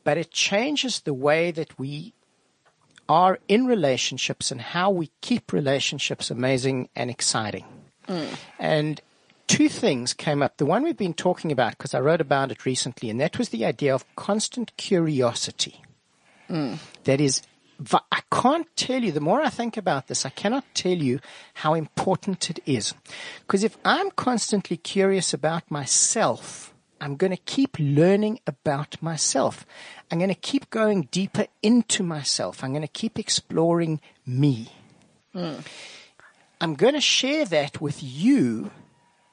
but 0.03 0.17
it 0.17 0.31
changes 0.31 1.01
the 1.01 1.13
way 1.13 1.51
that 1.51 1.77
we 1.79 2.13
are 3.07 3.39
in 3.47 3.65
relationships 3.65 4.51
and 4.51 4.61
how 4.61 4.91
we 4.91 5.09
keep 5.21 5.51
relationships 5.51 6.29
amazing 6.29 6.89
and 6.95 7.09
exciting. 7.09 7.65
Mm. 8.07 8.37
And 8.59 9.01
two 9.47 9.67
things 9.67 10.13
came 10.13 10.43
up. 10.43 10.57
The 10.57 10.65
one 10.65 10.83
we've 10.83 10.95
been 10.95 11.15
talking 11.15 11.51
about, 11.51 11.71
because 11.71 11.95
I 11.95 11.99
wrote 12.01 12.21
about 12.21 12.51
it 12.51 12.65
recently, 12.65 13.09
and 13.09 13.19
that 13.19 13.39
was 13.39 13.49
the 13.49 13.65
idea 13.65 13.95
of 13.95 14.05
constant 14.15 14.77
curiosity. 14.77 15.81
That 17.03 17.21
is, 17.21 17.43
I 17.93 18.21
can't 18.31 18.67
tell 18.75 19.03
you, 19.03 19.11
the 19.11 19.21
more 19.21 19.41
I 19.41 19.49
think 19.49 19.77
about 19.77 20.07
this, 20.07 20.25
I 20.25 20.29
cannot 20.29 20.65
tell 20.73 20.97
you 20.97 21.19
how 21.53 21.75
important 21.75 22.49
it 22.49 22.59
is. 22.65 22.93
Because 23.41 23.63
if 23.63 23.77
I'm 23.85 24.11
constantly 24.11 24.77
curious 24.77 25.33
about 25.33 25.69
myself, 25.71 26.73
I'm 26.99 27.15
going 27.15 27.31
to 27.31 27.37
keep 27.37 27.77
learning 27.79 28.39
about 28.45 29.01
myself. 29.01 29.65
I'm 30.11 30.17
going 30.17 30.29
to 30.29 30.35
keep 30.35 30.69
going 30.69 31.07
deeper 31.11 31.47
into 31.61 32.03
myself. 32.03 32.63
I'm 32.63 32.71
going 32.71 32.81
to 32.81 32.89
keep 32.89 33.17
exploring 33.17 34.01
me. 34.25 34.69
I'm 36.59 36.73
going 36.73 36.95
to 36.95 36.99
share 37.01 37.45
that 37.45 37.79
with 37.79 38.03
you, 38.03 38.71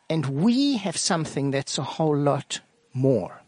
and 0.09 0.27
we 0.27 0.77
have 0.77 0.97
something 0.97 1.51
that's 1.51 1.79
a 1.79 1.83
whole 1.83 2.17
lot 2.17 2.61
more. 2.93 3.43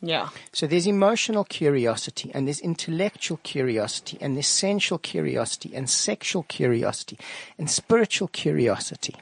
Yeah. 0.00 0.28
So 0.52 0.66
there's 0.66 0.86
emotional 0.86 1.44
curiosity 1.44 2.30
and 2.32 2.46
there's 2.46 2.60
intellectual 2.60 3.38
curiosity 3.42 4.18
and 4.20 4.36
there's 4.36 4.46
sensual 4.46 4.98
curiosity 4.98 5.74
and 5.74 5.90
sexual 5.90 6.44
curiosity 6.44 7.18
and 7.58 7.68
spiritual 7.68 8.28
curiosity. 8.28 9.16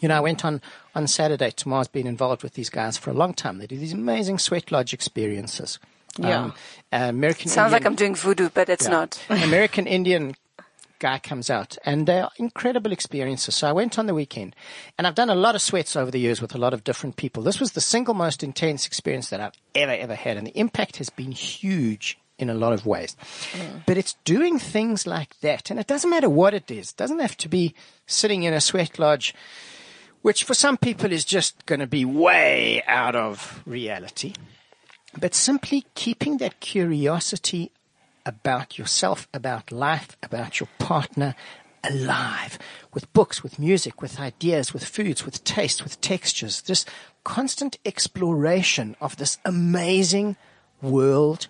You 0.00 0.08
know, 0.08 0.16
I 0.16 0.20
went 0.20 0.44
on 0.44 0.60
on 0.94 1.06
Saturday. 1.06 1.50
Tamar's 1.52 1.88
been 1.88 2.06
involved 2.06 2.42
with 2.42 2.54
these 2.54 2.70
guys 2.70 2.98
for 2.98 3.10
a 3.10 3.14
long 3.14 3.34
time. 3.34 3.58
They 3.58 3.66
do 3.66 3.78
these 3.78 3.92
amazing 3.92 4.38
sweat 4.38 4.72
lodge 4.72 4.92
experiences. 4.92 5.78
Yeah. 6.18 6.50
uh, 6.92 7.10
American 7.10 7.48
Sounds 7.48 7.72
like 7.72 7.84
I'm 7.84 7.94
doing 7.96 8.14
voodoo, 8.14 8.48
but 8.52 8.68
it's 8.68 8.84
yeah. 8.84 8.90
not. 8.90 9.24
American 9.28 9.86
Indian 9.86 10.36
guy 10.98 11.18
comes 11.18 11.50
out, 11.50 11.76
and 11.84 12.06
they 12.06 12.20
are 12.20 12.30
incredible 12.36 12.92
experiences. 12.92 13.54
So 13.54 13.68
I 13.68 13.72
went 13.72 13.98
on 13.98 14.06
the 14.06 14.14
weekend, 14.14 14.54
and 14.96 15.06
I've 15.06 15.14
done 15.14 15.30
a 15.30 15.34
lot 15.34 15.54
of 15.54 15.62
sweats 15.62 15.96
over 15.96 16.10
the 16.10 16.20
years 16.20 16.40
with 16.40 16.54
a 16.54 16.58
lot 16.58 16.74
of 16.74 16.84
different 16.84 17.16
people. 17.16 17.42
This 17.42 17.60
was 17.60 17.72
the 17.72 17.80
single 17.80 18.14
most 18.14 18.42
intense 18.42 18.86
experience 18.86 19.30
that 19.30 19.40
I've 19.40 19.54
ever, 19.74 19.92
ever 19.92 20.14
had, 20.14 20.36
and 20.36 20.46
the 20.46 20.58
impact 20.58 20.96
has 20.96 21.10
been 21.10 21.32
huge 21.32 22.18
in 22.38 22.50
a 22.50 22.54
lot 22.54 22.72
of 22.72 22.84
ways. 22.84 23.16
Mm. 23.52 23.82
But 23.86 23.96
it's 23.96 24.14
doing 24.24 24.58
things 24.58 25.06
like 25.06 25.38
that, 25.40 25.70
and 25.70 25.78
it 25.78 25.86
doesn't 25.86 26.10
matter 26.10 26.28
what 26.28 26.54
it 26.54 26.70
is. 26.70 26.90
It 26.90 26.96
doesn't 26.96 27.20
have 27.20 27.36
to 27.38 27.48
be 27.48 27.74
sitting 28.06 28.42
in 28.42 28.54
a 28.54 28.60
sweat 28.60 28.98
lodge, 28.98 29.34
which 30.22 30.44
for 30.44 30.54
some 30.54 30.76
people 30.76 31.12
is 31.12 31.24
just 31.24 31.66
going 31.66 31.80
to 31.80 31.86
be 31.86 32.04
way 32.04 32.82
out 32.86 33.14
of 33.14 33.62
reality 33.66 34.34
but 35.18 35.34
simply 35.34 35.84
keeping 35.94 36.38
that 36.38 36.60
curiosity 36.60 37.70
about 38.26 38.78
yourself, 38.78 39.28
about 39.32 39.70
life, 39.70 40.16
about 40.22 40.60
your 40.60 40.68
partner 40.78 41.34
alive 41.82 42.58
with 42.92 43.12
books, 43.12 43.42
with 43.42 43.58
music, 43.58 44.00
with 44.00 44.18
ideas, 44.18 44.72
with 44.72 44.84
foods, 44.84 45.24
with 45.24 45.44
taste, 45.44 45.82
with 45.84 46.00
textures, 46.00 46.62
this 46.62 46.84
constant 47.24 47.78
exploration 47.84 48.96
of 49.00 49.16
this 49.16 49.38
amazing 49.44 50.36
world 50.80 51.48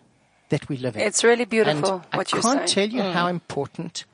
that 0.48 0.68
we 0.68 0.76
live 0.76 0.96
in. 0.96 1.02
It's 1.02 1.24
really 1.24 1.44
beautiful 1.44 2.04
and 2.12 2.18
what 2.18 2.34
I 2.34 2.40
can't 2.40 2.68
saying. 2.68 2.90
tell 2.90 2.98
you 2.98 3.02
mm. 3.02 3.12
how 3.12 3.26
important 3.28 4.04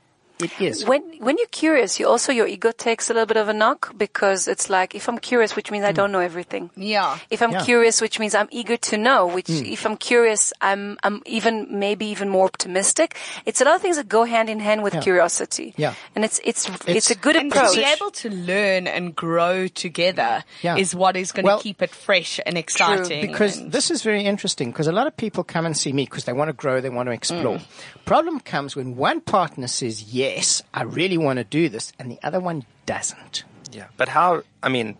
it 0.41 0.51
is. 0.59 0.85
When 0.85 1.01
when 1.19 1.37
you're 1.37 1.47
curious, 1.51 1.99
you 1.99 2.07
also 2.07 2.31
your 2.31 2.47
ego 2.47 2.71
takes 2.71 3.09
a 3.09 3.13
little 3.13 3.25
bit 3.27 3.37
of 3.37 3.47
a 3.47 3.53
knock 3.53 3.93
because 3.97 4.47
it's 4.47 4.69
like 4.69 4.95
if 4.95 5.07
I'm 5.07 5.17
curious, 5.17 5.55
which 5.55 5.71
means 5.71 5.85
I 5.85 5.89
hmm. 5.91 5.95
don't 5.95 6.11
know 6.11 6.19
everything. 6.19 6.69
Yeah. 6.75 7.17
If 7.29 7.41
I'm 7.41 7.51
Yeah. 7.51 7.63
curious, 7.63 8.01
which 8.01 8.19
means 8.19 8.33
I'm 8.35 8.47
eager 8.51 8.77
to 8.77 8.97
know, 8.97 9.27
which 9.27 9.47
hmm. 9.47 9.65
if 9.65 9.85
I'm 9.85 9.97
curious, 9.97 10.53
I'm, 10.61 10.97
I'm 11.03 11.21
even, 11.25 11.67
maybe 11.79 12.05
even 12.07 12.29
more 12.29 12.45
optimistic. 12.45 13.17
It's 13.45 13.61
a 13.61 13.65
lot 13.65 13.75
of 13.75 13.81
things 13.81 13.97
that 13.97 14.09
go 14.09 14.23
hand 14.23 14.49
in 14.49 14.59
hand 14.59 14.83
with 14.83 14.93
Yeah. 14.95 15.01
curiosity. 15.01 15.73
Yeah. 15.77 15.93
And 16.15 16.25
it's, 16.25 16.39
it's, 16.43 16.67
it's, 16.69 16.87
It's- 16.87 17.11
a 17.11 17.15
good 17.15 17.35
And 17.35 17.51
to 17.51 17.71
be 17.73 17.83
able 17.83 18.11
to 18.11 18.29
learn 18.29 18.87
and 18.87 19.15
grow 19.15 19.67
together 19.67 20.43
Yeah. 20.61 20.77
is 20.77 20.95
what 20.95 21.15
is 21.15 21.31
going 21.31 21.45
to 21.45 21.47
Well- 21.47 21.59
keep 21.61 21.81
it 21.81 21.91
fresh 21.91 22.39
and 22.45 22.57
exciting. 22.57 23.21
Because 23.21 23.57
and- 23.57 23.71
this 23.71 23.91
is 23.91 24.01
very 24.03 24.23
interesting 24.25 24.71
because 24.71 24.87
a 24.87 24.91
lot 24.91 25.07
of 25.07 25.15
people 25.15 25.43
come 25.43 25.65
and 25.65 25.75
see 25.75 25.93
me 25.93 26.05
because 26.05 26.25
they 26.25 26.33
want 26.33 26.49
to 26.49 26.53
grow, 26.53 26.81
they 26.81 26.89
want 26.89 27.07
to 27.07 27.13
explore. 27.13 27.57
Hmm. 27.59 27.65
Problem 28.05 28.39
comes 28.39 28.75
when 28.75 28.95
one 28.95 29.21
partner 29.21 29.67
says, 29.67 30.13
yes, 30.13 30.30
I 30.73 30.83
really 30.83 31.17
want 31.17 31.37
to 31.37 31.43
do 31.43 31.69
this 31.69 31.93
and 31.99 32.11
the 32.11 32.19
other 32.23 32.39
one 32.39 32.63
doesn't. 32.85 33.43
Yeah, 33.71 33.87
but 33.97 34.09
how? 34.09 34.43
I 34.63 34.69
mean, 34.69 34.97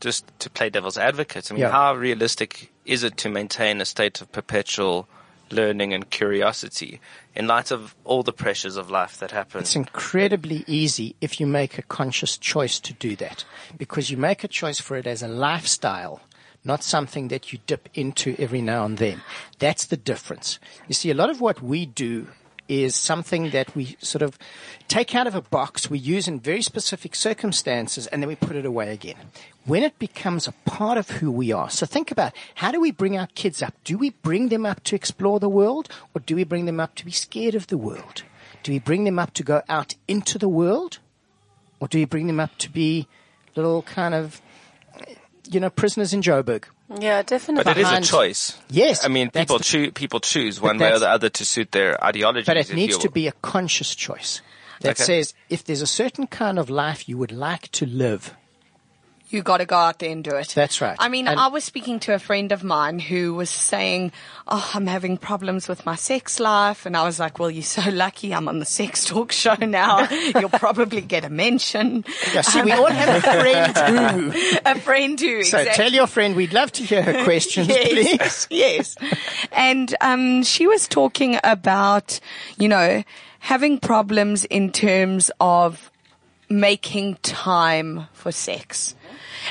just 0.00 0.24
to 0.40 0.50
play 0.50 0.70
devil's 0.70 0.98
advocate, 0.98 1.50
I 1.50 1.54
mean, 1.54 1.62
Yeah. 1.62 1.70
how 1.70 1.94
realistic 1.94 2.70
is 2.84 3.02
it 3.04 3.16
to 3.18 3.28
maintain 3.28 3.80
a 3.80 3.84
state 3.84 4.20
of 4.20 4.30
perpetual 4.32 5.08
learning 5.50 5.92
and 5.92 6.08
curiosity 6.10 7.00
in 7.34 7.46
light 7.46 7.70
of 7.70 7.94
all 8.04 8.22
the 8.22 8.32
pressures 8.32 8.76
of 8.76 8.90
life 8.90 9.18
that 9.18 9.30
happen? 9.30 9.60
It's 9.60 9.76
incredibly 9.76 10.64
easy 10.66 11.14
if 11.20 11.38
you 11.40 11.46
make 11.46 11.78
a 11.78 11.82
conscious 11.82 12.36
choice 12.38 12.80
to 12.80 12.92
do 12.94 13.14
that 13.16 13.44
because 13.76 14.10
you 14.10 14.16
make 14.16 14.42
a 14.44 14.48
choice 14.48 14.80
for 14.80 14.96
it 14.96 15.06
as 15.06 15.22
a 15.22 15.28
lifestyle. 15.28 16.20
Not 16.66 16.82
something 16.82 17.28
that 17.28 17.52
you 17.52 17.58
dip 17.66 17.90
into 17.92 18.34
every 18.38 18.62
now 18.62 18.86
and 18.86 18.96
then. 18.96 19.20
That's 19.58 19.84
the 19.84 19.98
difference. 19.98 20.58
You 20.88 20.94
see, 20.94 21.10
a 21.10 21.14
lot 21.14 21.28
of 21.28 21.42
what 21.42 21.60
we 21.62 21.84
do 21.84 22.28
is 22.68 22.94
something 22.94 23.50
that 23.50 23.74
we 23.74 23.96
sort 24.00 24.22
of 24.22 24.38
take 24.88 25.14
out 25.14 25.26
of 25.26 25.34
a 25.34 25.42
box, 25.42 25.90
we 25.90 25.98
use 25.98 26.26
in 26.26 26.40
very 26.40 26.62
specific 26.62 27.14
circumstances, 27.14 28.06
and 28.06 28.22
then 28.22 28.28
we 28.28 28.34
put 28.34 28.56
it 28.56 28.64
away 28.64 28.92
again. 28.92 29.16
When 29.64 29.82
it 29.82 29.98
becomes 29.98 30.48
a 30.48 30.52
part 30.64 30.98
of 30.98 31.10
who 31.10 31.30
we 31.30 31.52
are. 31.52 31.70
So 31.70 31.86
think 31.86 32.10
about 32.10 32.32
how 32.56 32.72
do 32.72 32.80
we 32.80 32.90
bring 32.90 33.18
our 33.18 33.28
kids 33.34 33.62
up? 33.62 33.74
Do 33.84 33.98
we 33.98 34.10
bring 34.10 34.48
them 34.48 34.66
up 34.66 34.82
to 34.84 34.96
explore 34.96 35.40
the 35.40 35.48
world 35.48 35.88
or 36.14 36.20
do 36.20 36.36
we 36.36 36.44
bring 36.44 36.66
them 36.66 36.80
up 36.80 36.94
to 36.96 37.04
be 37.04 37.10
scared 37.10 37.54
of 37.54 37.66
the 37.68 37.78
world? 37.78 38.22
Do 38.62 38.72
we 38.72 38.78
bring 38.78 39.04
them 39.04 39.18
up 39.18 39.32
to 39.34 39.42
go 39.42 39.62
out 39.68 39.94
into 40.08 40.38
the 40.38 40.48
world 40.48 40.98
or 41.80 41.88
do 41.88 41.98
we 41.98 42.04
bring 42.04 42.26
them 42.26 42.40
up 42.40 42.56
to 42.58 42.70
be 42.70 43.08
little 43.56 43.82
kind 43.82 44.14
of, 44.14 44.40
you 45.50 45.60
know, 45.60 45.70
prisoners 45.70 46.12
in 46.12 46.22
Joburg? 46.22 46.64
Yeah, 47.00 47.22
definitely. 47.22 47.64
but 47.64 47.78
it 47.78 47.82
is 47.82 47.90
a 47.90 48.00
choice. 48.00 48.58
Yes, 48.70 49.04
I 49.04 49.08
mean, 49.08 49.30
people 49.30 49.58
the- 49.58 49.64
choose 49.64 49.92
people 49.94 50.20
choose 50.20 50.60
one 50.60 50.78
way 50.78 50.92
or 50.92 50.98
the 50.98 51.08
other 51.08 51.28
to 51.30 51.44
suit 51.44 51.72
their 51.72 52.02
ideology. 52.02 52.44
But 52.46 52.56
it 52.56 52.74
needs 52.74 52.98
to 52.98 53.10
be 53.10 53.26
a 53.26 53.32
conscious 53.42 53.94
choice 53.94 54.40
that 54.80 54.96
Okay. 55.00 55.04
says 55.04 55.34
if 55.48 55.64
there's 55.64 55.82
a 55.82 55.86
certain 55.86 56.26
kind 56.26 56.58
of 56.58 56.68
life 56.70 57.08
you 57.08 57.16
would 57.18 57.32
like 57.32 57.70
to 57.72 57.86
live, 57.86 58.34
you 59.34 59.42
got 59.42 59.58
to 59.58 59.66
go 59.66 59.76
out 59.76 59.98
there 59.98 60.10
and 60.10 60.22
do 60.24 60.34
it. 60.36 60.48
That's 60.54 60.80
right. 60.80 60.96
I 60.98 61.08
mean, 61.08 61.28
And- 61.28 61.38
I 61.38 61.48
was 61.48 61.64
speaking 61.64 62.00
to 62.00 62.14
a 62.14 62.18
friend 62.18 62.52
of 62.52 62.64
mine 62.64 62.98
who 62.98 63.34
was 63.34 63.50
saying, 63.50 64.12
"Oh, 64.48 64.70
I'm 64.74 64.86
having 64.86 65.16
problems 65.18 65.68
with 65.68 65.84
my 65.84 65.96
sex 65.96 66.40
life," 66.40 66.86
and 66.86 66.96
I 66.96 67.02
was 67.04 67.18
like, 67.18 67.38
"Well, 67.38 67.50
you're 67.50 67.62
so 67.62 67.90
lucky. 67.90 68.32
I'm 68.32 68.48
on 68.48 68.60
the 68.60 68.64
sex 68.64 69.04
talk 69.04 69.32
show 69.32 69.56
now. 69.56 70.08
You'll 70.38 70.48
probably 70.48 71.00
get 71.00 71.24
a 71.24 71.30
mention." 71.30 72.04
yeah, 72.32 72.40
see, 72.42 72.62
we 72.62 72.72
all 72.72 72.86
have 72.86 73.16
a 73.16 73.20
friend 73.20 74.32
who. 74.32 74.58
a 74.64 74.74
friend 74.80 75.20
who. 75.20 75.42
So 75.42 75.64
tell 75.64 75.92
your 75.92 76.06
friend 76.06 76.36
we'd 76.36 76.52
love 76.54 76.72
to 76.72 76.84
hear 76.84 77.02
her 77.02 77.24
questions, 77.24 77.66
please. 77.68 78.06
yes, 78.18 78.46
yes. 78.50 78.96
And 79.52 79.94
um, 80.00 80.42
she 80.44 80.66
was 80.66 80.86
talking 80.88 81.38
about, 81.44 82.20
you 82.56 82.68
know, 82.68 83.02
having 83.40 83.78
problems 83.78 84.44
in 84.44 84.70
terms 84.72 85.30
of 85.40 85.90
making 86.48 87.16
time 87.22 88.06
for 88.12 88.30
sex. 88.32 88.94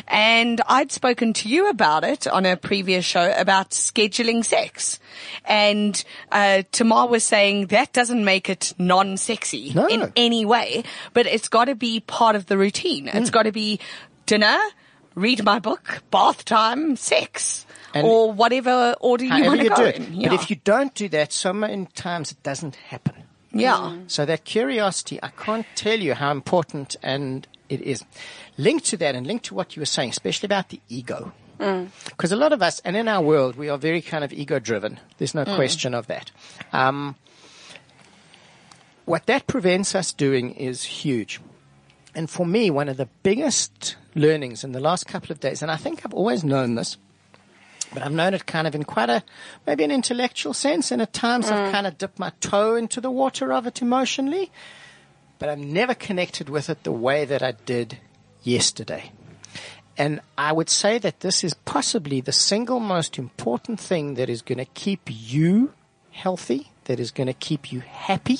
And 0.08 0.62
I'd 0.68 0.92
spoken 0.92 1.34
to 1.34 1.50
you 1.50 1.70
about 1.70 2.04
it 2.04 2.28
on 2.28 2.46
a 2.46 2.56
previous 2.58 3.06
show 3.06 3.34
about 3.38 3.72
scheduling 3.72 4.44
sex. 4.46 5.00
And 5.46 6.04
uh, 6.32 6.64
Tamar 6.72 7.08
was 7.08 7.24
saying 7.24 7.68
that 7.68 7.94
doesn't 7.94 8.24
make 8.24 8.50
it 8.50 8.74
non-sexy 8.78 9.74
No. 9.74 9.88
in 9.88 10.12
any 10.16 10.46
way, 10.46 10.84
but 11.14 11.26
it's 11.26 11.48
got 11.50 11.66
to 11.66 11.76
be 11.76 12.00
part 12.00 12.36
of 12.36 12.46
the 12.48 12.58
routine. 12.58 13.08
It's 13.08 13.30
Hmm. 13.30 13.34
got 13.34 13.44
to 13.44 13.52
be 13.52 13.80
dinner, 14.26 14.58
read 15.16 15.44
my 15.44 15.60
book, 15.60 16.02
bath 16.12 16.46
time, 16.46 16.96
sex, 16.96 17.66
And 17.94 18.08
or 18.08 18.32
whatever 18.32 18.96
order 19.00 19.26
you 19.26 19.44
want 19.46 19.62
to 19.62 19.70
go 19.70 19.76
do 19.76 19.84
it. 19.84 19.96
in. 19.98 20.22
But 20.24 20.34
if 20.34 20.50
you 20.50 20.56
don't 20.64 20.94
do 20.96 21.08
that, 21.10 21.32
so 21.32 21.54
many 21.54 21.86
times 21.94 22.32
it 22.32 22.42
doesn't 22.44 22.76
happen. 22.76 23.14
yeah. 23.52 23.98
So 24.08 24.26
that 24.26 24.46
curiosity, 24.46 25.20
I 25.22 25.30
can't 25.30 25.66
tell 25.76 26.00
you 26.00 26.16
how 26.16 26.32
important 26.32 26.96
and 27.04 27.48
it 27.70 27.82
is. 27.82 28.04
Linked 28.58 28.86
to 28.86 28.98
that 28.98 29.16
and 29.16 29.26
linked 29.26 29.46
to 29.46 29.56
what 29.56 29.76
you 29.76 29.82
were 29.82 29.86
saying, 29.88 30.12
especially 30.12 30.48
about 30.48 30.70
the 30.70 30.80
ego. 30.90 31.34
Mm. 31.60 31.90
Because 32.06 32.32
a 32.32 32.36
lot 32.36 32.54
of 32.54 32.62
us, 32.62 32.80
and 32.86 32.96
in 32.96 33.08
our 33.08 33.22
world, 33.22 33.56
we 33.56 33.70
are 33.70 33.78
very 33.78 34.02
kind 34.02 34.24
of 34.24 34.34
ego 34.34 34.60
driven. 34.60 35.00
There's 35.18 35.34
no 35.34 35.46
mm. 35.46 35.56
question 35.56 35.94
of 35.94 36.08
that. 36.08 36.32
Um, 36.72 37.16
what 39.06 39.26
that 39.26 39.48
prevents 39.48 39.96
us 39.96 40.14
doing 40.14 40.54
is 40.56 40.84
huge. 40.84 41.40
And 42.16 42.30
for 42.30 42.46
me, 42.46 42.70
one 42.70 42.90
of 42.90 42.98
the 42.98 43.10
biggest 43.24 43.96
learnings 44.16 44.64
in 44.64 44.72
the 44.72 44.80
last 44.80 45.08
couple 45.08 45.32
of 45.32 45.40
days, 45.40 45.62
and 45.62 45.72
I 45.72 45.78
think 45.78 46.06
I've 46.06 46.14
always 46.14 46.44
known 46.44 46.76
this, 46.76 46.98
but 47.94 48.04
I've 48.04 48.12
known 48.12 48.34
it 48.34 48.46
kind 48.46 48.68
of 48.68 48.76
in 48.76 48.84
quite 48.84 49.10
a, 49.10 49.24
maybe 49.66 49.84
an 49.84 49.92
intellectual 49.92 50.54
sense, 50.54 50.92
and 50.92 51.02
at 51.02 51.14
times 51.14 51.50
I've 51.50 51.70
mm. 51.70 51.72
kind 51.72 51.88
of 51.88 51.98
dipped 51.98 52.20
my 52.20 52.32
toe 52.40 52.76
into 52.76 53.02
the 53.02 53.12
water 53.12 53.52
of 53.52 53.68
it 53.68 53.82
emotionally, 53.82 54.52
but 55.40 55.50
I've 55.50 55.60
never 55.60 55.94
connected 55.94 56.50
with 56.50 56.70
it 56.70 56.84
the 56.84 56.92
way 56.92 57.26
that 57.26 57.42
I 57.42 57.52
did 57.52 57.98
yesterday. 58.44 59.12
And 59.98 60.22
I 60.38 60.52
would 60.52 60.70
say 60.70 60.98
that 60.98 61.20
this 61.20 61.44
is 61.44 61.54
possibly 61.54 62.22
the 62.22 62.32
single 62.32 62.80
most 62.80 63.20
important 63.20 63.80
thing 63.80 64.16
that 64.16 64.30
is 64.30 64.42
going 64.42 64.58
to 64.58 64.66
keep 64.66 65.02
you 65.08 65.74
healthy, 66.12 66.72
that 66.86 67.00
is 67.00 67.12
going 67.12 67.28
to 67.28 67.34
keep 67.34 67.72
you 67.72 67.82
happy, 67.82 68.40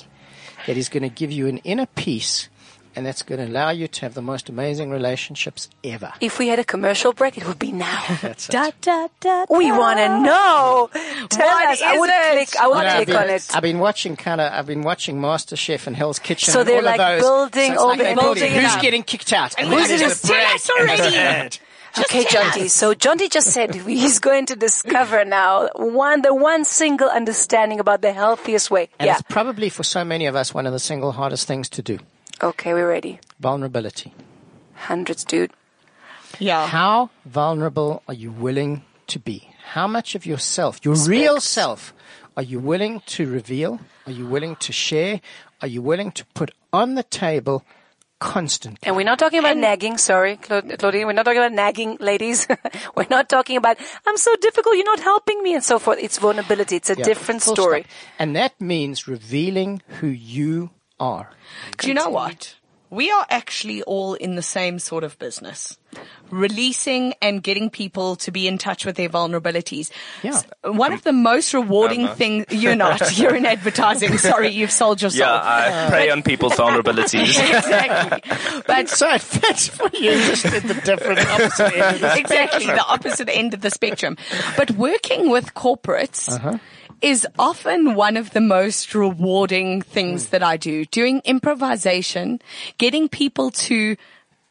that 0.66 0.78
is 0.78 0.90
going 0.90 1.04
to 1.04 1.10
give 1.10 1.32
you 1.32 1.48
an 1.48 1.60
inner 1.60 1.86
peace, 1.86 2.50
and 2.96 3.06
that's 3.06 3.22
going 3.24 3.40
to 3.40 3.48
allow 3.48 3.70
you 3.70 3.88
to 3.88 4.02
have 4.02 4.14
the 4.14 4.22
most 4.22 4.50
amazing 4.50 4.90
relationships 4.92 5.70
ever. 5.84 6.14
if 6.22 6.40
we 6.40 6.48
had 6.48 6.60
a 6.60 6.64
commercial 6.64 7.14
break, 7.14 7.38
it 7.38 7.48
would 7.48 7.60
be 7.60 7.72
now. 7.72 8.04
That's 8.22 8.50
it. 8.50 8.52
Da, 8.52 8.72
da, 8.82 9.08
da, 9.20 9.46
we 9.50 9.72
want 9.72 10.00
to 10.00 10.08
know. 10.22 10.90
Tell 11.30 11.48
What 11.48 11.68
us. 11.70 11.82
I 11.82 11.94
is 11.96 12.00
would 12.00 12.10
it? 12.10 12.32
click. 12.50 12.62
I 12.62 12.68
would 12.68 12.76
What 12.76 12.86
I've 12.86 12.96
click 12.96 13.08
been, 13.08 13.16
on 13.18 13.30
it. 13.30 13.48
I've 13.56 13.62
been 13.64 13.80
watching 13.80 14.16
kind 14.16 14.42
of, 14.42 14.52
I've 14.54 14.68
been 14.68 14.82
watching 14.84 15.18
MasterChef 15.20 15.88
and 15.88 15.96
Hell's 15.96 16.20
Kitchen. 16.20 16.54
So 16.54 16.64
they're 16.64 16.78
all 16.78 16.84
like 16.84 17.00
of 17.00 17.08
those. 17.08 17.22
building 17.22 17.68
so 17.68 17.74
it's 17.74 17.82
all 17.82 17.88
like 17.90 17.98
the- 17.98 18.04
they're 18.06 18.16
building 18.16 18.44
it 18.54 18.64
Who's 18.64 18.76
getting 18.82 19.04
kicked 19.04 19.34
out? 19.34 19.56
And 19.58 19.68
Who's 19.68 19.90
who's 19.90 20.02
in 20.02 20.04
in 20.04 20.10
the 20.10 20.16
the 20.16 20.28
break? 20.28 21.00
already? 21.00 21.16
And- 21.18 21.60
Okay, 21.96 22.24
Jonty. 22.26 22.72
So 22.72 22.96
Jonty 22.96 23.30
just 23.30 23.52
said 23.52 23.76
he's 23.76 24.18
going 24.18 24.48
to 24.48 24.56
discover 24.56 25.24
now 25.26 25.70
one 25.76 26.24
the 26.24 26.34
one 26.34 26.66
single 26.66 27.08
understanding 27.08 27.80
about 27.80 28.02
the 28.02 28.12
healthiest 28.12 28.72
way. 28.72 28.90
And 28.98 29.06
yeah. 29.06 29.14
it's 29.14 29.22
probably 29.30 29.70
for 29.70 29.84
so 29.84 30.04
many 30.04 30.26
of 30.26 30.36
us 30.36 30.56
one 30.56 30.66
of 30.66 30.74
the 30.74 30.80
single 30.80 31.12
hardest 31.12 31.46
things 31.46 31.70
to 31.70 31.84
do. 31.84 32.00
Okay, 32.42 32.74
we're 32.74 32.90
ready. 32.90 33.20
Vulnerability. 33.40 34.14
Hundreds, 34.76 35.24
dude. 35.24 35.52
Yeah. 36.40 36.68
How 36.68 37.10
vulnerable 37.26 38.04
are 38.08 38.14
you 38.14 38.32
willing 38.32 38.84
to 39.08 39.20
be? 39.20 39.50
how 39.74 39.88
much 39.88 40.14
of 40.14 40.24
yourself, 40.26 40.80
your 40.84 40.94
real 41.08 41.40
self, 41.42 41.94
are 42.38 42.44
you 42.44 42.60
willing 42.60 43.02
to 43.08 43.26
reveal? 43.26 43.80
Are 44.06 44.12
you 44.12 44.28
willing 44.28 44.56
to 44.58 44.72
share? 44.74 45.20
Are 45.62 45.68
you 45.68 45.82
willing 45.82 46.12
to 46.12 46.26
put 46.36 46.52
on 46.72 46.94
the 46.94 47.02
table 47.02 47.64
constantly? 48.20 48.80
And 48.84 48.96
we're 48.96 49.06
not 49.06 49.18
talking 49.18 49.40
about 49.40 49.58
nagging, 49.58 49.98
sorry, 49.98 50.36
Claudine. 50.38 51.08
We're 51.08 51.14
not 51.14 51.24
talking 51.26 51.40
about 51.40 51.54
nagging, 51.54 51.98
ladies. 52.02 52.46
we're 52.96 53.08
not 53.10 53.30
talking 53.30 53.58
about, 53.58 53.78
I'm 54.06 54.18
so 54.18 54.36
difficult, 54.36 54.76
you're 54.76 54.86
not 54.86 55.00
helping 55.00 55.42
me, 55.42 55.56
and 55.56 55.64
so 55.64 55.80
forth. 55.80 55.98
It's 56.00 56.20
vulnerability. 56.20 56.76
It's 56.76 56.90
a 56.92 56.96
Yeah, 56.98 57.04
different 57.06 57.42
story. 57.42 57.82
stop. 57.84 57.92
And 58.20 58.36
that 58.36 58.60
means 58.62 59.08
revealing 59.08 59.82
who 60.02 60.08
you 60.08 60.70
are. 61.04 61.30
Do 61.78 61.88
you 61.88 61.94
know 61.94 62.10
what? 62.10 62.56
We 62.90 63.10
are 63.12 63.26
actually 63.30 63.82
all 63.84 64.14
in 64.14 64.36
the 64.36 64.44
same 64.44 64.78
sort 64.78 65.04
of 65.04 65.18
business. 65.18 65.78
Releasing 66.30 67.14
and 67.22 67.42
getting 67.42 67.70
people 67.72 68.16
to 68.18 68.32
be 68.32 68.48
in 68.48 68.58
touch 68.60 68.86
with 68.86 68.96
their 68.98 69.10
vulnerabilities. 69.10 69.90
Yeah. 70.22 70.40
One 70.64 70.94
of 70.94 71.04
the 71.04 71.12
most 71.14 71.54
rewarding 71.56 72.08
things, 72.10 72.46
you're 72.52 72.76
not, 72.76 73.18
you're 73.18 73.36
in 73.36 73.46
advertising. 73.48 74.18
Sorry, 74.20 74.50
you've 74.50 74.72
sold 74.72 75.02
yourself. 75.02 75.44
Yeah, 75.44 75.66
yourself. 75.66 75.88
I 75.88 75.90
prey 75.90 76.10
on 76.12 76.22
people's 76.22 76.54
vulnerabilities. 76.54 77.30
exactly. 77.58 78.62
But 78.68 78.90
So 78.90 79.10
it 79.10 79.22
fits 79.22 79.68
for 79.70 79.90
you 79.94 80.12
just 80.30 80.46
at 80.46 80.64
the 80.64 80.76
different 80.76 81.20
opposite 81.28 81.74
end 81.76 81.96
of 81.96 82.02
the 82.02 82.18
exactly 82.18 82.66
the 82.66 82.86
opposite 82.88 83.30
end 83.30 83.54
of 83.56 83.62
the 83.62 83.72
spectrum. 83.72 84.18
But 84.56 84.70
working 84.72 85.30
with 85.32 85.54
corporates 85.56 86.30
Uh-huh. 86.32 86.58
Is 87.04 87.28
often 87.38 87.96
one 87.96 88.16
of 88.18 88.32
the 88.32 88.42
most 88.42 88.96
rewarding 88.96 89.82
things 89.84 90.26
hmm. 90.26 90.32
that 90.32 90.42
I 90.42 90.58
do. 90.58 90.86
Doing 90.86 91.22
improvisation, 91.26 92.40
getting 92.80 93.10
people 93.10 93.52
to 93.68 93.98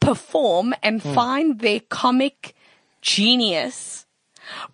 perform 0.00 0.74
and 0.82 1.02
Hmm. 1.02 1.14
find 1.14 1.58
their 1.60 1.80
comic 1.80 2.54
genius 3.00 4.04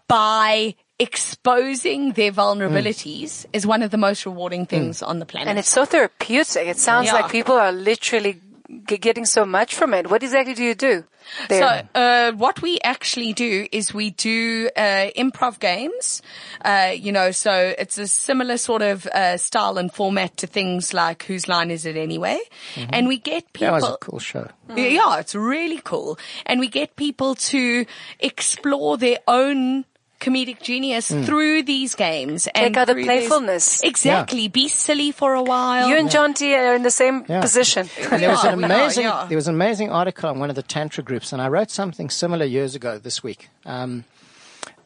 by 0.09 0.75
exposing 0.99 2.12
their 2.12 2.33
vulnerabilities 2.33 3.45
hmm. 3.45 3.51
is 3.53 3.64
one 3.67 3.83
of 3.83 3.91
the 3.93 3.97
most 3.97 4.27
rewarding 4.27 4.62
hmm. 4.62 4.71
things 4.75 5.03
on 5.03 5.21
the 5.21 5.27
planet. 5.27 5.49
And 5.49 5.59
it's 5.59 5.69
so 5.69 5.85
therapeutic. 5.85 6.67
It 6.67 6.79
sounds 6.79 7.07
Yeah. 7.07 7.14
like 7.14 7.31
people 7.31 7.55
are 7.55 7.71
literally 7.73 8.35
g- 8.35 8.41
getting 8.87 9.24
so 9.24 9.44
much 9.44 9.74
from 9.74 9.94
it. 9.94 10.11
What 10.11 10.22
exactly 10.22 10.54
do 10.54 10.62
you 10.62 10.74
do? 10.74 11.04
There? 11.48 11.87
So, 11.94 12.00
uh, 12.00 12.33
what 12.33 12.62
we 12.62 12.78
actually 12.83 13.33
do 13.35 13.66
is 13.70 13.92
we 13.92 14.11
do 14.11 14.70
uh, 14.76 15.11
improv 15.16 15.59
games. 15.59 16.22
Uh, 16.64 16.92
you 16.94 17.12
know, 17.12 17.33
so 17.33 17.74
it's 17.78 17.98
a 17.98 18.07
similar 18.07 18.57
sort 18.57 18.83
of 18.83 19.07
uh, 19.07 19.37
style 19.37 19.78
and 19.78 19.92
format 19.92 20.38
to 20.38 20.46
things 20.46 20.94
like 20.94 21.24
Whose 21.24 21.46
Line 21.48 21.70
Is 21.70 21.85
It 21.87 21.96
Anyway? 21.96 22.38
And 22.76 23.09
we 23.09 23.18
get 23.18 23.44
Mm-hmm. 23.52 23.64
That 23.64 23.74
people. 23.74 23.74
was 23.74 23.85
a 23.85 23.96
cool 23.98 24.18
show. 24.18 24.48
Yeah, 24.76 25.18
it's 25.18 25.35
really 25.35 25.81
cool. 25.83 26.18
And 26.46 26.61
we 26.61 26.68
get 26.68 26.96
people 26.96 27.35
to 27.37 27.87
explore 28.20 28.96
their 28.96 29.18
own 29.26 29.85
comedic 30.20 30.61
genius 30.62 31.11
Mm. 31.11 31.24
through 31.26 31.62
these 31.62 31.94
games. 31.94 32.48
and 32.54 32.76
out 32.76 32.87
the 32.88 32.92
through 32.94 33.04
this- 33.04 33.07
playfulness. 33.28 33.83
Exactly. 33.83 34.48
Be 34.48 34.68
silly 34.68 35.12
for 35.12 35.35
a 35.35 35.42
while. 35.42 35.88
you 35.88 35.96
and 35.96 36.09
Jonty 36.09 36.57
are 36.59 36.74
in 36.74 36.83
the 36.83 36.90
same 36.90 37.24
Yeah. 37.28 37.40
position. 37.40 37.88
And 38.11 38.22
there 38.22 38.31
was 38.31 38.44
an 38.44 38.59
we 38.59 38.64
are, 38.64 38.66
amazing, 38.66 39.04
yeah. 39.04 39.26
there 39.28 39.37
was 39.37 39.46
an 39.48 39.54
amazing 39.54 39.90
article 39.92 40.28
on 40.31 40.38
one 40.40 40.50
of 40.50 40.57
the 40.57 40.62
tantra 40.62 41.04
groups, 41.04 41.33
and 41.33 41.40
I 41.40 41.48
wrote 41.48 41.70
something 41.70 42.11
similar 42.11 42.44
years 42.44 42.74
ago 42.74 42.98
this 42.98 43.22
week. 43.22 43.48
Um, 43.64 44.04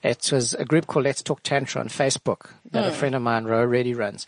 it 0.03 0.31
was 0.33 0.53
a 0.55 0.65
group 0.65 0.87
called 0.87 1.05
Let's 1.07 1.23
Talk 1.23 1.43
Tantra 1.43 1.81
on 1.81 1.89
Facebook 1.89 2.51
that 2.71 2.85
Hmm. 2.85 2.91
a 2.91 2.93
friend 2.93 3.15
of 3.15 3.23
mine, 3.23 3.45
Ro, 3.45 3.61
already 3.61 3.95
runs. 3.95 4.27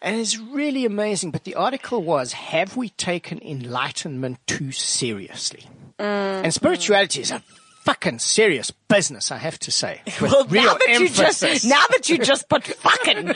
And 0.00 0.20
it's 0.20 0.38
really 0.38 0.84
amazing. 0.84 1.32
But 1.32 1.42
the 1.44 1.56
article 1.56 2.00
was, 2.02 2.32
have 2.32 2.76
we 2.76 2.90
taken 2.90 3.40
enlightenment 3.42 4.38
too 4.46 4.70
seriously? 4.70 5.64
Hmm. 5.98 6.04
And 6.44 6.54
spirituality 6.54 7.22
is 7.22 7.32
a 7.32 7.42
fucking 7.88 8.18
serious 8.18 8.70
business, 8.70 9.32
I 9.32 9.38
have 9.38 9.58
to 9.60 9.70
say. 9.70 10.02
With 10.20 10.30
well, 10.30 10.44
real 10.46 10.64
now 10.64 10.74
that 10.74 10.88
you 11.00 11.08
just 11.08 11.42
now 11.66 11.84
that 11.90 12.08
you 12.10 12.18
just 12.18 12.48
put 12.48 12.64
fucking, 12.64 13.16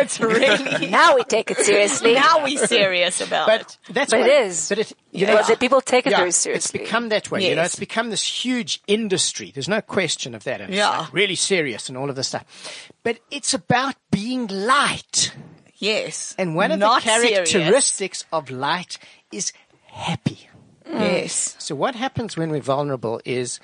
it's 0.00 0.18
really 0.20 0.88
Now 0.90 1.14
we 1.16 1.24
take 1.24 1.50
it 1.50 1.58
seriously. 1.58 2.14
now 2.14 2.42
we 2.44 2.56
serious 2.56 3.20
about 3.20 3.46
but 3.46 3.60
it. 3.60 3.78
that's 3.90 4.10
But 4.10 4.20
what, 4.20 4.28
it 4.30 4.46
is. 4.46 4.68
But 4.70 4.78
it, 4.78 4.92
you 5.10 5.26
Well, 5.26 5.36
know, 5.42 5.46
the 5.46 5.56
people 5.56 5.80
take 5.82 6.06
it 6.06 6.10
yeah, 6.12 6.18
very 6.18 6.30
seriously. 6.32 6.80
It's 6.80 6.86
become 6.86 7.10
that 7.10 7.30
way. 7.30 7.48
You 7.48 7.54
know, 7.54 7.62
it's 7.62 7.78
become 7.78 8.08
this 8.10 8.24
huge 8.44 8.80
industry. 8.86 9.50
There's 9.54 9.68
no 9.68 9.82
question 9.82 10.34
of 10.34 10.44
that. 10.44 10.60
And 10.62 10.70
it's 10.70 10.78
Yeah. 10.78 11.00
like 11.00 11.12
really 11.12 11.34
serious 11.36 11.88
and 11.88 11.98
all 11.98 12.08
of 12.08 12.16
this 12.16 12.28
stuff. 12.28 12.44
But 13.02 13.18
it's 13.30 13.52
about 13.52 13.96
being 14.10 14.46
light. 14.46 15.32
Yes, 15.76 16.34
And 16.38 16.54
one 16.56 16.70
of 16.70 16.78
Not 16.78 17.02
the 17.02 17.10
characteristics 17.10 18.24
of 18.32 18.50
light 18.50 18.98
is 19.32 19.52
happy. 19.86 20.48
Yes, 20.92 21.56
So 21.58 21.74
what 21.74 21.94
happens 21.94 22.36
when 22.36 22.50
we're 22.50 22.60
vulnerable 22.60 23.20
is 23.24 23.60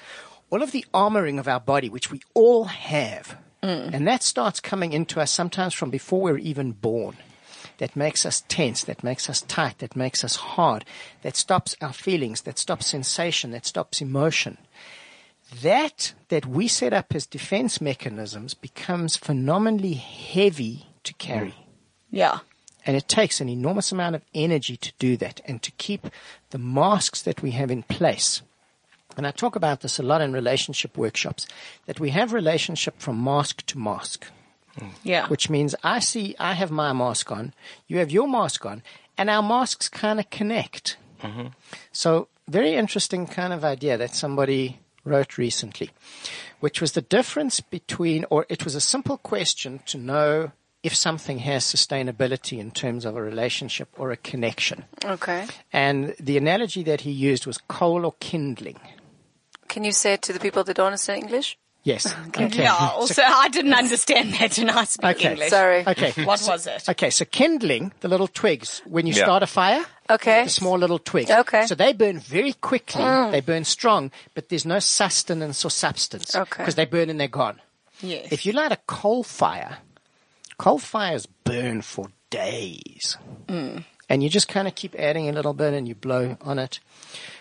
all 0.50 0.62
of 0.62 0.72
the 0.72 0.84
armoring 0.94 1.38
of 1.38 1.48
our 1.48 1.60
body, 1.60 1.88
which 1.88 2.10
we 2.10 2.22
all 2.34 2.64
have, 2.64 3.36
mm. 3.62 3.92
and 3.92 4.06
that 4.06 4.22
starts 4.22 4.60
coming 4.60 4.92
into 4.92 5.20
us 5.20 5.30
sometimes 5.30 5.74
from 5.74 5.90
before 5.90 6.22
we're 6.22 6.38
even 6.38 6.72
born. 6.72 7.16
That 7.78 7.94
makes 7.94 8.26
us 8.26 8.42
tense, 8.48 8.82
that 8.84 9.04
makes 9.04 9.30
us 9.30 9.42
tight, 9.42 9.78
that 9.78 9.94
makes 9.94 10.24
us 10.24 10.36
hard, 10.36 10.84
that 11.22 11.36
stops 11.36 11.76
our 11.80 11.92
feelings, 11.92 12.42
that 12.42 12.58
stops 12.58 12.86
sensation, 12.86 13.52
that 13.52 13.66
stops 13.66 14.00
emotion. 14.00 14.58
That 15.62 16.14
that 16.28 16.44
we 16.44 16.66
set 16.68 16.92
up 16.92 17.14
as 17.14 17.24
defense 17.24 17.80
mechanisms 17.80 18.52
becomes 18.54 19.16
phenomenally 19.16 19.94
heavy 19.94 20.86
to 21.04 21.14
carry. 21.14 21.54
yeah, 22.10 22.40
And 22.88 22.96
it 22.96 23.06
takes 23.06 23.42
an 23.42 23.50
enormous 23.50 23.92
amount 23.92 24.16
of 24.16 24.22
energy 24.34 24.78
to 24.78 24.92
do 24.98 25.18
that 25.18 25.42
and 25.44 25.62
to 25.62 25.70
keep 25.72 26.06
the 26.48 26.58
masks 26.58 27.20
that 27.20 27.42
we 27.42 27.50
have 27.50 27.70
in 27.70 27.82
place. 27.82 28.40
And 29.14 29.26
I 29.26 29.30
talk 29.30 29.54
about 29.54 29.80
this 29.82 29.98
a 29.98 30.02
lot 30.02 30.22
in 30.22 30.32
relationship 30.32 30.96
workshops, 30.96 31.46
that 31.84 32.00
we 32.00 32.08
have 32.10 32.32
relationship 32.32 32.98
from 32.98 33.22
mask 33.22 33.66
to 33.66 33.78
mask, 33.78 34.28
yeah. 35.02 35.26
which 35.26 35.50
means 35.50 35.74
I 35.84 35.98
see, 35.98 36.34
I 36.38 36.54
have 36.54 36.70
my 36.70 36.94
mask 36.94 37.30
on, 37.30 37.52
you 37.88 37.98
have 37.98 38.10
your 38.10 38.26
mask 38.26 38.64
on, 38.64 38.82
and 39.18 39.28
our 39.28 39.42
masks 39.42 39.90
kind 39.90 40.18
of 40.18 40.30
connect. 40.30 40.96
Mm-hmm. 41.22 41.48
So 41.92 42.28
very 42.48 42.72
interesting 42.72 43.26
kind 43.26 43.52
of 43.52 43.66
idea 43.66 43.98
that 43.98 44.14
somebody 44.14 44.78
wrote 45.04 45.36
recently, 45.36 45.90
which 46.60 46.80
was 46.80 46.92
the 46.92 47.02
difference 47.02 47.60
between, 47.60 48.24
or 48.30 48.46
it 48.48 48.64
was 48.64 48.74
a 48.74 48.80
simple 48.80 49.18
question 49.18 49.80
to 49.84 49.98
know 49.98 50.52
if 50.82 50.94
something 50.94 51.38
has 51.40 51.64
sustainability 51.64 52.58
in 52.58 52.70
terms 52.70 53.04
of 53.04 53.16
a 53.16 53.22
relationship 53.22 53.88
or 53.98 54.10
a 54.12 54.16
connection. 54.16 54.84
Okay. 55.04 55.46
And 55.72 56.14
the 56.20 56.36
analogy 56.36 56.82
that 56.84 57.00
he 57.02 57.10
used 57.10 57.46
was 57.46 57.58
coal 57.68 58.04
or 58.06 58.14
kindling. 58.20 58.78
Can 59.68 59.84
you 59.84 59.92
say 59.92 60.14
it 60.14 60.22
to 60.22 60.32
the 60.32 60.40
people 60.40 60.64
that 60.64 60.76
don't 60.76 60.86
understand 60.86 61.22
English? 61.24 61.58
Yes. 61.84 62.14
Okay. 62.28 62.62
Yeah, 62.62 62.74
also, 62.74 63.22
I 63.22 63.48
didn't 63.48 63.74
understand 63.74 64.34
that 64.34 64.58
and 64.58 64.70
I 64.70 64.84
speak 64.84 65.16
Okay. 65.16 65.30
English. 65.32 65.50
Sorry. 65.50 65.84
Okay. 65.86 66.12
What 66.24 66.42
was 66.46 66.66
it? 66.66 66.88
Okay, 66.88 67.10
so 67.10 67.24
kindling, 67.24 67.92
the 68.00 68.08
little 68.08 68.28
twigs, 68.28 68.82
when 68.84 69.06
you 69.06 69.14
Yeah. 69.14 69.24
start 69.24 69.42
a 69.42 69.46
fire, 69.46 69.84
Okay. 70.10 70.44
the 70.44 70.50
small 70.50 70.78
little 70.78 70.98
twigs. 70.98 71.30
Okay. 71.30 71.66
So 71.66 71.74
they 71.74 71.92
burn 71.92 72.18
very 72.20 72.52
quickly, 72.52 73.02
mm. 73.02 73.30
they 73.32 73.40
burn 73.40 73.64
strong, 73.64 74.10
but 74.34 74.48
there's 74.48 74.64
no 74.66 74.78
sustenance 74.78 75.64
or 75.64 75.70
substance. 75.70 76.34
Okay. 76.36 76.62
Because 76.62 76.74
they 76.76 76.84
burn 76.86 77.10
and 77.10 77.18
they're 77.18 77.28
gone. 77.28 77.60
Yes. 78.00 78.28
If 78.30 78.46
you 78.46 78.52
light 78.52 78.70
a 78.72 78.78
coal 78.86 79.22
fire, 79.24 79.78
coal 80.58 80.78
fires 80.78 81.26
burn 81.44 81.80
for 81.82 82.08
days. 82.30 83.16
And 84.10 84.22
you 84.22 84.28
just 84.28 84.48
kind 84.48 84.66
of 84.68 84.74
keep 84.74 84.94
adding 84.94 85.28
a 85.28 85.32
little 85.32 85.54
bit 85.54 85.74
and 85.74 85.86
you 85.86 85.94
blow 85.94 86.36
on 86.40 86.58
it. 86.58 86.80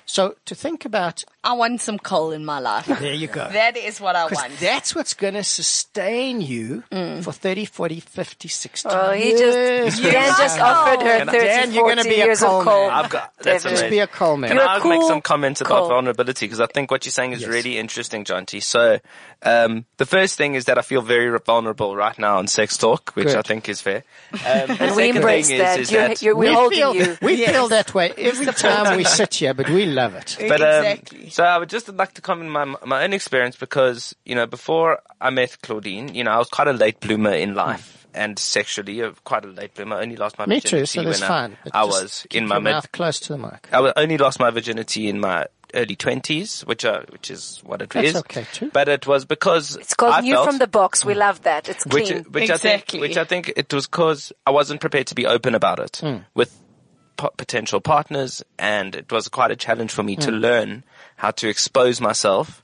So 0.05 0.35
to 0.45 0.55
think 0.55 0.85
about, 0.85 1.23
I 1.43 1.53
want 1.53 1.79
some 1.79 1.97
coal 1.97 2.31
in 2.31 2.43
my 2.43 2.59
life. 2.59 2.87
there 2.87 3.13
you 3.13 3.27
go. 3.27 3.47
That 3.53 3.77
is 3.77 4.01
what 4.01 4.15
I 4.17 4.23
want. 4.25 4.51
that's 4.59 4.93
what's 4.95 5.13
going 5.13 5.35
to 5.35 5.43
sustain 5.43 6.41
you 6.41 6.83
for 7.21 7.31
30, 7.31 7.65
40, 7.65 7.99
50, 8.01 8.47
60 8.47 8.89
Oh, 8.91 9.11
he 9.13 9.29
years. 9.29 9.39
just 9.99 10.03
Dan 10.03 10.27
just 10.37 10.59
offered 10.59 11.01
her 11.05 11.19
Can 11.19 11.29
I- 11.29 11.31
30, 11.31 11.45
Dan, 11.45 11.71
you're 11.71 11.83
gonna 11.87 12.03
40 12.03 12.09
be 12.09 12.21
a 12.21 12.25
years 12.25 12.39
coal 12.41 12.59
of 12.59 12.65
coal. 12.65 12.87
man. 12.87 13.05
I've 13.05 13.09
got 13.09 13.33
that's 13.37 13.63
David. 13.63 13.69
Just 13.69 13.83
amazing. 13.83 13.89
be 13.91 13.99
a 13.99 14.07
coal 14.07 14.35
man. 14.37 14.49
Can 14.49 14.57
You're 14.57 14.67
I 14.67 14.77
a 14.77 14.87
make 14.87 15.01
some 15.03 15.21
comments 15.21 15.61
about 15.61 15.79
coal. 15.81 15.89
vulnerability? 15.89 16.45
Because 16.47 16.59
I 16.59 16.65
think 16.65 16.91
what 16.91 17.05
you're 17.05 17.11
saying 17.11 17.31
is 17.33 17.41
Yes. 17.41 17.49
really 17.49 17.77
interesting, 17.77 18.25
Jonty. 18.25 18.61
So, 18.61 18.99
um, 19.43 19.85
the 19.97 20.05
first 20.05 20.35
thing 20.37 20.55
is 20.55 20.65
that 20.65 20.77
I 20.77 20.81
feel 20.81 21.01
very 21.01 21.37
vulnerable 21.45 21.95
right 21.95 22.17
now 22.19 22.37
on 22.39 22.47
sex 22.47 22.77
talk, 22.77 23.11
which 23.13 23.27
Good. 23.27 23.37
I 23.37 23.41
think 23.43 23.69
is 23.69 23.79
fair. 23.79 24.03
Um, 24.33 24.39
the 24.41 24.49
And 24.49 24.95
we 24.95 25.03
second 25.03 25.15
embrace 25.17 25.47
thing 25.47 25.59
that. 25.59 25.79
is, 25.79 25.87
is 25.87 25.91
You're, 25.93 26.07
that 26.09 26.21
you're, 26.21 26.35
we're 26.35 26.49
we 26.49 26.53
holding 26.55 26.77
feel, 26.79 26.95
you. 26.95 27.17
we 27.21 27.33
Yes. 27.35 27.51
feel 27.51 27.67
that 27.69 27.93
way 27.93 28.11
every 28.17 28.45
time 28.47 28.97
we 28.97 29.03
sit 29.05 29.35
here, 29.35 29.53
but 29.53 29.69
we 29.69 29.85
love 29.85 30.15
it. 30.15 30.35
But 30.39 30.61
um, 30.61 30.83
Exactly. 30.85 31.26
So 31.29 31.43
I 31.43 31.57
would 31.57 31.69
just 31.69 31.87
like 31.89 32.13
to 32.13 32.21
comment 32.21 32.49
my 32.51 32.65
my 32.85 33.03
own 33.03 33.13
experience 33.13 33.55
because 33.55 34.15
you 34.25 34.35
know 34.35 34.45
before 34.47 34.99
I 35.21 35.29
met 35.29 35.57
Claudine, 35.61 36.13
you 36.15 36.23
know 36.23 36.31
I 36.31 36.37
was 36.37 36.49
quite 36.49 36.67
a 36.67 36.73
late 36.73 36.99
bloomer 36.99 37.31
in 37.33 37.55
life 37.55 38.07
and 38.13 38.39
sexually, 38.39 39.03
uh, 39.03 39.11
quite 39.25 39.45
a 39.45 39.47
late 39.49 39.75
bloomer. 39.75 39.97
I 39.97 40.01
only 40.01 40.15
lost 40.15 40.39
my 40.39 40.45
Me 40.47 40.55
virginity 40.59 40.79
too, 40.81 40.85
so 40.87 41.03
that's 41.03 41.21
when 41.21 41.27
fine. 41.27 41.57
I, 41.73 41.81
I 41.81 41.83
was 41.85 42.25
in 42.31 42.47
my 42.47 42.55
your 42.55 42.61
mid. 42.61 42.71
mouth 42.73 42.91
close 42.91 43.19
to 43.21 43.33
the 43.33 43.37
mic. 43.37 43.67
I 43.71 43.93
only 43.95 44.17
lost 44.17 44.39
my 44.39 44.49
virginity 44.49 45.07
in 45.07 45.19
my 45.19 45.45
early 45.73 45.95
twenties, 45.95 46.61
which 46.61 46.85
are 46.85 47.03
which 47.09 47.29
is 47.29 47.61
what 47.63 47.81
it 47.81 47.95
is. 47.95 48.13
That's 48.13 48.25
okay 48.25 48.45
too. 48.53 48.71
But 48.71 48.87
it 48.89 49.05
was 49.05 49.25
because 49.25 49.75
It's 49.75 49.93
called 49.93 50.13
I 50.15 50.21
new 50.21 50.33
felt, 50.33 50.47
from 50.47 50.57
the 50.57 50.67
box. 50.67 51.03
We 51.05 51.13
love 51.13 51.43
that. 51.43 51.69
It's 51.69 51.85
which, 51.85 52.07
clean. 52.07 52.23
which 52.31 52.49
Exactly. 52.49 52.69
I 52.71 52.77
think, 52.77 53.01
which 53.01 53.17
I 53.17 53.23
think 53.25 53.53
it 53.55 53.71
was 53.73 53.85
because 53.87 54.31
I 54.47 54.51
wasn't 54.51 54.79
prepared 54.81 55.07
to 55.07 55.15
be 55.15 55.25
open 55.27 55.53
about 55.55 55.79
it 55.79 55.97
Hmm. 55.97 56.17
with 56.33 56.57
potential 57.15 57.81
partners, 57.81 58.43
and 58.59 58.95
it 58.95 59.11
was 59.11 59.27
quite 59.27 59.49
a 59.51 59.55
challenge 59.55 59.91
for 59.91 60.03
me 60.03 60.15
to 60.17 60.29
Hmm. 60.31 60.37
learn 60.37 60.83
how 61.17 61.31
to 61.31 61.49
expose 61.49 61.99
myself 62.01 62.63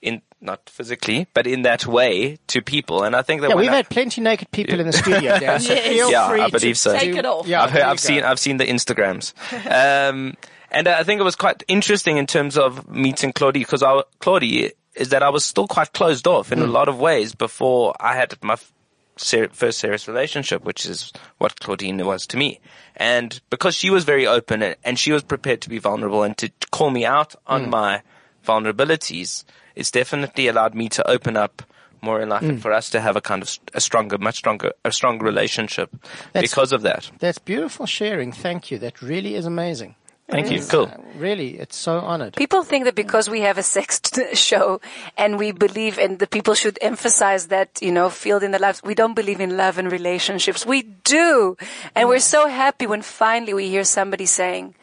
in 0.00 0.22
not 0.40 0.68
physically, 0.68 1.26
but 1.34 1.46
in 1.46 1.62
that 1.62 1.86
way 1.86 2.36
to 2.48 2.60
people. 2.60 3.02
And 3.02 3.16
I 3.16 3.22
think 3.22 3.40
that 3.40 3.48
Yeah, 3.50 3.56
we've 3.56 3.70
I- 3.70 3.76
had 3.76 3.88
plenty 3.88 4.20
naked 4.20 4.50
people 4.50 4.78
in 4.78 4.86
the 4.86 4.92
studio, 4.92 5.38
Dan. 5.40 5.58
So 5.60 5.72
Yes. 5.72 5.86
feel 5.88 6.10
Yeah, 6.10 6.28
free 6.28 6.42
I 6.42 6.46
to 6.46 6.52
believe 6.52 6.78
so. 6.78 6.92
Take 6.96 7.16
it 7.16 7.24
off. 7.24 7.46
Yeah, 7.46 7.62
I've, 7.62 7.70
heard, 7.70 7.82
I've 7.82 7.98
seen. 8.00 8.22
I've 8.22 8.38
seen 8.38 8.58
the 8.58 8.66
Instagrams, 8.66 9.32
um, 10.10 10.34
and 10.70 10.86
I 10.88 11.02
think 11.04 11.20
it 11.20 11.24
was 11.24 11.36
quite 11.36 11.62
interesting 11.68 12.18
in 12.18 12.26
terms 12.26 12.56
of 12.58 12.88
meeting 12.90 13.32
Claudie 13.32 13.60
because 13.60 13.82
Claudie 14.18 14.72
is 14.94 15.08
that 15.08 15.22
I 15.22 15.30
was 15.30 15.44
still 15.44 15.66
quite 15.66 15.92
closed 15.92 16.26
off 16.26 16.52
in 16.52 16.60
a 16.60 16.66
lot 16.66 16.88
of 16.88 17.00
ways 17.00 17.34
before 17.34 17.94
I 17.98 18.14
had 18.14 18.34
my 18.42 18.52
f- 18.54 18.72
ser- 19.16 19.48
first 19.48 19.78
serious 19.78 20.08
relationship, 20.08 20.64
which 20.64 20.86
is 20.86 21.12
what 21.38 21.60
Claudine 21.60 22.04
was 22.04 22.26
to 22.28 22.36
me. 22.36 22.60
And 22.96 23.40
because 23.50 23.74
she 23.74 23.90
was 23.90 24.04
very 24.04 24.26
open 24.26 24.62
and, 24.62 24.76
and 24.84 24.98
she 24.98 25.12
was 25.12 25.22
prepared 25.22 25.60
to 25.62 25.68
be 25.68 25.78
vulnerable 25.78 26.22
and 26.22 26.36
to 26.38 26.50
call 26.70 26.90
me 26.90 27.04
out 27.04 27.34
on 27.46 27.66
mm. 27.66 27.70
my 27.70 28.02
vulnerabilities, 28.46 29.44
it's 29.74 29.90
definitely 29.90 30.48
allowed 30.48 30.74
me 30.74 30.88
to 30.90 31.08
open 31.08 31.36
up 31.36 31.62
more 32.02 32.20
in 32.20 32.28
life 32.28 32.42
and 32.42 32.58
mm. 32.58 32.62
for 32.62 32.72
us 32.72 32.90
to 32.90 33.00
have 33.00 33.16
a 33.16 33.20
kind 33.20 33.42
of 33.42 33.58
a 33.72 33.80
stronger, 33.80 34.18
much 34.18 34.36
stronger, 34.36 34.72
a 34.84 34.92
stronger 34.92 35.24
relationship 35.24 35.90
That's- 36.32 36.50
because 36.50 36.72
of 36.72 36.82
that. 36.82 37.10
That's 37.18 37.38
beautiful 37.38 37.86
sharing. 37.86 38.30
Thank 38.30 38.70
you. 38.70 38.78
That 38.78 39.00
really 39.00 39.34
is 39.34 39.46
amazing. 39.46 39.96
Thank 40.28 40.50
you. 40.50 40.62
Cool. 40.62 40.84
Uh, 40.86 40.96
really, 41.18 41.58
it's 41.58 41.76
so 41.76 41.98
honored. 41.98 42.34
People 42.34 42.64
think 42.64 42.86
that 42.86 42.94
because 42.94 43.28
we 43.28 43.40
have 43.42 43.58
a 43.58 43.62
sex 43.62 44.00
t- 44.00 44.34
show 44.50 44.80
and 45.18 45.38
we 45.38 45.52
believe 45.52 45.98
and 45.98 46.18
the 46.18 46.26
people 46.26 46.54
should 46.54 46.78
emphasize 46.80 47.48
that, 47.48 47.78
you 47.82 47.92
know, 47.92 48.08
field 48.08 48.42
in 48.42 48.50
their 48.50 48.60
lives. 48.60 48.82
We 48.82 48.94
don't 48.94 49.14
believe 49.14 49.40
in 49.40 49.56
love 49.56 49.76
and 49.78 49.92
relationships. 49.92 50.64
We 50.64 50.82
do. 50.82 51.56
And 51.94 52.08
we're 52.08 52.20
so 52.20 52.48
happy 52.48 52.86
when 52.86 53.02
finally 53.02 53.52
we 53.54 53.68
hear 53.68 53.84
somebody 53.84 54.24
saying, 54.26 54.74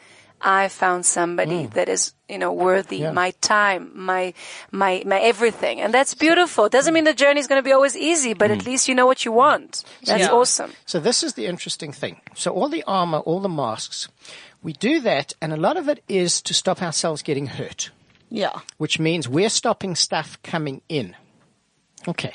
I 0.44 0.66
found 0.68 1.06
somebody 1.06 1.66
that 1.66 1.88
is, 1.88 2.14
you 2.28 2.36
know, 2.38 2.52
worthy, 2.52 2.98
Yeah. 2.98 3.12
my 3.12 3.32
time, 3.40 3.90
my, 3.94 4.34
my, 4.72 5.02
my 5.06 5.20
everything. 5.20 5.80
And 5.80 5.94
that's 5.94 6.14
beautiful. 6.14 6.68
Doesn't 6.68 6.92
mean 6.94 7.04
the 7.04 7.14
journey 7.14 7.38
is 7.40 7.46
going 7.46 7.60
to 7.60 7.64
be 7.64 7.72
always 7.72 7.96
easy, 7.96 8.34
but 8.34 8.50
at 8.50 8.64
least 8.66 8.88
you 8.88 8.94
know 8.96 9.06
what 9.06 9.24
you 9.24 9.30
want. 9.32 9.84
That's 10.04 10.22
Yeah. 10.24 10.32
awesome. 10.32 10.72
So 10.84 10.98
this 10.98 11.22
is 11.22 11.34
the 11.34 11.46
interesting 11.46 11.92
thing. 11.92 12.20
So 12.34 12.50
all 12.52 12.68
the 12.68 12.82
armor, 12.88 13.18
all 13.18 13.38
the 13.40 13.48
masks, 13.48 14.08
we 14.62 14.72
do 14.72 15.00
that, 15.00 15.32
and 15.40 15.52
a 15.52 15.56
lot 15.56 15.76
of 15.76 15.88
it 15.88 16.02
is 16.08 16.40
to 16.42 16.54
stop 16.54 16.82
ourselves 16.82 17.22
getting 17.22 17.46
hurt, 17.46 17.90
Yeah. 18.30 18.60
which 18.78 18.98
means 18.98 19.28
we're 19.28 19.48
stopping 19.48 19.94
stuff 19.94 20.38
coming 20.42 20.82
in. 20.88 21.16
Okay. 22.06 22.34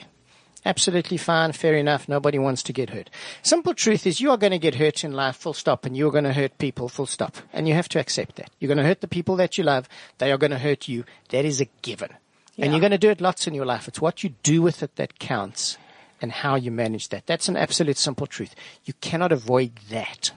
Absolutely 0.66 1.16
fine, 1.18 1.54
fair 1.54 1.76
enough. 1.76 2.10
Nobody 2.10 2.38
wants 2.38 2.62
to 2.64 2.74
get 2.74 2.90
hurt. 2.90 3.10
Simple 3.42 3.74
truth 3.74 4.06
is 4.06 4.20
you 4.20 4.32
are 4.32 4.38
going 4.38 4.52
to 4.52 4.60
get 4.60 4.76
hurt 4.76 5.06
in 5.06 5.14
life, 5.14 5.38
full 5.38 5.54
stop, 5.54 5.86
and 5.86 5.96
you're 5.96 6.12
going 6.12 6.26
to 6.26 6.34
hurt 6.34 6.58
people, 6.58 6.90
full 6.90 7.06
stop. 7.06 7.38
And 7.54 7.68
you 7.70 7.74
have 7.74 7.88
to 7.90 8.00
accept 8.00 8.36
that. 8.36 8.50
You're 8.60 8.68
going 8.68 8.78
to 8.80 8.84
hurt 8.84 9.00
the 9.00 9.08
people 9.08 9.38
that 9.38 9.58
you 9.58 9.64
love. 9.64 9.88
They 10.18 10.30
are 10.32 10.38
going 10.38 10.52
to 10.52 10.60
hurt 10.60 10.90
you. 10.90 11.06
That 11.30 11.46
is 11.46 11.62
a 11.62 11.70
given. 11.84 12.10
Yeah. 12.58 12.66
And 12.66 12.74
you're 12.74 12.82
going 12.82 12.92
to 12.92 12.98
do 12.98 13.10
it 13.10 13.22
lots 13.22 13.48
in 13.48 13.54
your 13.54 13.66
life. 13.66 13.88
It's 13.88 14.02
what 14.02 14.24
you 14.24 14.34
do 14.44 14.62
with 14.62 14.84
it 14.84 14.98
that 14.98 15.20
counts 15.20 15.78
and 16.22 16.32
how 16.34 16.56
you 16.56 16.72
manage 16.72 17.10
that. 17.10 17.28
That's 17.28 17.48
an 17.48 17.56
absolute 17.56 17.98
simple 17.98 18.28
truth. 18.28 18.54
You 18.84 18.94
cannot 19.00 19.32
avoid 19.32 19.72
that. 19.90 20.32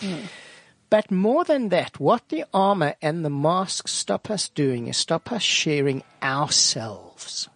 Mm. 0.00 0.28
But 0.94 1.10
more 1.10 1.42
than 1.42 1.70
that, 1.70 1.98
what 1.98 2.28
the 2.28 2.44
armor 2.54 2.94
and 3.02 3.24
the 3.24 3.28
masks 3.28 3.90
stop 3.90 4.30
us 4.30 4.48
doing 4.48 4.86
is 4.86 4.96
stop 4.96 5.32
us 5.32 5.42
sharing 5.42 6.04
ourselves. 6.22 7.48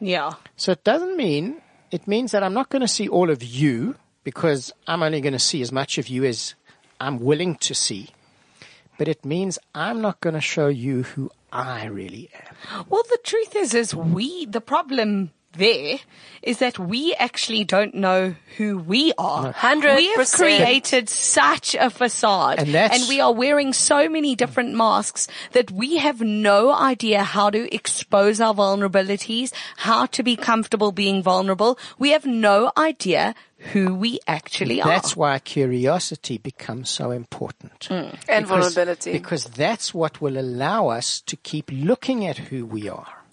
Yeah. 0.00 0.36
So 0.56 0.72
it 0.72 0.82
doesn't 0.82 1.14
mean, 1.14 1.60
it 1.90 2.08
means 2.08 2.32
that 2.32 2.42
I'm 2.42 2.54
not 2.54 2.70
going 2.70 2.80
to 2.80 2.88
see 2.88 3.06
all 3.06 3.28
of 3.28 3.42
you 3.42 3.96
because 4.22 4.72
I'm 4.86 5.02
only 5.02 5.20
going 5.20 5.34
to 5.34 5.38
see 5.38 5.60
as 5.60 5.72
much 5.72 5.98
of 5.98 6.08
you 6.08 6.24
as 6.24 6.54
I'm 6.98 7.18
willing 7.18 7.56
to 7.56 7.74
see. 7.74 8.08
But 8.96 9.08
it 9.08 9.26
means 9.26 9.58
I'm 9.74 10.00
not 10.00 10.22
going 10.22 10.32
to 10.32 10.40
show 10.40 10.68
you 10.68 11.02
who 11.02 11.30
I 11.52 11.84
really 11.84 12.30
am. 12.32 12.86
Well, 12.88 13.02
the 13.10 13.18
truth 13.22 13.54
is, 13.56 13.74
is 13.74 13.94
we, 13.94 14.46
the 14.46 14.62
problem 14.62 15.32
there 15.56 15.98
is 16.42 16.58
that 16.58 16.78
we 16.78 17.14
actually 17.14 17.64
don't 17.64 17.94
know 17.94 18.34
who 18.58 18.76
we 18.78 19.12
are. 19.16 19.52
100%. 19.54 19.96
We 19.96 20.08
have 20.14 20.30
created 20.32 21.08
such 21.08 21.74
a 21.74 21.88
facade 21.88 22.58
And 22.58 22.74
that's- 22.74 23.08
we 23.08 23.18
are 23.20 23.32
wearing 23.32 23.72
so 23.72 24.08
many 24.10 24.34
different 24.34 24.74
masks 24.74 25.26
that 25.52 25.70
we 25.70 25.96
have 25.96 26.20
no 26.20 26.70
idea 26.72 27.22
how 27.22 27.48
to 27.48 27.74
expose 27.74 28.40
our 28.42 28.52
vulnerabilities, 28.54 29.52
how 29.78 30.04
to 30.06 30.22
be 30.22 30.36
comfortable 30.36 30.92
being 30.92 31.22
vulnerable. 31.22 31.78
We 31.98 32.10
have 32.10 32.26
no 32.26 32.70
idea 32.76 33.34
who 33.72 33.94
we 33.94 34.20
actually 34.26 34.82
are. 34.82 34.88
That's 34.88 35.16
why 35.16 35.38
curiosity 35.38 36.36
becomes 36.36 36.90
so 36.90 37.10
important. 37.10 37.84
Hmm. 37.88 37.94
And 38.28 38.44
Because- 38.44 38.74
vulnerability. 38.74 39.12
Because 39.12 39.44
that's 39.44 39.94
what 39.94 40.20
will 40.20 40.36
allow 40.36 40.88
us 40.88 41.22
to 41.22 41.36
keep 41.36 41.70
looking 41.72 42.26
at 42.26 42.36
who 42.50 42.66
we 42.66 42.86
are, 42.90 43.24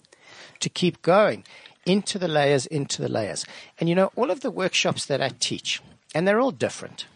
to 0.60 0.70
keep 0.70 1.02
going 1.02 1.44
into 1.86 2.18
the 2.18 2.28
layers, 2.28 2.66
into 2.66 3.02
the 3.02 3.08
layers. 3.08 3.44
And 3.78 3.88
you 3.88 3.94
know, 3.94 4.10
all 4.16 4.30
of 4.30 4.40
the 4.40 4.50
workshops 4.50 5.06
that 5.06 5.20
I 5.20 5.30
teach, 5.40 5.80
and 6.14 6.26
they're 6.26 6.40
all 6.40 6.50
different, 6.52 7.06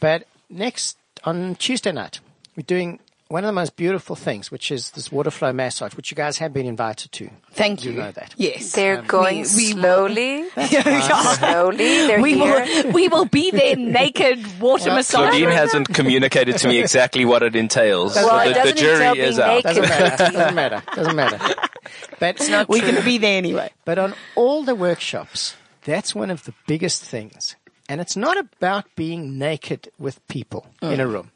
but 0.00 0.26
next, 0.50 0.96
on 1.24 1.54
Tuesday 1.56 1.92
night, 1.92 2.20
we're 2.56 2.62
doing 2.64 2.98
one 3.28 3.44
of 3.44 3.48
the 3.48 3.52
most 3.52 3.76
beautiful 3.76 4.14
things, 4.14 4.50
which 4.50 4.70
is 4.70 4.90
this 4.90 5.10
water 5.10 5.30
flow 5.30 5.54
massage, 5.54 5.94
which 5.96 6.10
you 6.10 6.14
guys 6.14 6.36
have 6.36 6.52
been 6.52 6.66
invited 6.66 7.10
to. 7.12 7.30
Thank 7.52 7.82
you. 7.82 7.92
You 7.92 7.98
know 8.00 8.12
that. 8.12 8.34
Yes. 8.36 8.72
They're 8.72 8.98
um, 8.98 9.06
going 9.06 9.36
we- 9.36 9.40
we- 9.56 9.72
slowly. 9.72 10.44
Yeah. 10.56 11.32
Slowly. 11.38 11.76
They're 11.78 12.20
we 12.20 12.34
here. 12.34 12.60
will, 12.84 12.92
we 12.92 13.08
will 13.08 13.24
be 13.24 13.50
there 13.50 13.74
naked 13.76 14.60
water 14.60 14.90
massage. 14.92 15.30
Claudine 15.30 15.48
hasn't 15.48 15.88
communicated 15.94 16.58
to 16.58 16.68
me 16.68 16.78
exactly 16.80 17.24
what 17.24 17.42
it 17.42 17.56
entails. 17.56 18.14
Well, 18.16 18.28
so 18.28 18.38
it 18.40 18.48
the, 18.48 18.52
the 18.52 18.60
doesn't 18.60 18.76
jury 18.76 19.06
entail 19.06 19.24
is 19.24 19.36
being 19.36 19.48
out. 19.48 19.64
naked. 19.64 19.64
Doesn't 19.64 19.88
matter. 19.88 20.24
Doesn't 20.34 20.54
matter. 20.54 20.82
Doesn't 20.94 21.16
matter. 21.16 21.54
But 22.18 22.38
we're 22.68 22.82
going 22.82 22.96
to 22.96 23.04
be 23.04 23.18
there 23.18 23.38
anyway. 23.38 23.70
But 23.84 23.98
on 23.98 24.14
all 24.34 24.62
the 24.62 24.74
workshops, 24.74 25.56
that's 25.84 26.14
one 26.14 26.30
of 26.30 26.44
the 26.44 26.54
biggest 26.66 27.04
things. 27.04 27.56
And 27.88 28.00
it's 28.00 28.16
not 28.16 28.36
about 28.38 28.86
being 28.96 29.38
naked 29.38 29.90
with 29.98 30.26
people 30.28 30.66
in 30.80 31.00
a 31.00 31.04
mm. 31.04 31.12
room. 31.12 31.30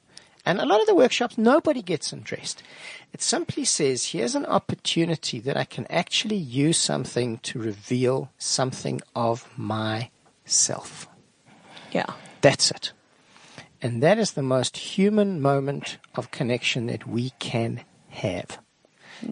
And 0.44 0.60
a 0.60 0.64
lot 0.64 0.80
of 0.80 0.86
the 0.86 0.94
workshops, 0.94 1.36
nobody 1.36 1.82
gets 1.82 2.12
undressed. 2.12 2.62
It 3.12 3.20
simply 3.20 3.64
says, 3.64 4.06
here's 4.06 4.36
an 4.36 4.46
opportunity 4.46 5.40
that 5.40 5.56
I 5.56 5.64
can 5.64 5.86
actually 5.90 6.36
use 6.36 6.78
something 6.78 7.38
to 7.38 7.58
reveal 7.58 8.30
something 8.38 9.00
of 9.16 9.48
myself. 9.58 11.08
Yeah. 11.90 12.06
That's 12.42 12.70
it. 12.70 12.92
And 13.82 14.02
that 14.02 14.18
is 14.18 14.32
the 14.32 14.42
most 14.42 14.76
human 14.76 15.40
moment 15.40 15.98
of 16.14 16.30
connection 16.30 16.86
that 16.86 17.08
we 17.08 17.30
can 17.40 17.82
have. 18.10 18.58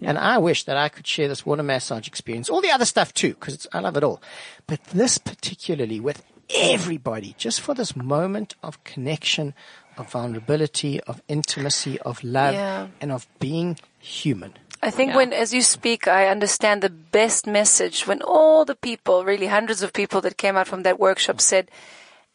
And 0.01 0.17
I 0.17 0.37
wish 0.37 0.63
that 0.65 0.77
I 0.77 0.89
could 0.89 1.07
share 1.07 1.27
this 1.27 1.45
water 1.45 1.63
massage 1.63 2.07
experience, 2.07 2.49
all 2.49 2.61
the 2.61 2.71
other 2.71 2.85
stuff 2.85 3.13
too, 3.13 3.29
because 3.35 3.67
I 3.73 3.79
love 3.79 3.97
it 3.97 4.03
all. 4.03 4.21
But 4.67 4.83
this 4.85 5.17
particularly 5.17 5.99
with 5.99 6.23
everybody, 6.49 7.35
just 7.37 7.61
for 7.61 7.73
this 7.73 7.95
moment 7.95 8.55
of 8.61 8.83
connection, 8.83 9.53
of 9.97 10.11
vulnerability, 10.11 10.99
of 11.01 11.21
intimacy, 11.27 11.99
of 12.01 12.23
love, 12.23 12.53
Yeah. 12.55 12.87
and 13.01 13.11
of 13.11 13.27
being 13.39 13.77
human. 13.99 14.53
I 14.83 14.91
think 14.91 15.11
Yeah. 15.11 15.15
when, 15.17 15.33
as 15.33 15.53
you 15.53 15.61
speak, 15.61 16.07
I 16.07 16.27
understand 16.27 16.81
the 16.83 16.89
best 16.89 17.47
message 17.47 18.05
when 18.05 18.21
all 18.21 18.65
the 18.65 18.75
people, 18.75 19.23
really 19.25 19.47
hundreds 19.47 19.81
of 19.81 19.93
people 19.93 20.21
that 20.21 20.37
came 20.37 20.55
out 20.57 20.67
from 20.67 20.83
that 20.83 20.99
workshop 20.99 21.41
said 21.41 21.71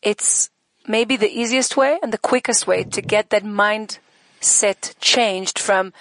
it's 0.03 0.51
maybe 0.89 1.17
the 1.17 1.31
easiest 1.31 1.77
way 1.77 1.99
and 2.03 2.13
the 2.13 2.19
quickest 2.19 2.67
way 2.67 2.83
to 2.83 3.03
get 3.03 3.31
that 3.31 3.45
mindset 3.45 4.95
changed 5.01 5.59
from, 5.59 5.93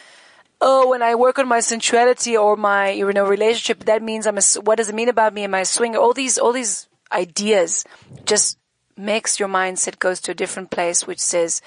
oh, 0.62 0.90
when 0.90 1.02
I 1.02 1.16
work 1.16 1.40
on 1.40 1.48
my 1.48 1.60
sensuality 1.60 2.36
or 2.36 2.56
my, 2.56 2.92
you 2.92 3.12
know, 3.14 3.26
relationship, 3.26 3.86
that 3.86 4.04
means 4.04 4.28
I'm 4.28 4.38
a, 4.38 4.42
what 4.62 4.76
does 4.76 4.90
it 4.90 4.96
mean 4.96 5.10
about 5.10 5.34
me? 5.34 5.44
Am 5.44 5.56
I 5.56 5.62
a 5.62 5.66
swinger? 5.66 6.00
All 6.00 6.14
these, 6.14 6.38
all 6.38 6.52
these 6.52 6.88
ideas 7.12 7.86
just 8.26 8.58
makes 8.98 9.40
your 9.40 9.50
mindset 9.50 10.00
goes 10.00 10.20
to 10.22 10.32
a 10.32 10.36
different 10.36 10.70
place, 10.70 11.08
which 11.08 11.20
says, 11.20 11.62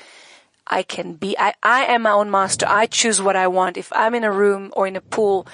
I 0.67 0.83
can 0.83 1.15
be, 1.15 1.37
I, 1.39 1.55
I 1.63 1.85
am 1.85 2.03
my 2.03 2.13
own 2.13 2.31
master. 2.31 2.67
I 2.69 2.87
choose 2.87 3.21
what 3.21 3.37
I 3.37 3.49
want. 3.49 3.77
If 3.77 3.93
I'm 3.93 4.15
in 4.15 4.25
a 4.25 4.33
room 4.33 4.73
or 4.77 4.87
in 4.87 4.97
a 4.97 5.01
pool 5.01 5.47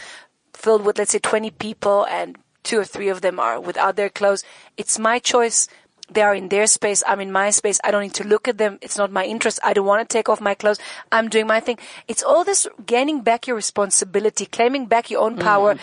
filled 0.53 0.85
with, 0.85 0.99
let's 0.99 1.13
say, 1.13 1.19
20 1.19 1.51
people 1.53 2.05
and 2.07 2.37
two 2.65 2.79
or 2.79 2.85
three 2.85 3.09
of 3.09 3.21
them 3.21 3.41
are 3.41 3.61
without 3.61 3.97
their 3.97 4.11
clothes, 4.11 4.45
it's 4.77 4.99
my 4.99 5.19
choice. 5.19 5.69
They 6.11 6.23
are 6.23 6.35
in 6.35 6.49
their 6.49 6.67
space. 6.67 7.03
I'm 7.07 7.21
in 7.21 7.31
my 7.33 7.51
space. 7.51 7.79
I 7.85 7.91
don't 7.91 8.03
need 8.03 8.15
to 8.15 8.25
look 8.27 8.49
at 8.49 8.57
them. 8.59 8.79
It's 8.81 8.97
not 8.97 9.13
my 9.13 9.25
interest. 9.25 9.59
I 9.63 9.75
don't 9.75 9.87
want 9.87 10.09
to 10.09 10.11
take 10.13 10.29
off 10.29 10.41
my 10.41 10.55
clothes. 10.55 10.79
I'm 11.13 11.29
doing 11.29 11.47
my 11.47 11.61
thing. 11.61 11.79
It's 12.09 12.23
all 12.23 12.45
this 12.45 12.67
gaining 12.87 13.21
back 13.21 13.47
your 13.47 13.57
responsibility, 13.57 14.47
claiming 14.47 14.87
back 14.87 15.11
your 15.11 15.21
own 15.23 15.37
power. 15.37 15.77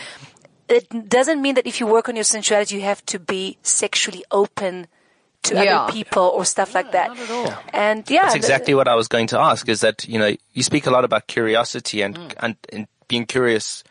It 0.67 1.09
doesn't 1.09 1.41
mean 1.41 1.55
that 1.55 1.67
if 1.67 1.79
you 1.79 1.85
work 1.85 2.09
on 2.09 2.15
your 2.15 2.23
sensuality, 2.23 2.75
you 2.75 2.81
have 2.81 3.05
to 3.05 3.19
be 3.19 3.57
sexually 3.61 4.23
open 4.31 4.87
to 5.43 5.53
Yeah. 5.53 5.83
other 5.83 5.91
people 5.93 6.23
or 6.23 6.43
stuff 6.43 6.73
like 6.73 6.91
that. 6.93 7.11
And 7.71 8.09
yeah, 8.09 8.21
That's 8.23 8.33
the- 8.33 8.37
exactly 8.39 8.73
what 8.73 8.87
I 8.87 8.95
was 8.95 9.07
going 9.07 9.27
to 9.27 9.39
ask. 9.39 9.69
Is 9.69 9.81
that 9.81 10.07
you 10.09 10.17
know 10.17 10.35
you 10.53 10.63
speak 10.63 10.87
a 10.87 10.91
lot 10.91 11.05
about 11.05 11.27
curiosity 11.27 12.01
and 12.01 12.17
Mm. 12.17 12.33
and, 12.39 12.55
and 12.73 12.87
being 13.07 13.27
curious. 13.27 13.83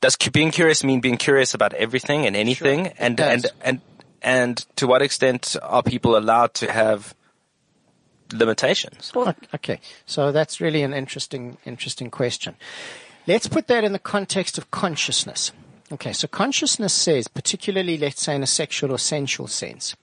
Does 0.00 0.14
being 0.30 0.52
curious 0.52 0.84
mean 0.84 1.00
being 1.00 1.16
curious 1.16 1.54
about 1.54 1.72
everything 1.74 2.24
and 2.26 2.36
anything? 2.36 2.86
and 2.98 3.18
and 3.18 3.42
does. 3.42 3.52
and 3.62 3.80
and 4.22 4.64
to 4.76 4.86
what 4.86 5.02
extent 5.02 5.56
are 5.62 5.82
people 5.82 6.16
allowed 6.16 6.54
to 6.54 6.70
have 6.72 7.14
limitations? 8.32 9.12
Okay, 9.54 9.80
so 10.06 10.32
that's 10.32 10.60
really 10.60 10.82
an 10.82 10.94
interesting, 10.94 11.58
interesting 11.64 12.10
question. 12.10 12.56
Let's 13.26 13.46
put 13.46 13.66
that 13.68 13.84
in 13.84 13.92
the 13.92 13.98
context 13.98 14.58
of 14.58 14.70
consciousness. 14.70 15.52
Okay, 15.92 16.12
so 16.12 16.26
consciousness 16.26 16.94
says, 16.94 17.28
particularly 17.28 17.98
let's 17.98 18.22
say 18.22 18.34
in 18.34 18.42
a 18.42 18.46
sexual 18.46 18.92
or 18.92 18.98
sensual 18.98 19.46
sense, 19.46 19.94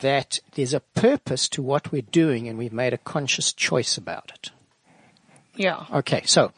that 0.00 0.40
there's 0.54 0.74
a 0.74 0.80
purpose 0.80 1.48
to 1.48 1.62
what 1.62 1.92
we're 1.92 2.02
doing 2.02 2.48
and 2.48 2.58
we've 2.58 2.72
made 2.72 2.92
a 2.92 2.98
conscious 2.98 3.52
choice 3.52 3.96
about 3.96 4.32
it. 4.34 4.50
Yeah. 5.54 5.86
Okay, 5.90 6.22
so 6.26 6.52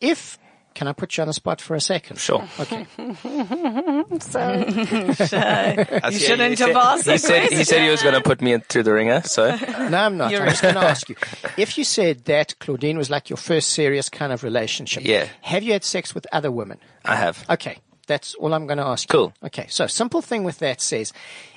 if 0.00 0.38
can 0.74 0.86
I 0.88 0.92
put 0.92 1.16
you 1.16 1.22
on 1.22 1.28
the 1.28 1.32
spot 1.34 1.60
for 1.60 1.74
a 1.74 1.80
second? 1.80 2.18
Sure. 2.18 2.42
Okay. 2.58 2.86
So 4.20 4.64
you 6.10 6.18
shouldn't 6.18 6.58
have 6.58 6.76
asked 6.76 7.08
He 7.08 7.18
said, 7.18 7.52
he 7.52 7.64
said 7.64 7.82
he 7.82 7.90
was 7.90 8.02
going 8.02 8.14
to 8.14 8.20
put 8.20 8.40
me 8.42 8.58
through 8.58 8.82
the 8.84 8.92
ringer, 8.92 9.22
so. 9.22 9.54
No, 9.56 9.98
I'm 9.98 10.16
not. 10.16 10.34
I'm 10.34 10.48
just 10.48 10.62
going 10.62 10.74
to 10.74 10.80
ask 10.80 11.08
you. 11.08 11.16
If 11.56 11.78
you 11.78 11.84
said 11.84 12.24
that 12.26 12.58
Claudine 12.58 12.98
was 12.98 13.08
like 13.10 13.30
your 13.30 13.36
first 13.36 13.70
serious 13.70 14.08
kind 14.08 14.32
of 14.32 14.42
relationship, 14.42 15.04
Yeah. 15.04 15.28
have 15.42 15.62
you 15.62 15.72
had 15.72 15.84
sex 15.84 16.14
with 16.14 16.26
other 16.32 16.50
women? 16.50 16.78
I 17.04 17.16
have. 17.16 17.44
Okay, 17.48 17.78
that's 18.06 18.34
all 18.34 18.52
I'm 18.52 18.66
going 18.66 18.78
to 18.78 18.84
ask 18.84 19.08
you. 19.10 19.18
Cool. 19.18 19.32
Okay, 19.44 19.66
so 19.68 19.86
simple 19.86 20.22
thing 20.22 20.44
with 20.44 20.58
that 20.58 20.80
says, 20.80 21.12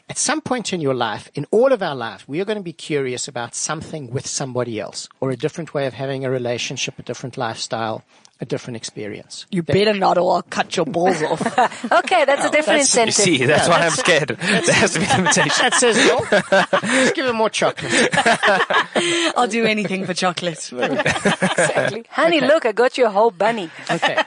at 0.10 0.18
some 0.18 0.42
point 0.42 0.74
in 0.74 0.82
your 0.82 0.94
life, 0.94 1.30
in 1.34 1.46
all 1.52 1.72
of 1.74 1.82
our 1.82 1.96
lives, 1.96 2.28
we 2.28 2.40
are 2.42 2.46
going 2.46 2.58
to 2.58 2.64
be 2.64 2.74
curious 2.74 3.28
about 3.28 3.56
something 3.56 4.12
with 4.12 4.28
somebody 4.28 4.80
else, 4.80 5.10
or 5.22 5.32
a 5.32 5.38
different 5.38 5.74
way 5.74 5.86
of 5.88 5.94
having 5.94 6.24
a 6.26 6.30
relationship, 6.30 7.00
a 7.00 7.04
different 7.04 7.38
lifestyle, 7.38 8.04
a 8.42 8.46
different 8.46 8.76
experience. 8.78 9.46
You 9.52 9.64
better 9.64 9.94
not 9.94 10.18
or 10.18 10.34
I'll 10.36 10.42
cut 10.42 10.76
your 10.76 10.86
balls 10.86 11.22
off. 11.24 11.42
Okay, 11.92 12.26
that's 12.26 12.46
a 12.46 12.50
different 12.50 12.82
that's- 12.88 12.96
You 12.96 13.02
incentive. 13.04 13.14
see, 13.16 13.46
that's 13.46 13.68
why 13.70 13.80
I'm 13.86 13.92
scared. 13.92 14.30
There 14.30 14.74
has 14.74 14.94
to 14.94 15.00
be 15.00 15.06
limitation. 15.18 15.52
That 15.62 15.74
says 15.76 15.98
it 15.98 16.12
all. 16.12 16.82
Just 16.82 17.16
give 17.16 17.26
him 17.28 17.36
more 17.36 17.50
chocolate. 17.50 18.10
I'll 19.38 19.48
do 19.48 19.66
anything 19.66 20.06
for 20.06 20.14
chocolate. 20.14 20.72
Exactly. 20.74 22.06
Honey, 22.10 22.42
look, 22.42 22.66
I 22.66 22.72
got 22.72 22.98
you 22.98 23.06
a 23.06 23.10
whole 23.10 23.32
bunny. 23.32 23.70
Okay. 23.90 24.18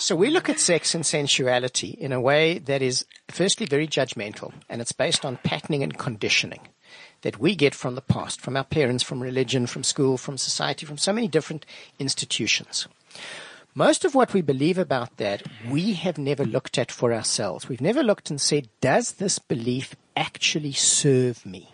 So 0.00 0.14
we 0.14 0.30
look 0.30 0.48
at 0.48 0.60
sex 0.60 0.94
and 0.94 1.04
sensuality 1.04 1.96
in 1.98 2.12
a 2.12 2.20
way 2.20 2.58
that 2.58 2.82
is 2.82 3.06
firstly 3.28 3.66
very 3.66 3.86
judgmental 3.88 4.52
and 4.68 4.80
it's 4.80 4.92
based 4.92 5.24
on 5.24 5.38
patterning 5.38 5.82
and 5.82 5.96
conditioning 5.96 6.60
that 7.22 7.38
we 7.40 7.54
get 7.54 7.74
from 7.74 7.94
the 7.94 8.02
past, 8.02 8.40
from 8.40 8.56
our 8.56 8.64
parents, 8.64 9.02
from 9.02 9.22
religion, 9.22 9.66
from 9.66 9.82
school, 9.82 10.18
from 10.18 10.36
society, 10.36 10.84
from 10.84 10.98
so 10.98 11.12
many 11.12 11.26
different 11.28 11.64
institutions. 11.98 12.86
Most 13.74 14.04
of 14.04 14.14
what 14.14 14.32
we 14.32 14.40
believe 14.40 14.78
about 14.78 15.16
that, 15.16 15.42
we 15.68 15.94
have 15.94 16.16
never 16.16 16.44
looked 16.44 16.78
at 16.78 16.92
for 16.92 17.12
ourselves. 17.12 17.68
We've 17.68 17.80
never 17.80 18.02
looked 18.04 18.30
and 18.30 18.40
said, 18.40 18.68
does 18.80 19.12
this 19.12 19.38
belief 19.40 19.96
actually 20.16 20.72
serve 20.72 21.44
me? 21.44 21.70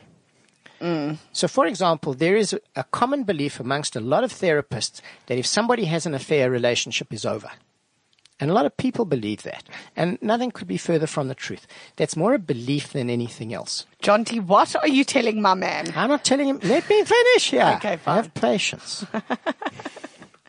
Mm. 0.80 1.18
So, 1.32 1.46
for 1.46 1.66
example, 1.66 2.14
there 2.14 2.36
is 2.36 2.54
a- 2.54 2.60
a 2.74 2.84
common 2.84 3.24
belief 3.24 3.60
amongst 3.60 3.96
a 3.96 4.00
lot 4.00 4.24
of 4.24 4.32
therapists 4.32 5.02
that 5.26 5.36
if 5.36 5.44
somebody 5.46 5.84
has 5.84 6.06
an 6.06 6.14
affair, 6.14 6.46
a 6.46 6.50
relationship 6.50 7.12
is 7.12 7.26
over. 7.26 7.50
And 8.42 8.50
a 8.50 8.54
lot 8.54 8.64
of 8.64 8.78
people 8.78 9.04
believe 9.04 9.42
that. 9.42 9.64
And 9.94 10.16
nothing 10.22 10.50
could 10.50 10.66
be 10.66 10.78
further 10.78 11.06
from 11.06 11.28
the 11.28 11.34
truth. 11.34 11.66
That's 11.96 12.16
more 12.16 12.32
a 12.32 12.38
belief 12.38 12.94
than 12.94 13.10
anything 13.10 13.52
else. 13.52 13.84
Jonty, 14.02 14.40
what 14.42 14.74
are 14.74 14.88
you 14.88 15.04
telling 15.04 15.42
my 15.42 15.52
man? 15.52 15.92
I'm 15.94 16.08
not 16.08 16.24
telling 16.24 16.48
him, 16.48 16.60
let 16.62 16.88
me 16.88 17.04
finish 17.04 17.50
here. 17.50 17.74
Okay, 17.76 17.98
fine. 17.98 18.16
Have 18.16 18.32
patience. 18.32 19.04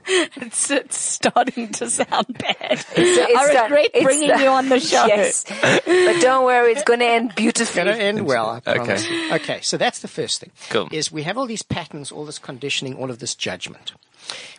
It's, 0.36 0.72
it's 0.72 0.98
starting 0.98 1.70
to 1.74 1.90
sound 1.90 2.38
bad. 2.38 2.86
It's 2.96 3.38
I 3.38 3.64
regret 3.64 3.90
It's 3.94 4.04
bringing 4.04 4.30
done. 4.30 4.42
you 4.42 4.48
on 4.50 4.70
the 4.70 4.80
show. 4.92 5.06
Yes. 5.06 5.44
but 5.86 6.22
don't 6.22 6.46
worry, 6.46 6.72
it's 6.74 6.84
going 6.84 7.00
to 7.00 7.06
end 7.06 7.36
beautifully. 7.36 7.82
It's 7.82 7.98
Going 7.98 7.98
to 7.98 8.04
end 8.04 8.26
well, 8.28 8.50
I 8.50 8.58
Okay. 8.58 8.76
promise. 8.76 9.10
you. 9.10 9.34
Okay, 9.36 9.60
so 9.62 9.78
that's 9.78 10.00
the 10.00 10.08
first 10.08 10.42
thing. 10.42 10.52
Cool. 10.70 10.88
Is 10.92 11.12
we 11.12 11.24
have 11.24 11.38
all 11.38 11.46
these 11.48 11.64
patterns, 11.64 12.12
all 12.12 12.26
this 12.26 12.40
conditioning, 12.40 12.96
all 12.96 13.10
of 13.10 13.20
this 13.20 13.36
judgment. 13.36 13.94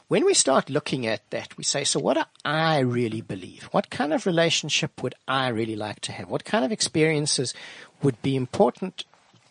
When 0.09 0.24
we 0.24 0.35
start 0.35 0.68
looking 0.68 1.07
at 1.07 1.28
that, 1.31 1.57
we 1.57 1.64
say, 1.64 1.85
so 1.85 1.98
what 2.00 2.14
do 2.14 2.22
I 2.44 2.81
really 2.81 3.20
believe? 3.22 3.64
What 3.72 3.88
kind 3.90 4.12
of 4.12 4.26
relationship 4.26 5.02
would 5.02 5.14
I 5.26 5.48
really 5.48 5.76
like 5.76 6.00
to 6.00 6.12
have? 6.12 6.28
What 6.28 6.44
kind 6.44 6.64
of 6.64 6.72
experiences 6.72 7.55
would 8.02 8.20
be 8.22 8.37
important 8.37 9.05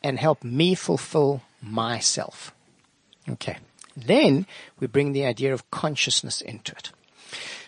and 0.03 0.19
help 0.19 0.43
me 0.43 0.75
fulfill 0.75 1.41
myself? 1.61 2.53
Okay. 3.29 3.57
Then 3.95 4.45
we 4.79 4.87
bring 4.87 5.11
the 5.11 5.25
idea 5.25 5.53
of 5.53 5.69
consciousness 5.71 6.41
into 6.41 6.73
it. 6.73 6.91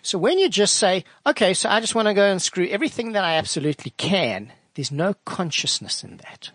So 0.01 0.17
when 0.17 0.37
you 0.37 0.49
just 0.49 0.75
say, 0.75 1.05
okay, 1.25 1.53
so 1.53 1.69
I 1.69 1.79
just 1.79 1.95
want 1.95 2.07
to 2.07 2.13
go 2.13 2.29
and 2.29 2.41
screw 2.41 2.67
everything 2.67 3.13
that 3.13 3.23
I 3.23 3.35
absolutely 3.35 3.91
can, 3.91 4.51
there's 4.75 4.91
no 4.91 5.15
consciousness 5.25 6.03
in 6.03 6.17
that. 6.17 6.51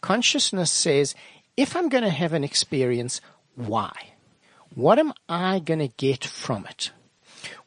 Consciousness 0.00 0.70
says, 0.70 1.14
if 1.56 1.74
I'm 1.74 1.88
going 1.88 2.04
to 2.04 2.10
have 2.10 2.32
an 2.32 2.44
experience, 2.44 3.20
why? 3.56 4.12
What 4.74 4.98
am 4.98 5.12
I 5.28 5.58
going 5.58 5.80
to 5.80 5.88
get 5.88 6.24
from 6.24 6.66
it? 6.66 6.92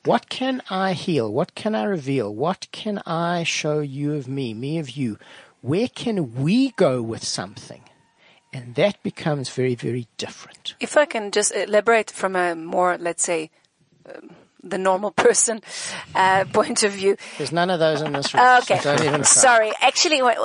What 0.06 0.30
can 0.30 0.62
I 0.70 0.94
heal? 0.94 1.32
What 1.32 1.54
can 1.54 1.76
I 1.76 1.84
reveal? 1.84 2.34
What 2.34 2.68
can 2.72 3.02
I 3.06 3.44
show 3.44 3.80
you 3.80 4.14
of 4.16 4.28
me, 4.28 4.54
me 4.54 4.80
of 4.80 4.92
you? 4.92 5.18
Where 5.62 5.88
can 5.90 6.36
we 6.42 6.72
go 6.72 7.02
with 7.02 7.24
something? 7.24 7.84
And 8.54 8.76
that 8.76 9.02
becomes 9.02 9.50
very, 9.50 9.76
very 9.76 10.08
different. 10.18 10.76
If 10.80 10.98
I 10.98 11.06
can 11.06 11.32
just 11.32 11.56
elaborate 11.56 12.12
from 12.12 12.36
a 12.36 12.54
more, 12.56 12.98
let's 12.98 13.24
say, 13.24 13.50
um, 14.06 14.36
the 14.64 14.78
normal 14.78 15.12
person 15.26 15.62
uh, 16.16 16.46
point 16.54 16.84
of 16.84 16.92
view. 16.92 17.18
There's 17.38 17.52
none 17.52 17.70
of 17.70 17.80
those 17.80 18.02
in 18.02 18.14
this 18.14 18.34
room. 18.34 18.44
Okay. 18.62 18.80
so 18.80 18.96
don't 18.96 19.08
even. 19.08 19.24
Sorry. 19.24 19.72
Actually, 19.82 20.20
as, 20.20 20.38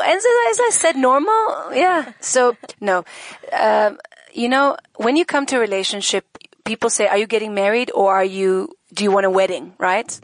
as 0.51 0.61
I 0.61 0.71
said, 0.73 0.97
normal. 0.97 1.75
Yeah. 1.75 2.13
So 2.21 2.57
no. 2.81 3.05
Um, 3.53 3.99
you 4.33 4.49
know, 4.49 4.77
when 4.97 5.17
you 5.17 5.25
come 5.25 5.47
to 5.47 5.57
a 5.57 5.61
relationship, 5.61 6.25
people 6.65 6.91
say, 6.91 7.07
"Are 7.09 7.19
you 7.19 7.27
getting 7.27 7.55
married, 7.55 7.91
or 7.95 8.15
are 8.15 8.25
you? 8.25 8.75
Do 8.93 9.05
you 9.05 9.11
want 9.11 9.27
a 9.27 9.31
wedding?" 9.31 9.75
Right. 9.79 10.19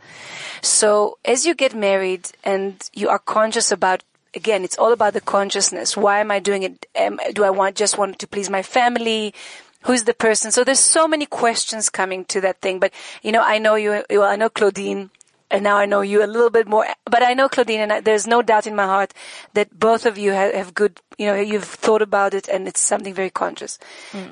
So 0.63 1.19
as 1.25 1.45
you 1.47 1.55
get 1.55 1.75
married 1.75 2.31
and 2.45 2.83
you 2.95 3.09
are 3.09 3.19
conscious 3.19 3.73
about. 3.73 4.03
Again, 4.35 4.65
it's 4.65 4.79
all 4.79 4.93
about 4.93 5.13
the 5.13 5.21
consciousness. 5.21 5.97
Why 5.97 6.21
am 6.21 6.31
I 6.31 6.39
doing 6.39 6.63
it? 6.63 6.87
Um, 6.99 7.21
do 7.33 7.45
I 7.45 7.51
want 7.51 7.77
just 7.77 7.99
want 7.99 8.19
to 8.19 8.27
please 8.27 8.49
my 8.49 8.63
family? 8.63 9.35
Who's 9.83 10.05
the 10.05 10.15
person? 10.15 10.53
So 10.53 10.65
there's 10.65 10.79
so 10.79 11.09
many 11.09 11.27
questions 11.27 11.91
coming 11.91 12.25
to 12.27 12.41
that 12.41 12.61
thing. 12.61 12.79
But 12.79 12.93
you 13.23 13.33
know, 13.33 13.43
I 13.43 13.59
know 13.59 13.75
you. 13.75 14.05
Well, 14.09 14.23
I 14.23 14.37
know 14.37 14.49
Claudine 14.49 15.11
and 15.53 15.63
now 15.63 15.77
I 15.77 15.85
know 15.85 16.01
you 16.01 16.25
a 16.25 16.27
little 16.27 16.51
bit 16.51 16.67
more. 16.67 16.87
But 17.05 17.23
I 17.23 17.35
know 17.35 17.49
Claudine, 17.49 17.81
and 17.81 17.93
I, 17.93 18.01
there's 18.01 18.27
no 18.27 18.41
doubt 18.43 18.67
in 18.67 18.75
my 18.75 18.87
heart 18.87 19.13
that 19.53 19.79
both 19.79 20.07
of 20.07 20.17
you 20.17 20.33
have, 20.33 20.55
have 20.55 20.75
good. 20.75 21.01
You 21.19 21.27
know, 21.27 21.35
you've 21.35 21.65
thought 21.65 22.01
about 22.01 22.33
it, 22.33 22.49
and 22.49 22.67
it's 22.67 22.81
something 22.81 23.13
very 23.13 23.31
conscious. 23.31 23.79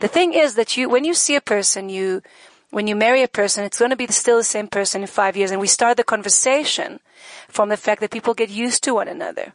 The 0.00 0.08
thing 0.08 0.32
is 0.32 0.54
that 0.54 0.76
you, 0.76 0.88
when 0.88 1.04
you 1.04 1.12
see 1.12 1.36
a 1.36 1.40
person, 1.40 1.90
you, 1.90 2.22
when 2.70 2.86
you 2.86 2.94
marry 2.94 3.22
a 3.22 3.28
person, 3.28 3.64
it's 3.64 3.78
going 3.78 3.90
to 3.90 3.96
be 3.96 4.06
still 4.08 4.36
the 4.36 4.44
same 4.44 4.68
person 4.68 5.02
in 5.02 5.06
five 5.08 5.36
years, 5.36 5.50
and 5.50 5.60
we 5.60 5.66
start 5.66 5.96
the 5.96 6.04
conversation 6.04 7.00
from 7.48 7.68
the 7.68 7.76
fact 7.76 8.00
that 8.00 8.10
people 8.12 8.32
get 8.32 8.48
used 8.48 8.84
to 8.84 8.94
one 8.94 9.08
another, 9.08 9.52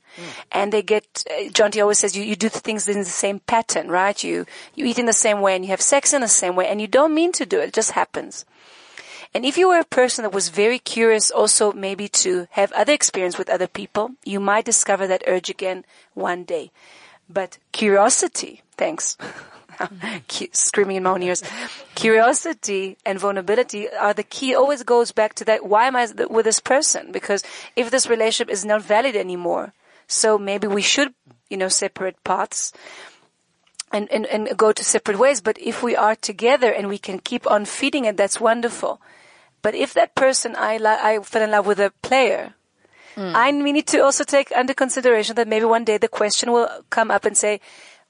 and 0.52 0.72
they 0.72 0.82
get. 0.82 1.24
Uh, 1.30 1.50
Jonty 1.50 1.82
always 1.82 2.00
says 2.00 2.16
you, 2.16 2.24
you 2.24 2.36
do 2.36 2.50
things 2.50 2.88
in 2.88 3.00
the 3.00 3.06
same 3.06 3.40
pattern, 3.40 3.90
right? 3.90 4.22
You 4.24 4.46
you 4.76 4.86
eat 4.86 5.00
in 5.00 5.06
the 5.06 5.14
same 5.14 5.42
way, 5.42 5.56
and 5.56 5.64
you 5.64 5.72
have 5.72 5.82
sex 5.82 6.14
in 6.14 6.22
the 6.22 6.28
same 6.28 6.56
way, 6.56 6.68
and 6.68 6.82
you 6.82 6.88
don't 6.88 7.14
mean 7.14 7.32
to 7.34 7.46
do 7.46 7.60
it; 7.60 7.70
it 7.70 7.74
just 7.74 7.92
happens. 7.92 8.46
And 9.34 9.46
if 9.46 9.58
you 9.58 9.68
were 9.68 9.80
a 9.80 9.86
person 9.86 10.24
that 10.24 10.34
was 10.34 10.48
very 10.48 10.80
curious 10.80 11.30
also 11.30 11.74
maybe 11.74 12.08
to 12.24 12.48
have 12.52 12.72
other 12.72 12.94
experience 12.94 13.38
with 13.38 13.50
other 13.50 13.68
people, 13.68 14.12
you 14.24 14.40
might 14.40 14.64
discover 14.64 15.08
that 15.08 15.24
urge 15.28 15.50
again 15.50 15.84
one 16.14 16.46
day. 16.46 16.72
But 17.30 17.58
curiosity, 17.72 18.62
thanks. 18.78 19.18
Screaming 20.52 20.98
in 20.98 21.04
my 21.04 21.12
own 21.12 21.24
ears. 21.24 21.44
Curiosity 21.96 22.98
and 23.06 23.20
vulnerability 23.20 23.90
are 23.90 24.14
the 24.14 24.24
key. 24.24 24.52
It 24.52 24.56
always 24.56 24.84
goes 24.84 25.12
back 25.12 25.34
to 25.36 25.46
that. 25.46 25.66
Why 25.66 25.88
am 25.88 25.96
I 25.96 26.08
with 26.30 26.46
this 26.46 26.60
person? 26.60 27.12
Because 27.12 27.44
if 27.76 27.92
this 27.92 28.08
relationship 28.08 28.52
is 28.52 28.66
not 28.66 28.82
valid 28.82 29.16
anymore, 29.16 29.74
so 30.08 30.38
maybe 30.38 30.68
we 30.68 30.82
should, 30.82 31.14
you 31.50 31.58
know, 31.58 31.70
separate 31.70 32.24
paths 32.24 32.74
and, 33.92 34.12
and, 34.12 34.26
and 34.28 34.58
go 34.58 34.72
to 34.72 34.84
separate 34.84 35.18
ways. 35.18 35.42
But 35.42 35.58
if 35.60 35.82
we 35.82 35.96
are 35.96 36.16
together 36.16 36.72
and 36.72 36.88
we 36.88 36.98
can 36.98 37.20
keep 37.20 37.50
on 37.50 37.66
feeding 37.66 38.06
it, 38.06 38.18
that's 38.18 38.40
wonderful. 38.40 39.02
But 39.62 39.74
if 39.74 39.94
that 39.94 40.14
person 40.14 40.56
I 40.56 40.78
li- 40.78 41.02
I 41.02 41.20
fell 41.20 41.42
in 41.42 41.52
love 41.52 41.66
with 41.66 41.80
a 41.80 41.92
player, 42.04 42.54
hmm. 43.16 43.32
I 43.36 43.52
we 43.52 43.72
need 43.72 43.88
to 43.88 44.00
also 44.00 44.24
take 44.24 44.52
under 44.56 44.76
consideration 44.76 45.36
that 45.38 45.48
maybe 45.48 45.66
one 45.66 45.84
day 45.86 45.98
the 45.98 46.08
question 46.08 46.52
will 46.52 46.70
come 46.92 47.10
up 47.10 47.26
and 47.26 47.36
say, 47.36 47.62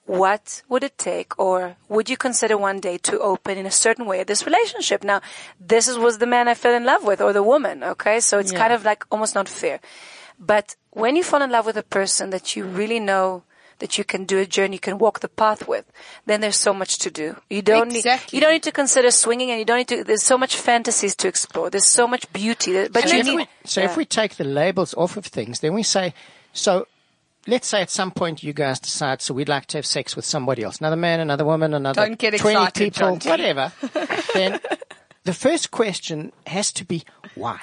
what 0.06 0.62
would 0.70 0.84
it 0.84 0.98
take 0.98 1.38
or 1.40 1.76
would 1.90 2.10
you 2.10 2.18
consider 2.18 2.58
one 2.58 2.80
day 2.80 2.98
to 3.00 3.20
open 3.20 3.58
in 3.58 3.66
a 3.66 3.72
certain 3.72 4.06
way 4.06 4.24
this 4.24 4.46
relationship? 4.46 5.04
Now, 5.04 5.22
this 5.60 5.88
is, 5.88 5.98
was 5.98 6.20
the 6.20 6.28
man 6.28 6.48
I 6.48 6.54
fell 6.54 6.74
in 6.76 6.86
love 6.86 7.04
with 7.04 7.22
or 7.22 7.34
the 7.34 7.44
woman, 7.44 7.84
okay? 7.84 8.20
So 8.20 8.38
it's 8.38 8.52
Yeah. 8.52 8.60
kind 8.60 8.74
of 8.74 8.84
like 8.86 9.04
almost 9.12 9.34
not 9.36 9.50
fair. 9.50 9.80
But 10.40 10.76
when 10.92 11.16
you 11.16 11.24
fall 11.24 11.42
in 11.42 11.50
love 11.52 11.66
with 11.66 11.78
a 11.78 11.84
person 11.84 12.30
that 12.30 12.56
you 12.56 12.66
really 12.66 13.00
know 13.00 13.44
that 13.80 13.98
you 13.98 14.04
can 14.06 14.24
do 14.26 14.38
a 14.40 14.46
journey, 14.46 14.76
you 14.76 14.80
can 14.80 14.98
walk 15.00 15.20
the 15.20 15.28
path 15.28 15.68
with, 15.68 15.86
then 16.26 16.40
there's 16.40 16.56
so 16.56 16.74
much 16.74 16.98
to 17.00 17.10
do. 17.12 17.36
You 17.50 17.62
don't 17.62 17.94
Exactly. 17.94 18.28
need, 18.28 18.34
you 18.34 18.42
don't 18.42 18.54
need 18.54 18.64
to 18.64 18.72
consider 18.72 19.12
swinging 19.12 19.50
and 19.50 19.60
you 19.60 19.66
don't 19.66 19.78
need 19.78 19.88
to, 19.90 20.04
there's 20.04 20.24
so 20.24 20.38
much 20.38 20.56
fantasies 20.56 21.14
to 21.18 21.28
explore. 21.28 21.70
There's 21.70 21.86
so 21.86 22.08
much 22.08 22.32
beauty. 22.32 22.72
that- 22.74 22.94
But 22.94 23.10
So, 23.10 23.14
you 23.16 23.20
if 23.20 23.26
need, 23.26 23.36
we, 23.36 23.48
so 23.66 23.82
yeah. 23.82 23.88
if 23.90 23.98
we 23.98 24.06
take 24.06 24.36
the 24.36 24.46
labels 24.46 24.94
off 24.94 25.18
of 25.18 25.26
things, 25.26 25.60
then 25.60 25.74
we 25.74 25.84
say, 25.84 26.14
so 26.54 26.88
let's 27.48 27.68
say 27.68 27.82
at 27.82 27.90
some 27.90 28.12
point 28.12 28.44
you 28.44 28.54
guys 28.54 28.80
decide, 28.80 29.22
so 29.22 29.34
we'd 29.34 29.50
like 29.50 29.66
to 29.68 29.78
have 29.78 29.86
sex 29.86 30.16
with 30.16 30.26
somebody 30.26 30.64
else, 30.64 30.80
another 30.80 30.96
man, 30.96 31.20
another 31.20 31.46
woman, 31.46 31.74
another 31.74 32.06
Don't 32.06 32.18
get 32.20 32.38
20 32.40 32.56
excited, 32.56 32.94
people, 32.94 33.18
John 33.18 33.30
whatever. 33.32 33.72
then 34.34 34.60
the 35.24 35.34
first 35.34 35.72
question 35.72 36.32
has 36.48 36.72
to 36.74 36.86
be 36.86 37.04
why? 37.36 37.60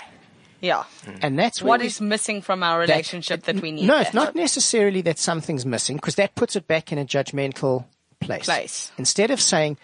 Yeah. 0.60 0.84
And 1.20 1.36
that's 1.38 1.60
where 1.60 1.70
What 1.70 1.80
we- 1.80 1.86
is 1.86 2.00
missing 2.00 2.40
from 2.40 2.62
our 2.62 2.78
relationship 2.78 3.42
that, 3.44 3.60
we 3.60 3.72
need? 3.72 3.86
No, 3.86 3.98
it's 3.98 4.14
not 4.14 4.34
necessarily 4.36 5.00
that 5.02 5.18
something's 5.18 5.66
missing 5.66 5.96
because 5.96 6.14
that 6.14 6.34
puts 6.36 6.54
it 6.54 6.68
back 6.68 6.92
in 6.92 6.98
a 6.98 7.04
judgmental 7.04 7.86
place. 8.20 8.44
Place. 8.44 8.92
Instead 8.96 9.32
of 9.32 9.40
saying, 9.40 9.76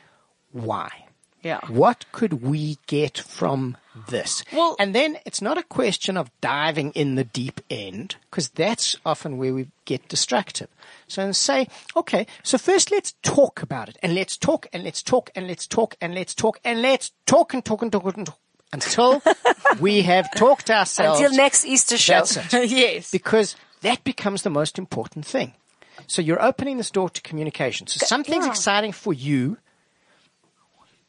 why? 0.52 0.88
Yeah. 1.42 1.60
What 1.68 2.04
could 2.12 2.42
we 2.42 2.78
get 2.86 3.18
from 3.18 3.76
this? 4.08 4.44
Well- 4.52 4.76
and 4.78 4.94
then 4.94 5.18
it's 5.24 5.40
not 5.40 5.58
a 5.58 5.62
question 5.62 6.16
of 6.16 6.30
diving 6.40 6.92
in 6.92 7.14
the 7.14 7.24
deep 7.24 7.60
end 7.70 8.16
because 8.30 8.48
that's 8.48 8.96
often 9.04 9.38
where 9.38 9.54
we 9.54 9.68
get 9.84 10.08
destructive. 10.08 10.68
So 11.06 11.22
and 11.22 11.34
say, 11.34 11.68
okay, 11.96 12.26
so 12.42 12.58
first 12.58 12.90
let's 12.90 13.14
talk 13.22 13.62
about 13.62 13.88
it 13.88 13.98
and 14.02 14.14
let's 14.14 14.36
talk 14.36 14.66
and 14.72 14.84
let's 14.84 15.02
talk 15.02 15.30
and 15.34 15.46
let's 15.46 15.66
talk 15.66 15.96
and 16.00 16.14
let's 16.14 16.34
talk 16.34 16.60
and 16.64 16.82
let's 16.82 17.12
talk 17.26 17.54
and 17.54 17.64
talk 17.64 17.82
and 17.82 17.92
talk 17.92 18.04
and 18.04 18.26
talk 18.26 18.38
until 18.72 19.22
we 19.80 20.02
have 20.02 20.28
talked 20.34 20.70
ourselves. 20.70 21.20
Until 21.20 21.36
next 21.36 21.64
Easter 21.64 21.96
show. 21.96 22.24
That's 22.24 22.54
it 22.54 22.70
yes. 22.70 23.10
because 23.10 23.56
that 23.82 24.04
becomes 24.04 24.42
the 24.42 24.50
most 24.50 24.78
important 24.78 25.24
thing. 25.24 25.54
So 26.06 26.22
you're 26.22 26.42
opening 26.42 26.76
this 26.76 26.90
door 26.90 27.10
to 27.10 27.22
communication. 27.22 27.86
So 27.86 28.04
something's 28.04 28.44
yeah. 28.44 28.50
exciting 28.50 28.92
for 28.92 29.12
you. 29.12 29.58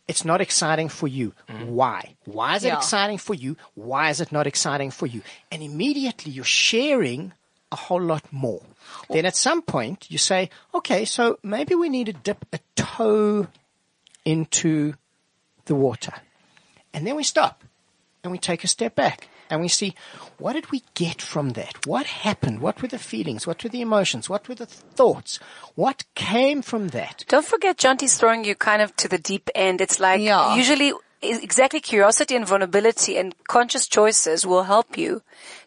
It's 0.10 0.26
not 0.26 0.42
exciting 0.42 0.90
for 0.90 1.08
you. 1.08 1.34
Mm-hmm. 1.48 1.68
Why? 1.68 2.16
Why 2.26 2.56
is 2.56 2.64
it 2.64 2.70
Yeah. 2.70 2.78
exciting 2.78 3.20
for 3.20 3.36
you? 3.36 3.56
Why 3.76 4.10
is 4.10 4.20
it 4.20 4.32
not 4.32 4.48
exciting 4.48 4.90
for 4.92 5.06
you? 5.06 5.22
And 5.52 5.62
immediately 5.62 6.32
you're 6.32 6.44
sharing 6.44 7.32
a 7.72 7.76
whole 7.76 8.02
lot 8.02 8.26
more. 8.32 8.64
Then 9.10 9.26
at 9.26 9.36
some 9.36 9.62
point 9.62 10.08
you 10.10 10.18
say, 10.18 10.50
okay, 10.74 11.06
so 11.06 11.38
maybe 11.44 11.76
we 11.76 11.90
need 11.90 12.08
to 12.08 12.14
dip 12.14 12.44
a 12.52 12.60
toe 12.76 13.48
into 14.26 14.94
the 15.66 15.76
water. 15.76 16.14
And 16.94 17.06
then 17.06 17.16
we 17.16 17.24
stop 17.24 17.64
and 18.24 18.32
we 18.32 18.40
take 18.40 18.64
a 18.64 18.68
step 18.68 18.96
back 18.96 19.28
and 19.50 19.62
we 19.62 19.68
see 19.68 19.96
what 20.38 20.54
did 20.54 20.72
we 20.72 20.84
get 20.94 21.22
from 21.22 21.50
that? 21.52 21.86
What 21.86 22.06
happened? 22.06 22.60
What 22.62 22.82
were 22.82 22.88
the 22.88 23.00
feelings? 23.00 23.46
What 23.48 23.64
were 23.64 23.70
the 23.70 23.82
emotions? 23.82 24.30
What 24.30 24.48
were 24.48 24.56
the 24.56 24.66
thoughts? 24.66 25.40
What 25.76 26.04
came 26.16 26.62
from 26.62 26.90
that? 26.90 27.26
Don't 27.28 27.46
forget, 27.46 27.78
Jonty's 27.78 28.18
throwing 28.18 28.46
you 28.46 28.56
kind 28.56 28.82
of 28.82 28.96
to 28.98 29.08
the 29.08 29.18
deep 29.18 29.50
end. 29.56 29.82
It's 29.82 30.00
like 30.00 30.22
Yeah. 30.22 30.56
usually 30.56 30.94
exactly 31.22 31.82
curiosity 31.82 32.36
and 32.36 32.48
vulnerability 32.48 33.18
and 33.18 33.36
conscious 33.48 33.88
choices 33.88 34.46
will 34.46 34.64
help 34.64 34.98
you 34.98 35.22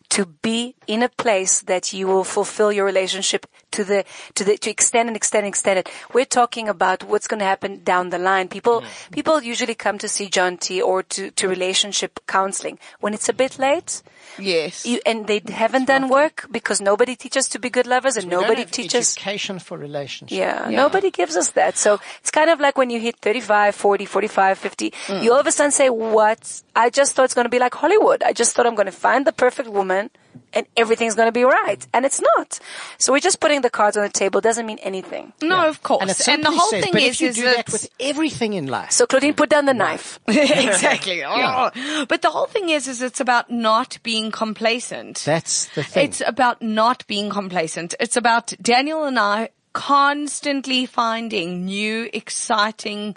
to 0.08 0.26
be 0.26 0.74
in 0.86 1.02
a 1.02 1.08
place 1.08 1.60
that 1.60 1.92
you 1.92 2.06
will 2.06 2.24
fulfill 2.24 2.72
your 2.72 2.84
relationship 2.86 3.46
to 3.72 3.84
the 3.84 4.04
to 4.34 4.44
the 4.44 4.56
to 4.58 4.70
extend 4.70 5.08
and 5.08 5.16
extend 5.16 5.44
and 5.44 5.52
extend 5.52 5.78
it. 5.80 5.90
We're 6.12 6.24
talking 6.24 6.68
about 6.68 7.04
what's 7.04 7.26
going 7.26 7.40
to 7.40 7.46
happen 7.46 7.82
down 7.82 8.10
the 8.10 8.18
line. 8.18 8.48
People 8.48 8.82
mm. 8.82 9.10
people 9.10 9.42
usually 9.42 9.74
come 9.74 9.98
to 9.98 10.08
see 10.08 10.28
Jonty 10.28 10.82
or 10.82 11.02
to 11.14 11.30
to 11.32 11.48
relationship 11.48 12.20
counseling 12.26 12.78
when 13.00 13.14
it's 13.14 13.28
a 13.28 13.32
bit 13.32 13.58
late. 13.58 14.02
Yes. 14.38 14.86
You, 14.86 15.00
and 15.04 15.26
they 15.26 15.42
haven't 15.48 15.86
done 15.86 16.08
work 16.08 16.46
because 16.50 16.80
nobody 16.80 17.16
teaches 17.16 17.48
to 17.50 17.58
be 17.58 17.68
good 17.70 17.86
lovers 17.86 18.16
and 18.16 18.28
nobody 18.28 18.64
teaches 18.64 19.12
education 19.12 19.58
for 19.58 19.76
relationships. 19.76 20.38
yeah, 20.38 20.68
nobody 20.70 21.10
gives 21.10 21.36
us 21.36 21.50
that. 21.50 21.76
So 21.76 22.00
it's 22.20 22.30
kind 22.30 22.50
of 22.50 22.60
like 22.60 22.78
when 22.78 22.90
you 22.90 22.98
hit 22.98 23.18
35, 23.18 23.74
40, 23.74 24.06
45, 24.06 24.58
50, 24.58 24.90
mm. 24.90 25.22
you 25.22 25.32
all 25.32 25.40
of 25.40 25.46
a 25.46 25.52
sudden 25.52 25.72
say, 25.72 25.90
what? 25.90 26.62
I 26.74 26.90
just 26.90 27.14
thought 27.14 27.24
it's 27.24 27.34
going 27.34 27.44
to 27.44 27.50
be 27.50 27.58
like 27.58 27.74
Hollywood. 27.74 28.22
I 28.22 28.32
just 28.32 28.54
thought 28.54 28.66
I'm 28.66 28.74
going 28.74 28.86
to 28.86 28.92
find 28.92 29.26
the 29.26 29.32
perfect 29.32 29.68
woman 29.68 30.10
and 30.54 30.66
everything's 30.76 31.14
going 31.14 31.28
to 31.28 31.32
be 31.32 31.44
right. 31.44 31.86
And 31.94 32.04
it's 32.04 32.20
not. 32.20 32.58
So 32.98 33.12
we're 33.12 33.20
just 33.20 33.40
putting 33.40 33.62
the 33.62 33.70
cards 33.70 33.96
on 33.96 34.02
the 34.02 34.08
table. 34.08 34.40
Doesn't 34.40 34.66
mean 34.66 34.78
anything. 34.82 35.32
no, 35.42 35.68
of 35.68 35.82
course. 35.82 36.02
And 36.26 36.34
And, 36.34 36.44
the 36.44 36.50
whole 36.50 36.70
says, 36.70 36.84
thing 36.84 36.92
but 36.92 37.02
is, 37.02 37.14
if 37.16 37.20
you 37.20 37.28
is 37.28 37.36
do 37.36 37.42
that 37.42 37.58
it's- 37.60 37.72
with 37.72 37.88
everything 38.00 38.52
in 38.54 38.66
life, 38.66 38.92
So 38.92 39.06
Claudine, 39.06 39.34
put 39.34 39.48
down 39.50 39.66
the 39.66 39.74
knife. 39.74 40.18
exactly. 40.28 41.22
Oh. 41.34 41.70
But 42.08 42.22
the 42.22 42.30
whole 42.30 42.46
thing 42.46 42.68
is, 42.68 42.86
is 42.88 43.02
it's 43.02 43.20
about 43.20 43.50
not 43.50 43.98
being 44.02 44.30
complacent. 44.30 45.22
that's 45.24 45.66
the 45.74 45.82
thing. 45.82 46.04
It's 46.08 46.20
about 46.26 46.60
not 46.62 47.06
being 47.06 47.30
complacent. 47.30 47.94
It's 48.00 48.16
about 48.16 48.52
Daniel 48.60 49.04
and 49.04 49.18
I 49.18 49.50
constantly 49.72 50.84
finding 50.86 51.64
new, 51.64 52.08
exciting, 52.12 53.14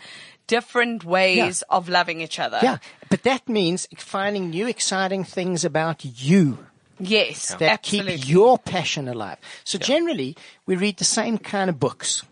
different 0.47 1.03
ways 1.03 1.63
of 1.69 1.89
loving 1.89 2.21
each 2.21 2.39
other. 2.39 2.59
yeah, 2.61 2.77
but 3.09 3.23
that 3.23 3.47
means 3.49 3.87
finding 3.97 4.49
new 4.51 4.67
exciting 4.67 5.23
things 5.23 5.65
about 5.65 6.05
you. 6.05 6.59
Yes. 6.99 7.49
that 7.55 7.61
absolutely. 7.61 8.17
keep 8.17 8.29
your 8.29 8.57
passion 8.57 9.07
alive. 9.07 9.37
So 9.63 9.77
generally, 9.77 10.35
we 10.65 10.75
read 10.75 10.97
the 10.97 11.03
same 11.03 11.37
kind 11.37 11.69
of 11.69 11.79
books. 11.79 12.23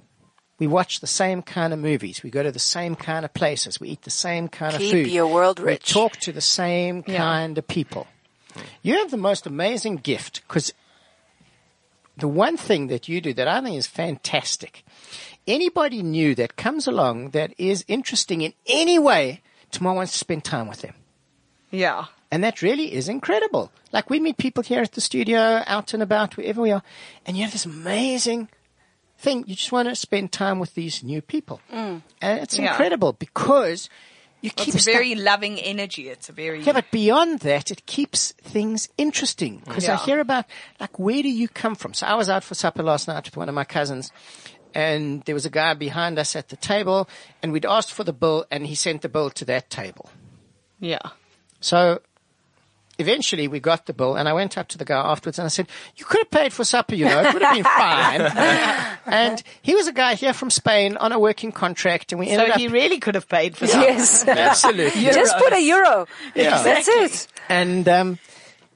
We 0.60 0.68
watch 0.68 1.00
the 1.02 1.08
same 1.08 1.42
kind 1.42 1.74
of 1.74 1.80
movies. 1.80 2.24
We 2.24 2.30
go 2.30 2.44
to 2.44 2.52
the 2.52 2.60
same 2.60 2.96
kind 2.96 3.26
of 3.26 3.34
places. 3.34 3.80
We 3.80 3.90
eat 3.90 4.04
the 4.04 4.10
same 4.10 4.48
kind 4.48 4.74
Keep 4.78 4.86
of 4.86 4.92
food. 5.06 5.08
your 5.12 5.28
world 5.28 5.60
we 5.60 5.78
talk 5.78 6.14
to 6.18 6.32
the 6.32 6.42
same 6.42 7.04
Yeah. 7.08 7.18
kind 7.18 7.58
of 7.58 7.68
people. 7.68 8.08
You 8.82 9.00
have 9.00 9.12
the 9.12 9.18
most 9.18 9.46
amazing 9.48 9.98
gift 9.98 10.42
because 10.48 10.72
the 12.16 12.28
one 12.28 12.56
thing 12.56 12.88
that 12.88 13.10
you 13.10 13.20
do 13.20 13.34
that 13.34 13.48
I 13.48 13.62
think 13.62 13.76
is 13.78 13.88
fantastic. 13.88 14.86
Anybody 15.48 16.04
new 16.04 16.36
that 16.36 16.56
comes 16.56 16.88
along 16.88 17.32
that 17.32 17.54
is 17.58 17.84
interesting 17.88 18.42
in 18.42 18.54
any 18.68 19.00
way, 19.00 19.42
Tamar 19.72 19.94
wants 19.94 20.12
to 20.14 20.18
spend 20.20 20.44
time 20.46 20.68
with 20.70 20.82
them. 20.82 20.94
yeah. 21.72 22.06
And 22.34 22.44
that 22.44 22.64
really 22.64 22.92
is 22.96 23.10
incredible. 23.10 23.72
Like 23.92 24.10
we 24.10 24.20
meet 24.20 24.38
people 24.38 24.64
here 24.64 24.82
at 24.82 24.94
the 24.94 25.02
studio, 25.02 25.62
out 25.68 25.94
and 25.94 26.02
about, 26.02 26.36
wherever 26.36 26.64
we 26.64 26.72
are, 26.72 26.82
and 27.28 27.38
you 27.38 27.44
have 27.44 27.52
this 27.52 27.64
amazing 27.66 28.50
thing. 29.20 29.44
You 29.46 29.54
just 29.56 29.72
want 29.72 29.88
to 29.88 29.96
spend 29.96 30.32
time 30.32 30.58
with 30.58 30.74
these 30.74 31.04
new 31.04 31.22
people. 31.22 31.62
Mm. 31.72 32.02
And 32.22 32.40
it's 32.40 32.58
Yeah. 32.58 32.72
incredible 32.72 33.14
because 33.14 33.88
you 34.42 34.50
keep 34.50 34.74
It's 34.74 34.84
very 34.84 35.14
loving 35.14 35.60
energy. 35.60 36.10
It's 36.10 36.28
a 36.28 36.32
very 36.32 36.64
yeah, 36.64 36.74
but 36.74 36.90
beyond 36.90 37.42
that, 37.42 37.70
it 37.70 37.86
keeps 37.86 38.32
things 38.42 38.90
interesting 38.98 39.60
mm. 39.60 39.66
because 39.66 39.88
I 39.88 39.98
hear 39.98 40.20
about 40.20 40.46
like 40.80 40.98
where 40.98 41.22
do 41.22 41.30
you 41.30 41.48
come 41.48 41.76
from? 41.76 41.94
So 41.94 42.08
I 42.08 42.16
was 42.16 42.30
out 42.30 42.44
for 42.44 42.56
supper 42.56 42.82
last 42.82 43.08
night 43.08 43.26
with 43.26 43.38
one 43.38 43.48
of 43.48 43.54
my 43.54 43.64
cousins, 43.64 44.12
and 44.74 45.22
there 45.26 45.36
was 45.36 45.46
a 45.46 45.52
guy 45.52 45.76
behind 45.76 46.18
us 46.18 46.36
at 46.36 46.50
the 46.50 46.58
table, 46.58 47.08
and 47.44 47.54
we'd 47.54 47.64
asked 47.64 47.94
for 47.94 48.04
the 48.04 48.12
bill, 48.12 48.46
and 48.50 48.66
he 48.66 48.74
sent 48.74 49.04
the 49.04 49.10
bill 49.10 49.30
to 49.30 49.46
that 49.46 49.70
table. 49.70 50.10
yeah. 50.80 51.12
So 51.62 52.02
eventually 53.00 53.48
we 53.48 53.60
got 53.60 53.86
the 53.86 53.94
bill 53.94 54.16
and 54.16 54.28
I 54.30 54.34
went 54.34 54.58
up 54.58 54.68
to 54.70 54.78
the 54.78 54.86
guy 54.86 55.00
afterwards 55.00 55.40
and 55.40 55.46
I 55.46 55.50
said, 55.50 55.68
you 55.96 56.06
could 56.06 56.20
have 56.22 56.32
paid 56.32 56.54
for 56.54 56.64
supper, 56.64 56.96
you 56.96 57.06
know, 57.06 57.22
it 57.22 57.34
would 57.34 57.42
have 57.42 57.56
been 57.56 57.64
fine. 57.64 58.22
and 59.06 59.44
he 59.62 59.76
was 59.76 59.88
a 59.88 59.94
guy 59.94 60.16
here 60.16 60.34
from 60.34 60.50
Spain 60.50 60.98
on 60.98 61.12
a 61.12 61.20
working 61.20 61.52
contract 61.52 62.12
and 62.12 62.20
we 62.20 62.30
ended 62.30 62.48
So 62.48 62.54
up, 62.54 62.60
he 62.60 62.68
really 62.68 63.00
could 63.00 63.16
have 63.16 63.28
paid 63.28 63.58
for 63.58 63.68
something. 63.68 63.90
Yes. 63.90 64.28
absolutely. 64.28 65.02
Just 65.02 65.38
put 65.38 65.54
a 65.54 65.62
euro. 65.62 66.08
Yeah, 66.36 66.62
That's 66.64 66.88
it. 66.88 67.28
And, 67.50 67.88
um, 67.90 68.20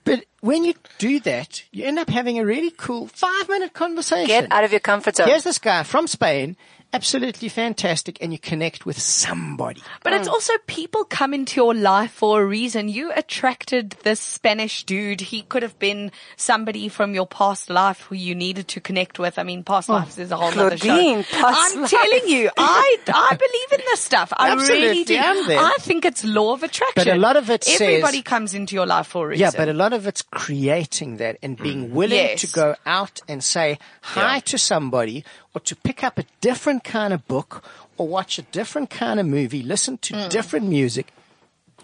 but 0.04 0.24
when 0.40 0.64
you 0.64 0.74
do 1.00 1.20
that, 1.22 1.64
you 1.72 1.84
end 1.84 2.00
up 2.00 2.10
having 2.10 2.40
a 2.40 2.46
really 2.46 2.72
cool 2.72 3.08
five 3.08 3.50
minute 3.50 3.74
conversation. 3.74 4.28
Get 4.28 4.52
out 4.52 4.64
of 4.64 4.72
your 4.72 4.80
comfort 4.80 5.18
zone. 5.18 5.28
Here's 5.28 5.44
this 5.44 5.58
guy 5.60 5.84
from 5.84 6.08
Spain, 6.08 6.56
absolutely 6.94 7.50
fantastic, 7.50 8.18
and 8.22 8.32
you 8.32 8.40
connect 8.40 8.86
with 8.86 9.00
somebody. 9.00 9.82
But 10.04 10.14
it's 10.14 10.28
also 10.28 10.54
people 10.68 11.04
come 11.04 11.34
into 11.34 11.60
your 11.62 11.74
life 11.74 12.12
for 12.12 12.42
a 12.42 12.46
reason. 12.46 12.90
You 12.90 13.12
attracted 13.16 13.92
this 14.04 14.20
Spanish 14.20 14.84
dude. 14.84 15.22
He 15.22 15.42
could 15.44 15.64
have 15.64 15.78
been 15.80 16.12
somebody 16.36 16.88
from 16.90 17.14
your 17.14 17.28
past 17.28 17.70
life 17.70 18.02
who 18.02 18.16
you 18.16 18.34
needed 18.36 18.68
to 18.70 18.80
connect 18.82 19.20
with. 19.20 19.38
I 19.38 19.44
mean, 19.44 19.64
past 19.64 19.90
lives 19.90 20.18
is 20.18 20.32
a 20.32 20.38
whole 20.38 20.48
other 20.48 20.78
show. 20.78 20.88
Claudine, 20.88 21.26
I'm 21.34 21.82
life. 21.82 21.90
telling 21.90 22.28
you, 22.28 22.50
I, 22.58 22.98
I 23.08 23.36
believe 23.36 23.80
in 23.80 23.86
this 23.86 24.00
stuff. 24.02 24.34
I 24.36 24.50
really 24.54 24.62
Absolutely, 24.62 25.04
do. 25.04 25.18
I'm 25.18 25.48
there. 25.48 25.60
I 25.60 25.76
think 25.80 26.06
it's 26.06 26.24
law 26.24 26.54
of 26.54 26.64
attraction. 26.64 26.94
But 26.96 27.08
a 27.08 27.16
lot 27.16 27.38
of 27.38 27.50
it 27.50 27.64
says- 27.64 27.82
Everybody 27.82 28.22
comes 28.22 28.54
into 28.54 28.76
your 28.76 28.86
life 28.86 29.08
for 29.08 29.26
a 29.26 29.30
reason. 29.30 29.42
Yeah, 29.42 29.52
but 29.56 29.70
a 29.70 29.74
lot 29.74 29.94
of 29.94 30.08
it's 30.08 30.22
creating 30.22 31.18
that 31.18 31.38
and 31.44 31.58
being 31.58 31.94
willing 31.94 32.18
Yes. 32.18 32.42
to 32.42 32.48
go 32.48 32.76
out 32.86 33.20
and 33.28 33.44
say 33.44 33.78
hi 34.02 34.40
to 34.42 34.58
somebody 34.58 35.24
or 35.58 35.60
to 35.62 35.76
pick 35.76 36.04
up 36.04 36.20
a 36.20 36.26
different 36.40 36.84
kind 36.84 37.12
of 37.12 37.28
book 37.28 37.64
or 37.98 38.08
watch 38.08 38.38
a 38.38 38.44
different 38.44 38.92
kind 38.92 39.20
of 39.20 39.26
movie, 39.26 39.64
listen 39.64 39.98
to 39.98 40.16
hmm. 40.16 40.30
different 40.30 40.68
music, 40.68 41.12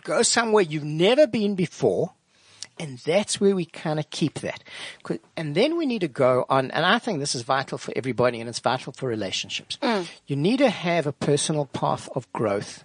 go 0.04 0.22
somewhere 0.22 0.62
you've 0.62 0.84
never 0.84 1.26
been 1.26 1.56
before. 1.56 2.12
And 2.80 2.98
that's 3.00 3.40
where 3.40 3.56
we 3.56 3.66
kind 3.66 4.00
of 4.00 4.10
keep 4.10 4.40
that. 4.40 4.64
And 5.38 5.54
then 5.54 5.78
we 5.78 5.86
need 5.86 6.02
to 6.02 6.08
go 6.08 6.46
on, 6.50 6.72
and 6.72 6.84
I 6.84 6.98
think 6.98 7.20
this 7.20 7.36
is 7.36 7.44
vital 7.44 7.78
for 7.78 7.94
everybody 7.96 8.40
and 8.40 8.50
it's 8.50 8.60
vital 8.60 8.94
for 8.94 9.08
relationships. 9.08 9.78
Hmm. 9.82 10.04
You 10.26 10.36
need 10.36 10.58
to 10.58 10.70
have 10.70 11.08
a 11.08 11.12
personal 11.12 11.66
path 11.66 12.10
of 12.16 12.32
growth 12.34 12.84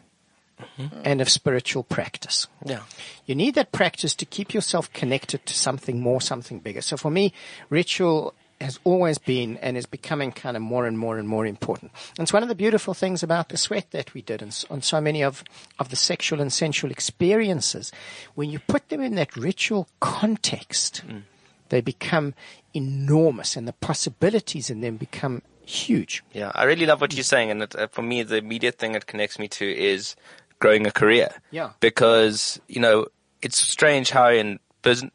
mm-hmm. 0.61 1.01
and 1.05 1.21
of 1.21 1.29
spiritual 1.29 1.85
practice. 1.85 2.49
Yeah. 2.65 2.83
You 3.25 3.35
need 3.35 3.55
that 3.55 3.73
practice 3.73 4.15
to 4.17 4.27
keep 4.27 4.53
yourself 4.53 4.93
connected 4.93 5.45
to 5.47 5.55
something 5.55 6.01
more, 6.01 6.21
something 6.21 6.59
bigger. 6.59 6.83
So 6.83 6.97
for 6.97 7.11
me, 7.11 7.33
ritual 7.71 8.35
has 8.61 8.79
always 8.85 9.19
been 9.19 9.57
and 9.59 9.77
is 9.77 9.87
becoming 9.87 10.33
kind 10.33 10.57
of 10.57 10.63
more 10.63 10.87
and 10.87 10.99
more 10.99 11.19
and 11.19 11.29
more 11.29 11.47
important. 11.47 11.93
And 12.19 12.25
it's 12.25 12.33
one 12.33 12.43
of 12.43 12.49
the 12.49 12.55
beautiful 12.55 12.95
things 12.95 13.23
about 13.23 13.49
the 13.49 13.57
sweat 13.57 13.91
that 13.93 14.15
we 14.15 14.23
did 14.23 14.43
and 14.43 14.65
on 14.71 14.83
so 14.83 15.01
many 15.01 15.23
of, 15.23 15.45
of 15.79 15.91
the 15.91 15.97
sexual 15.97 16.41
and 16.41 16.53
sensual 16.53 16.91
experiences. 16.91 17.93
When 18.35 18.51
you 18.51 18.59
put 18.59 18.89
them 18.89 19.01
in 19.01 19.15
that 19.15 19.37
ritual 19.37 19.89
context, 20.01 21.03
they 21.69 21.81
become 21.81 22.35
enormous 22.75 23.57
and 23.57 23.69
the 23.69 23.73
possibilities 23.75 24.71
in 24.71 24.81
them 24.81 24.97
become 24.97 25.43
huge. 25.65 26.25
Yeah, 26.33 26.51
I 26.55 26.65
really 26.65 26.87
love 26.87 27.01
what 27.01 27.15
you're 27.15 27.25
saying, 27.25 27.51
and 27.51 27.63
it, 27.63 27.77
uh, 27.77 27.89
for 27.89 28.03
me, 28.03 28.23
the 28.23 28.37
immediate 28.37 28.79
thing 28.79 28.95
it 28.95 29.07
connects 29.07 29.39
me 29.39 29.49
to 29.49 29.71
is 29.71 30.17
growing 30.59 30.87
a 30.87 30.91
career. 30.91 31.31
Yeah. 31.51 31.71
Because 31.81 32.61
you 32.69 32.81
know 32.81 33.07
it's 33.43 33.59
strange 33.59 34.11
how 34.11 34.31
in 34.31 34.59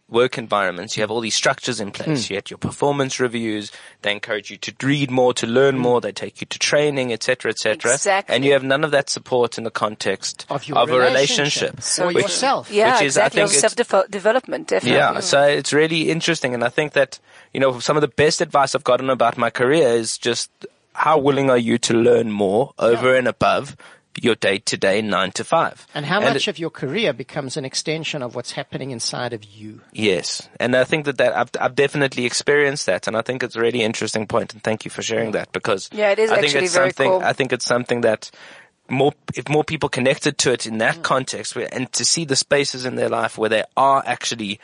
work 0.10 0.38
environments, 0.38 0.96
you 0.98 1.02
have 1.02 1.10
all 1.12 1.20
these 1.22 1.36
structures 1.36 1.80
in 1.80 1.92
place. 1.92 2.28
Hmm. 2.28 2.34
You 2.34 2.38
had 2.38 2.50
your 2.50 2.58
performance 2.58 3.20
reviews. 3.20 3.72
They 4.02 4.12
encourage 4.12 4.52
you 4.52 4.58
to 4.58 4.74
read 4.86 5.10
more, 5.10 5.34
to 5.36 5.48
learn 5.48 5.78
more. 5.78 6.02
They 6.02 6.12
take 6.12 6.42
you 6.42 6.48
to 6.48 6.60
training, 6.60 7.12
etc., 7.14 7.52
etc. 7.52 7.94
Exactly. 7.94 8.36
And 8.36 8.46
you 8.46 8.54
have 8.54 8.64
none 8.64 8.84
of 8.84 8.92
that 8.92 9.10
support 9.10 9.58
in 9.58 9.64
the 9.64 9.72
context 9.72 10.46
Of 10.50 10.68
your 10.68 10.78
a 10.78 10.86
relationship. 10.86 11.74
relationship. 11.76 12.00
Or 12.06 12.08
which- 12.14 12.24
yourself. 12.24 12.72
Yeah, 12.72 12.94
Which 12.96 13.04
is, 13.08 13.18
I 13.18 13.26
exactly. 13.28 13.48
think 13.48 13.76
self-development, 13.76 14.68
definitely. 14.68 14.98
Yeah, 14.98 15.20
so 15.22 15.42
it's 15.44 15.74
really 15.74 16.10
interesting, 16.12 16.54
and 16.54 16.64
I 16.64 16.70
think 16.70 16.94
that 16.94 17.20
you 17.54 17.60
know 17.60 17.80
some 17.80 17.98
of 17.98 18.02
the 18.02 18.08
best 18.08 18.42
advice 18.42 18.76
I've 18.76 18.84
gotten 18.84 19.10
about 19.10 19.38
my 19.38 19.50
career 19.50 19.88
is 19.90 20.18
just 20.18 20.50
how 20.94 21.18
willing 21.18 21.50
are 21.50 21.58
you 21.58 21.78
to 21.80 21.94
learn 21.94 22.32
more 22.32 22.74
over 22.78 23.16
and 23.16 23.28
above 23.28 23.76
your 24.22 24.36
day 24.36 24.60
to 24.60 24.78
day 24.78 25.02
nine 25.02 25.32
to 25.32 25.44
five, 25.44 25.88
And 25.96 26.06
how 26.06 26.20
much 26.20 26.48
it- 26.48 26.52
of 26.52 26.60
your 26.60 26.70
career 26.70 27.14
becomes 27.14 27.58
an 27.58 27.66
extension 27.66 28.22
of 28.22 28.36
what's 28.36 28.52
happening 28.52 28.92
inside 28.92 29.34
of 29.34 29.44
you? 29.44 29.82
Yes, 29.92 30.48
and 30.60 30.76
I 30.76 30.84
think 30.84 31.06
that, 31.06 31.18
that 31.18 31.36
I've, 31.36 31.50
I've 31.60 31.76
definitely 31.76 32.26
experienced 32.26 32.86
that, 32.86 33.08
and 33.08 33.18
I 33.18 33.22
think 33.22 33.44
it's 33.44 33.56
a 33.56 33.62
really 33.62 33.82
interesting 33.82 34.28
point, 34.28 34.54
and 34.54 34.64
thank 34.64 34.86
you 34.86 34.92
for 34.92 35.02
sharing 35.02 35.32
that 35.32 35.52
because 35.52 35.90
Yeah, 35.92 36.12
it 36.12 36.20
is 36.20 36.32
I 36.32 36.36
think 36.36 36.46
actually 36.46 36.66
it's 36.66 36.74
very 36.76 36.90
something. 36.90 37.10
cool. 37.10 37.22
I 37.24 37.34
think 37.34 37.54
it's 37.54 37.66
something 37.66 38.02
that 38.02 38.30
more 38.90 39.14
if 39.34 39.48
more 39.50 39.64
people 39.64 39.90
connected 39.90 40.38
to 40.40 40.52
it 40.52 40.66
in 40.68 40.78
that 40.80 40.98
mm. 40.98 41.04
context, 41.04 41.56
and 41.56 41.92
to 41.94 42.06
see 42.06 42.26
the 42.26 42.36
spaces 42.36 42.86
in 42.86 42.96
their 42.96 43.10
life 43.10 43.38
where 43.38 43.50
they 43.50 43.64
are 43.78 44.04
actually 44.06 44.60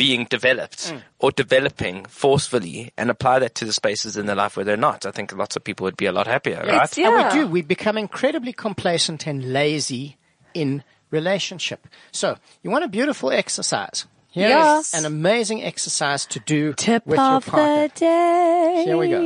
being 0.00 0.24
developed 0.30 0.92
mm. 0.92 1.02
or 1.18 1.30
developing 1.30 2.06
forcefully, 2.06 2.90
and 2.96 3.10
apply 3.10 3.38
that 3.38 3.54
to 3.54 3.66
the 3.66 3.72
spaces 3.72 4.16
in 4.16 4.24
their 4.24 4.34
life 4.34 4.56
where 4.56 4.64
they're 4.64 4.78
not. 4.78 5.04
I 5.04 5.10
think 5.10 5.30
lots 5.36 5.56
of 5.56 5.62
people 5.62 5.84
would 5.84 5.98
be 5.98 6.06
a 6.06 6.12
lot 6.12 6.26
happier, 6.26 6.56
right? 6.56 6.84
It's- 6.84 6.96
yeah. 6.96 7.08
And 7.10 7.34
we 7.34 7.40
do. 7.40 7.46
We 7.46 7.60
become 7.60 7.98
incredibly 7.98 8.54
complacent 8.54 9.26
and 9.26 9.52
lazy 9.52 10.16
in 10.54 10.82
relationship. 11.10 11.86
So 12.12 12.38
you 12.62 12.70
want 12.70 12.84
a 12.84 12.88
beautiful 12.88 13.30
exercise. 13.30 14.06
Here 14.32 14.46
is 14.48 14.52
Yes. 14.54 14.94
an 14.94 15.04
amazing 15.06 15.62
exercise 15.64 16.24
to 16.26 16.38
do 16.40 16.72
Tip 16.74 17.04
with 17.04 17.18
your 17.18 17.36
of 17.36 17.46
partner. 17.46 17.88
the 17.88 17.94
day. 17.98 18.82
Here 18.86 18.96
we 18.96 19.08
go. 19.08 19.20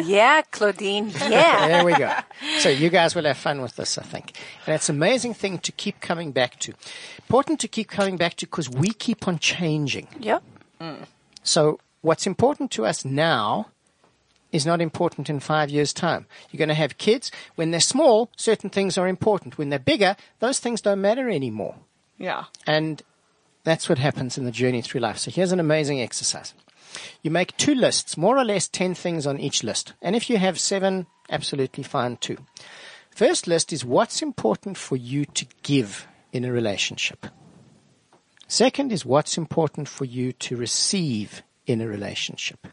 Yeah, 0.00 0.42
Claudine. 0.50 1.10
Yeah. 1.28 1.68
There 1.68 1.84
we 1.84 1.94
go. 1.94 2.12
So 2.58 2.68
you 2.68 2.88
guys 2.90 3.14
will 3.14 3.24
have 3.24 3.36
fun 3.38 3.60
with 3.62 3.76
this, 3.76 3.96
I 3.98 4.02
think. 4.02 4.32
And 4.66 4.74
it's 4.74 4.88
an 4.88 4.96
amazing 4.96 5.34
thing 5.34 5.58
to 5.58 5.70
keep 5.72 6.00
coming 6.00 6.32
back 6.32 6.58
to. 6.60 6.72
Important 7.18 7.60
to 7.60 7.68
keep 7.68 7.88
coming 7.88 8.16
back 8.16 8.34
to 8.36 8.46
because 8.46 8.68
we 8.68 8.90
keep 8.92 9.28
on 9.28 9.38
changing. 9.38 10.08
yep. 10.18 10.42
Mm. 10.80 11.06
So 11.44 11.78
what's 12.00 12.26
important 12.26 12.70
to 12.72 12.86
us 12.86 13.04
now 13.04 13.68
is 14.50 14.66
not 14.66 14.80
important 14.80 15.30
in 15.30 15.38
five 15.38 15.70
years' 15.70 15.92
time. 15.92 16.26
You're 16.50 16.58
going 16.58 16.68
to 16.70 16.74
have 16.74 16.98
kids. 16.98 17.30
When 17.54 17.70
they're 17.70 17.78
small, 17.80 18.30
certain 18.36 18.68
things 18.70 18.98
are 18.98 19.06
important. 19.06 19.58
When 19.58 19.68
they're 19.68 19.78
bigger, 19.78 20.16
those 20.40 20.58
things 20.58 20.80
don't 20.80 21.00
matter 21.00 21.30
anymore. 21.30 21.76
Yeah. 22.18 22.44
And 22.66 23.02
that's 23.64 23.88
what 23.88 23.98
happens 23.98 24.38
in 24.38 24.44
the 24.44 24.50
journey 24.50 24.82
through 24.82 25.00
life. 25.00 25.18
So 25.18 25.30
here's 25.30 25.52
an 25.52 25.60
amazing 25.60 26.00
exercise. 26.00 26.54
You 27.22 27.30
make 27.30 27.56
two 27.56 27.74
lists, 27.74 28.16
more 28.16 28.38
or 28.38 28.44
less 28.44 28.68
10 28.68 28.94
things 28.94 29.26
on 29.26 29.38
each 29.38 29.62
list. 29.62 29.92
And 30.02 30.16
if 30.16 30.28
you 30.28 30.38
have 30.38 30.58
seven, 30.58 31.06
absolutely 31.28 31.84
fine 31.84 32.16
too. 32.16 32.38
First 33.10 33.46
list 33.46 33.72
is 33.72 33.84
what's 33.84 34.22
important 34.22 34.78
for 34.78 34.96
you 34.96 35.24
to 35.26 35.46
give 35.62 36.06
in 36.32 36.44
a 36.44 36.52
relationship. 36.52 37.26
Second 38.48 38.92
is 38.92 39.04
what's 39.04 39.38
important 39.38 39.88
for 39.88 40.04
you 40.04 40.32
to 40.32 40.56
receive 40.56 41.42
in 41.66 41.80
a 41.80 41.86
relationship. 41.86 42.66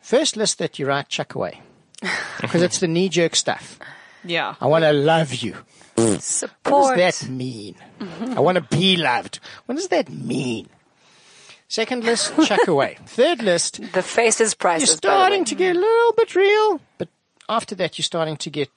First 0.00 0.36
list 0.36 0.58
that 0.58 0.78
you 0.78 0.86
write, 0.86 1.08
chuck 1.08 1.34
away. 1.34 1.62
Because 2.40 2.62
it's 2.62 2.78
the 2.78 2.88
knee 2.88 3.10
jerk 3.10 3.36
stuff. 3.36 3.78
Yeah. 4.24 4.54
I 4.60 4.66
want 4.66 4.84
to 4.84 4.92
love 4.92 5.34
you. 5.34 5.54
Support. 5.96 6.12
What 6.12 6.22
Support. 6.22 6.96
does 6.98 7.20
that 7.20 7.28
mean? 7.30 7.74
I 8.36 8.40
want 8.40 8.56
to 8.56 8.76
be 8.76 8.96
loved. 8.96 9.40
What 9.66 9.76
does 9.76 9.88
that 9.88 10.08
mean? 10.10 10.68
Second 11.68 12.04
list, 12.04 12.32
chuck 12.46 12.66
away. 12.68 12.98
Third 13.06 13.42
list, 13.42 13.80
The 13.92 14.02
face 14.02 14.40
is 14.40 14.52
you're 14.52 14.56
priceless. 14.58 14.90
by 14.90 15.08
the 15.08 15.14
starting 15.14 15.44
to 15.44 15.54
get 15.54 15.70
a 15.70 15.78
mm-hmm. 15.78 15.82
little 15.82 16.12
bit 16.14 16.34
real, 16.34 16.80
but 16.98 17.08
after 17.48 17.74
that, 17.76 17.98
you're 17.98 18.04
starting 18.04 18.36
to 18.38 18.50
get 18.50 18.68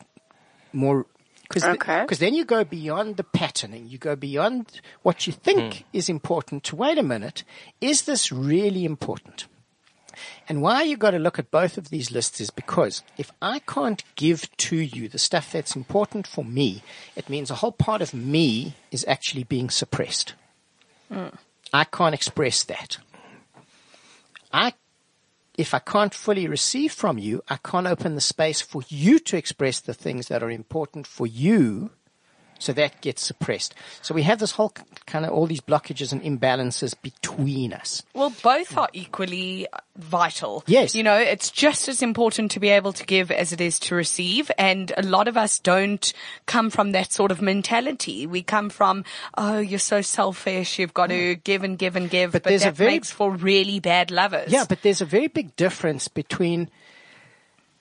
more. 0.72 1.06
Because 1.50 1.64
Okay. 1.64 2.06
then 2.20 2.34
you 2.34 2.46
go 2.46 2.64
beyond 2.64 3.18
the 3.18 3.24
patterning. 3.24 3.88
You 3.88 3.98
go 3.98 4.16
beyond 4.16 4.82
what 5.04 5.28
you 5.28 5.34
think 5.34 5.74
mm. 5.74 5.84
is 5.94 6.10
important 6.10 6.64
to 6.66 6.76
wait 6.76 6.98
a 6.98 7.04
minute. 7.04 7.44
Is 7.80 8.04
this 8.04 8.32
really 8.32 8.86
important? 8.86 9.46
And 10.48 10.62
why 10.62 10.84
you 10.84 10.98
got 10.98 11.12
to 11.12 11.20
look 11.20 11.40
at 11.40 11.52
both 11.52 11.78
of 11.78 11.90
these 11.90 12.12
lists 12.12 12.40
is 12.42 12.50
because 12.50 13.04
if 13.18 13.32
I 13.42 13.60
can't 13.60 14.04
give 14.16 14.56
to 14.58 14.76
you 14.76 15.08
the 15.08 15.20
stuff 15.20 15.52
that's 15.52 15.76
important 15.76 16.28
for 16.28 16.44
me, 16.44 16.84
it 17.16 17.30
means 17.30 17.50
a 17.50 17.56
whole 17.56 17.72
part 17.72 18.02
of 18.02 18.14
me 18.14 18.76
is 18.92 19.06
actually 19.08 19.44
being 19.44 19.70
suppressed. 19.70 20.34
Hmm. 21.12 21.28
I 21.74 21.86
can't 21.86 22.14
express 22.14 22.64
that. 22.64 22.98
I, 24.52 24.74
if 25.58 25.74
I 25.74 25.80
can't 25.80 26.14
fully 26.14 26.48
receive 26.48 26.92
from 26.92 27.18
you, 27.18 27.42
I 27.50 27.58
can't 27.58 27.88
open 27.88 28.16
the 28.16 28.22
space 28.22 28.62
for 28.62 28.84
you 28.88 29.18
to 29.20 29.38
express 29.38 29.80
the 29.80 29.94
things 29.94 30.28
that 30.28 30.44
are 30.44 30.52
important 30.52 31.08
for 31.08 31.26
you. 31.26 31.90
So 32.64 32.72
that 32.74 33.02
gets 33.02 33.22
suppressed. 33.22 33.76
So 34.02 34.16
we 34.16 34.24
have 34.24 34.40
this 34.40 34.52
whole 34.52 34.74
kind 35.06 35.26
of 35.26 35.32
all 35.32 35.48
these 35.48 35.62
blockages 35.62 36.14
and 36.14 36.22
imbalances 36.22 36.96
between 37.02 37.74
us. 37.74 38.04
Well, 38.14 38.34
both 38.42 38.78
are 38.78 38.90
equally 38.94 39.68
vital. 39.98 40.64
Yes. 40.66 40.96
You 40.96 41.04
know, 41.04 41.18
it's 41.18 41.52
just 41.52 41.90
as 41.90 42.02
important 42.02 42.52
to 42.52 42.60
be 42.60 42.70
able 42.70 42.94
to 42.94 43.06
give 43.06 43.32
as 43.32 43.52
it 43.52 43.60
is 43.60 43.80
to 43.80 43.96
receive. 43.96 44.50
And 44.58 44.94
a 44.98 45.04
lot 45.04 45.28
of 45.28 45.36
us 45.36 45.60
don't 45.60 46.14
come 46.46 46.70
from 46.70 46.94
that 46.94 47.12
sort 47.12 47.32
of 47.32 47.42
mentality. 47.42 48.26
We 48.26 48.44
come 48.44 48.70
from, 48.70 49.04
oh, 49.38 49.60
you're 49.60 49.78
so 49.80 50.02
selfish. 50.02 50.80
You've 50.80 50.94
got 50.94 51.08
to 51.08 51.36
mm. 51.36 51.44
give 51.44 51.64
and 51.64 51.78
give 51.78 51.96
and 51.96 52.10
give. 52.10 52.32
But 52.32 52.44
But, 52.44 52.50
there's 52.50 52.62
a 52.64 52.66
that 52.66 52.76
very- 52.76 52.92
makes 52.92 53.12
for 53.12 53.30
really 53.32 53.80
bad 53.80 54.10
lovers. 54.10 54.52
Yeah, 54.52 54.66
but 54.68 54.82
there's 54.84 55.02
a 55.02 55.06
very 55.06 55.28
big 55.28 55.56
difference 55.56 56.08
between 56.08 56.70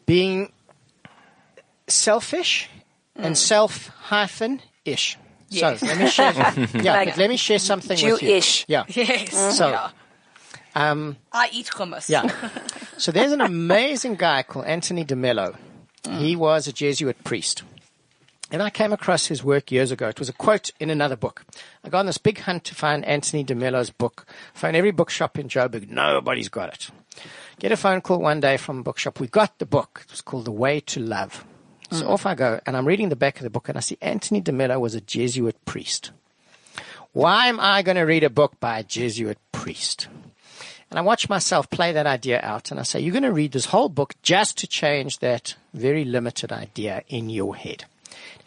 being 0.06 0.52
selfish 1.86 2.68
and 3.16 3.34
mm. 3.34 3.38
self 3.38 3.88
hyphen 3.88 4.60
ish. 4.84 5.18
Yes. 5.48 5.80
So 5.80 5.86
let 5.86 5.98
me 5.98 6.06
share. 6.08 6.32
yeah, 6.82 6.92
Like 6.94 7.16
let 7.16 7.28
me 7.28 7.36
share 7.36 7.58
something 7.58 7.90
with 7.90 8.02
you. 8.02 8.18
Jewish. 8.18 8.64
Yeah. 8.68 8.84
Yes. 8.88 9.56
So, 9.58 9.68
yeah. 9.68 9.90
um, 10.74 11.16
I 11.32 11.48
eat 11.52 11.66
hummus. 11.66 12.08
yeah. 12.08 12.30
So 12.98 13.10
there's 13.10 13.32
an 13.32 13.40
amazing 13.40 14.14
guy 14.14 14.44
called 14.44 14.66
Anthony 14.66 15.04
DeMello. 15.04 15.56
He 16.18 16.36
was 16.36 16.68
a 16.68 16.72
Jesuit 16.72 17.22
priest. 17.24 17.62
And 18.52 18.62
I 18.62 18.70
came 18.70 18.92
across 18.92 19.26
his 19.26 19.42
work 19.42 19.72
years 19.72 19.90
ago. 19.90 20.08
It 20.08 20.18
was 20.18 20.28
a 20.28 20.32
quote 20.32 20.70
in 20.78 20.90
another 20.90 21.16
book. 21.16 21.44
I 21.82 21.88
got 21.88 22.00
on 22.00 22.06
this 22.06 22.18
big 22.18 22.38
hunt 22.40 22.64
to 22.64 22.74
find 22.74 23.04
Anthony 23.04 23.44
DeMello's 23.44 23.90
book. 23.90 24.26
Found 24.54 24.76
every 24.76 24.90
bookshop 24.90 25.38
in 25.38 25.48
Joburg. 25.48 25.88
Nobody's 25.88 26.48
got 26.50 26.72
it. 26.74 26.90
Get 27.58 27.72
a 27.72 27.76
phone 27.76 28.00
call 28.02 28.18
one 28.20 28.40
day 28.40 28.56
from 28.56 28.80
a 28.80 28.82
bookshop. 28.82 29.18
We 29.20 29.26
got 29.26 29.58
the 29.58 29.66
book. 29.66 30.02
It 30.04 30.10
was 30.10 30.20
called 30.20 30.44
The 30.44 30.52
Way 30.52 30.80
to 30.80 31.00
Love. 31.00 31.44
So 31.92 32.06
mm. 32.06 32.08
off 32.08 32.24
I 32.24 32.34
go, 32.34 32.58
and 32.64 32.74
I'm 32.74 32.86
reading 32.86 33.10
the 33.10 33.16
back 33.16 33.36
of 33.36 33.42
the 33.42 33.50
book, 33.50 33.68
and 33.68 33.76
I 33.76 33.82
see 33.82 33.98
Anthony 34.00 34.40
DeMello 34.40 34.80
was 34.80 34.94
a 34.94 35.00
Jesuit 35.00 35.62
priest. 35.66 36.10
Why 37.12 37.48
am 37.48 37.60
I 37.60 37.82
going 37.82 37.96
to 37.96 38.02
read 38.02 38.24
a 38.24 38.30
book 38.30 38.58
by 38.58 38.78
a 38.78 38.82
Jesuit 38.82 39.36
priest? 39.52 40.08
And 40.88 40.98
I 40.98 41.02
watch 41.02 41.28
myself 41.28 41.68
play 41.68 41.92
that 41.92 42.06
idea 42.06 42.40
out, 42.42 42.70
and 42.70 42.80
I 42.80 42.84
say, 42.84 43.00
You're 43.00 43.12
going 43.12 43.22
to 43.24 43.32
read 43.32 43.52
this 43.52 43.66
whole 43.66 43.90
book 43.90 44.14
just 44.22 44.56
to 44.58 44.66
change 44.66 45.18
that 45.18 45.54
very 45.74 46.06
limited 46.06 46.50
idea 46.50 47.02
in 47.08 47.28
your 47.28 47.56
head. 47.56 47.84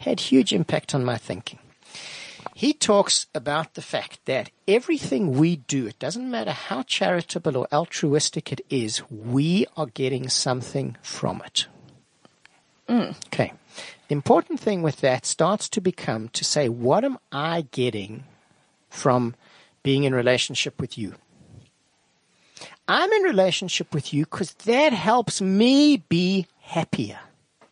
had 0.00 0.18
huge 0.18 0.52
impact 0.52 0.92
on 0.92 1.04
my 1.04 1.16
thinking. 1.16 1.60
He 2.52 2.72
talks 2.72 3.26
about 3.34 3.74
the 3.74 3.82
fact 3.82 4.18
that 4.24 4.50
everything 4.66 5.38
we 5.38 5.56
do, 5.56 5.86
it 5.86 5.98
doesn't 6.00 6.30
matter 6.30 6.52
how 6.52 6.82
charitable 6.82 7.56
or 7.56 7.68
altruistic 7.72 8.50
it 8.50 8.62
is, 8.70 9.08
we 9.10 9.66
are 9.76 9.86
getting 9.86 10.28
something 10.28 10.96
from 11.02 11.42
it. 11.44 11.66
Mm. 12.88 13.14
Okay. 13.26 13.52
The 14.08 14.14
important 14.14 14.60
thing 14.60 14.82
with 14.82 15.00
that 15.00 15.26
starts 15.26 15.68
to 15.70 15.80
become 15.80 16.28
to 16.28 16.44
say, 16.44 16.68
what 16.68 17.04
am 17.04 17.18
I 17.32 17.66
getting 17.70 18.24
from 18.88 19.34
being 19.82 20.04
in 20.04 20.14
relationship 20.14 20.80
with 20.80 20.96
you? 20.96 21.14
I'm 22.88 23.10
in 23.12 23.22
relationship 23.22 23.92
with 23.92 24.14
you 24.14 24.24
because 24.24 24.52
that 24.64 24.92
helps 24.92 25.40
me 25.40 26.04
be 26.08 26.46
happier. 26.60 27.18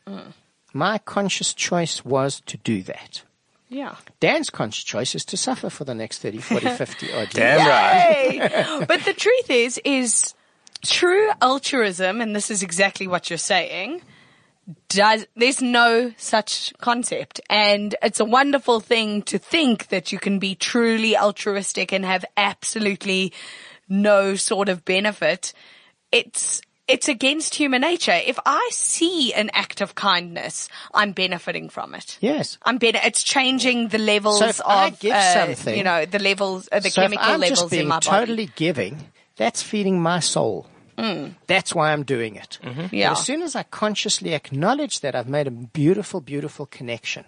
Mm. 0.07 0.33
My 0.73 0.99
conscious 0.99 1.55
choice 1.55 2.05
was 2.05 2.43
to 2.47 2.57
do 2.59 2.83
that. 2.83 3.23
Yeah. 3.69 3.97
Dan's 4.21 4.51
conscious 4.51 4.85
choice 4.85 5.15
is 5.15 5.25
to 5.27 5.37
suffer 5.37 5.71
for 5.71 5.85
the 5.85 5.95
next 5.95 6.19
30, 6.19 6.39
40, 6.39 6.69
50 6.77 7.13
odd 7.13 7.17
years. 7.17 7.33
Damn 7.33 7.69
right. 7.69 8.87
But 8.89 9.05
the 9.05 9.15
truth 9.15 9.51
is, 9.51 9.81
is 9.85 10.35
true 10.85 11.31
altruism, 11.41 12.21
and 12.21 12.35
this 12.35 12.51
is 12.51 12.63
exactly 12.63 13.07
what 13.07 13.31
you're 13.31 13.37
saying, 13.37 14.03
does, 14.89 15.27
there's 15.37 15.61
no 15.61 16.13
such 16.17 16.73
concept. 16.79 17.41
And 17.51 17.95
it's 18.03 18.21
a 18.21 18.25
wonderful 18.25 18.81
thing 18.81 19.23
to 19.23 19.39
think 19.39 19.89
that 19.89 20.13
you 20.13 20.19
can 20.19 20.39
be 20.39 20.55
truly 20.55 21.17
altruistic 21.17 21.93
and 21.93 22.05
have 22.05 22.25
absolutely 22.37 23.33
no 23.89 24.35
sort 24.37 24.69
of 24.69 24.85
benefit. 24.85 25.53
It's, 26.13 26.63
it's 26.87 27.09
against 27.09 27.55
human 27.55 27.81
nature. 27.81 28.13
If 28.27 28.39
I 28.47 28.69
see 28.73 29.33
an 29.35 29.51
act 29.55 29.81
of 29.81 29.95
kindness, 29.95 30.69
I'm 30.93 31.13
benefiting 31.13 31.69
from 31.69 31.95
it. 31.95 32.19
Yes. 32.21 32.59
I'm 32.63 32.79
better. 32.79 33.01
It's 33.05 33.23
changing 33.23 33.89
the 33.89 33.99
levels 33.99 34.39
So 34.39 34.47
if 34.47 34.61
of, 34.61 34.67
I 34.67 34.91
give 34.91 35.13
uh, 35.13 35.35
something- 35.35 35.77
you 35.77 35.85
know, 35.85 36.05
the 36.05 36.19
levels, 36.19 36.69
uh, 36.71 36.81
the 36.81 36.91
so 36.91 37.03
chemical 37.03 37.39
levels 37.39 37.73
in 37.73 37.89
my 37.89 37.97
body. 37.97 38.07
totally 38.07 38.51
giving, 38.55 39.11
that's 39.37 39.63
feeding 39.63 40.01
my 40.01 40.21
soul. 40.21 40.67
That's 41.47 41.75
why 41.75 41.93
I'm 41.93 42.03
doing 42.05 42.37
it. 42.37 42.59
But 42.63 42.73
Mm. 42.75 42.89
Yeah. 42.93 43.13
as 43.13 43.25
soon 43.25 43.43
as 43.43 43.55
I 43.57 43.63
consciously 43.65 44.35
acknowledge 44.35 45.01
that, 45.01 45.15
I've 45.15 45.29
made 45.29 45.47
a 45.47 45.51
beautiful, 45.51 46.21
beautiful 46.21 46.67
connection. 46.67 47.25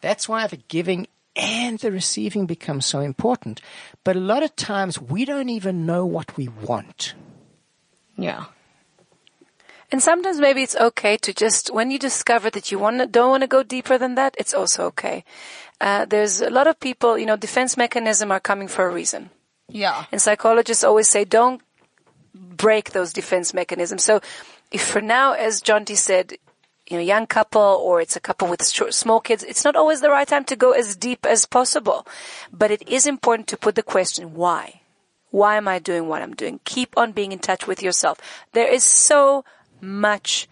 That's 0.00 0.28
why 0.28 0.46
the 0.46 0.58
giving 0.68 1.06
and 1.36 1.78
the 1.80 1.90
receiving 1.90 2.46
becomes 2.46 2.86
so 2.86 3.00
important. 3.00 3.60
But 4.04 4.16
a 4.16 4.20
lot 4.20 4.42
of 4.42 4.54
times 4.56 5.00
we 5.00 5.24
don't 5.24 5.48
even 5.48 5.86
know 5.86 6.06
what 6.06 6.36
we 6.36 6.48
want. 6.48 7.14
Yeah. 8.16 8.44
And 9.90 10.02
sometimes 10.02 10.40
maybe 10.40 10.62
it's 10.62 10.76
okay 10.76 11.16
to 11.18 11.32
just, 11.32 11.72
when 11.72 11.90
you 11.90 11.98
discover 11.98 12.50
that 12.50 12.70
you 12.72 12.78
want 12.78 13.12
don't 13.12 13.30
want 13.30 13.42
to 13.42 13.46
go 13.46 13.62
deeper 13.62 13.98
than 13.98 14.14
that, 14.16 14.34
it's 14.38 14.54
also 14.54 14.86
okay. 14.86 15.24
Uh, 15.80 16.04
there's 16.04 16.40
a 16.40 16.50
lot 16.50 16.66
of 16.66 16.80
people, 16.80 17.18
you 17.18 17.26
know, 17.26 17.36
defense 17.36 17.76
mechanism 17.76 18.30
are 18.32 18.40
coming 18.40 18.68
for 18.68 18.86
a 18.86 18.92
reason. 18.92 19.30
Yeah. 19.68 20.04
And 20.10 20.20
psychologists 20.20 20.84
always 20.84 21.08
say, 21.08 21.24
don't 21.24 21.60
break 22.34 22.90
those 22.90 23.12
defense 23.12 23.54
mechanisms. 23.54 24.04
So 24.04 24.20
if 24.70 24.82
for 24.82 25.00
now, 25.00 25.32
as 25.32 25.60
John 25.60 25.86
said, 25.86 26.34
you 26.88 26.96
know, 26.96 27.02
young 27.02 27.26
couple 27.26 27.62
or 27.62 28.00
it's 28.00 28.16
a 28.16 28.20
couple 28.20 28.48
with 28.48 28.62
small 28.62 29.20
kids, 29.20 29.42
it's 29.42 29.64
not 29.64 29.76
always 29.76 30.00
the 30.00 30.10
right 30.10 30.28
time 30.28 30.44
to 30.44 30.56
go 30.56 30.72
as 30.72 30.96
deep 30.96 31.24
as 31.24 31.46
possible. 31.46 32.06
But 32.52 32.70
it 32.70 32.86
is 32.88 33.06
important 33.06 33.48
to 33.48 33.56
put 33.56 33.74
the 33.74 33.82
question, 33.82 34.34
why? 34.34 34.80
Why 35.30 35.56
am 35.56 35.66
I 35.66 35.78
doing 35.78 36.08
what 36.08 36.22
I'm 36.22 36.34
doing? 36.34 36.60
Keep 36.64 36.96
on 36.96 37.12
being 37.12 37.32
in 37.32 37.38
touch 37.38 37.66
with 37.66 37.82
yourself. 37.82 38.18
There 38.52 38.70
is 38.70 38.84
so 38.84 39.44
much 39.80 40.48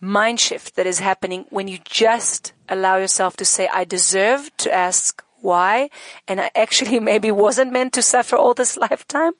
mind 0.00 0.40
shift 0.40 0.76
that 0.76 0.86
is 0.86 0.98
happening 0.98 1.46
when 1.50 1.68
you 1.68 1.78
just 1.84 2.52
allow 2.68 2.96
yourself 2.96 3.36
to 3.36 3.44
say, 3.44 3.68
I 3.72 3.84
deserve 3.84 4.54
to 4.58 4.72
ask 4.72 5.22
why, 5.40 5.90
and 6.26 6.40
I 6.40 6.50
actually 6.54 7.00
maybe 7.10 7.30
wasn't 7.30 7.72
meant 7.72 7.92
to 7.94 8.02
suffer 8.02 8.36
all 8.36 8.54
this 8.54 8.76
lifetime. 8.86 9.32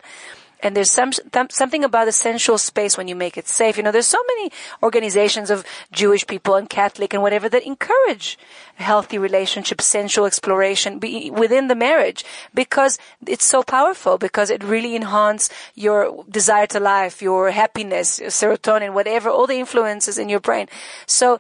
And 0.65 0.75
there's 0.75 0.91
some, 0.91 1.11
th- 1.13 1.53
something 1.53 1.85
about 1.85 2.07
the 2.07 2.13
sensual 2.13 2.59
space 2.59 2.97
when 2.97 3.07
you 3.07 3.15
make 3.15 3.37
it 3.37 3.47
safe. 3.47 3.77
You 3.77 3.83
know, 3.83 3.93
there's 3.93 4.07
so 4.07 4.23
many 4.37 4.51
organizations 4.83 5.51
of 5.51 5.65
Jewish 5.93 6.27
people 6.27 6.55
and 6.57 6.69
Catholic 6.69 7.13
and 7.13 7.23
whatever 7.23 7.49
that 7.51 7.63
encourage 7.65 8.39
healthy 8.77 9.19
relationships, 9.19 9.85
sensual 9.85 10.27
exploration 10.27 10.99
be, 10.99 11.31
within 11.31 11.69
the 11.69 11.75
marriage 11.75 12.25
because 12.55 12.99
it's 13.27 13.45
so 13.45 13.63
powerful 13.63 14.19
because 14.19 14.51
it 14.51 14.65
really 14.65 14.97
enhances 14.97 15.51
your 15.75 16.25
desire 16.29 16.67
to 16.67 16.81
life, 16.81 17.23
your 17.23 17.51
happiness, 17.51 18.19
your 18.19 18.31
serotonin, 18.31 18.95
whatever, 18.95 19.29
all 19.29 19.47
the 19.47 19.59
influences 19.59 20.19
in 20.19 20.29
your 20.29 20.41
brain. 20.41 20.67
So 21.07 21.39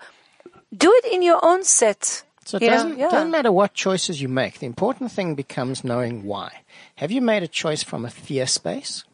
do 0.76 0.92
it 0.92 1.12
in 1.12 1.22
your 1.22 1.40
own 1.42 1.64
set. 1.64 2.22
So 2.44 2.58
it 2.58 2.62
you 2.64 2.70
doesn't, 2.70 2.98
Yeah. 2.98 3.08
doesn't 3.08 3.30
matter 3.30 3.50
what 3.50 3.72
choices 3.74 4.20
you 4.20 4.28
make. 4.28 4.58
The 4.58 4.66
important 4.66 5.10
thing 5.10 5.34
becomes 5.34 5.82
knowing 5.82 6.24
why. 6.24 6.62
Have 6.96 7.10
you 7.10 7.22
made 7.22 7.42
a 7.42 7.48
choice 7.48 7.82
from 7.82 8.04
a 8.04 8.10
fear 8.10 8.46
space? 8.46 9.04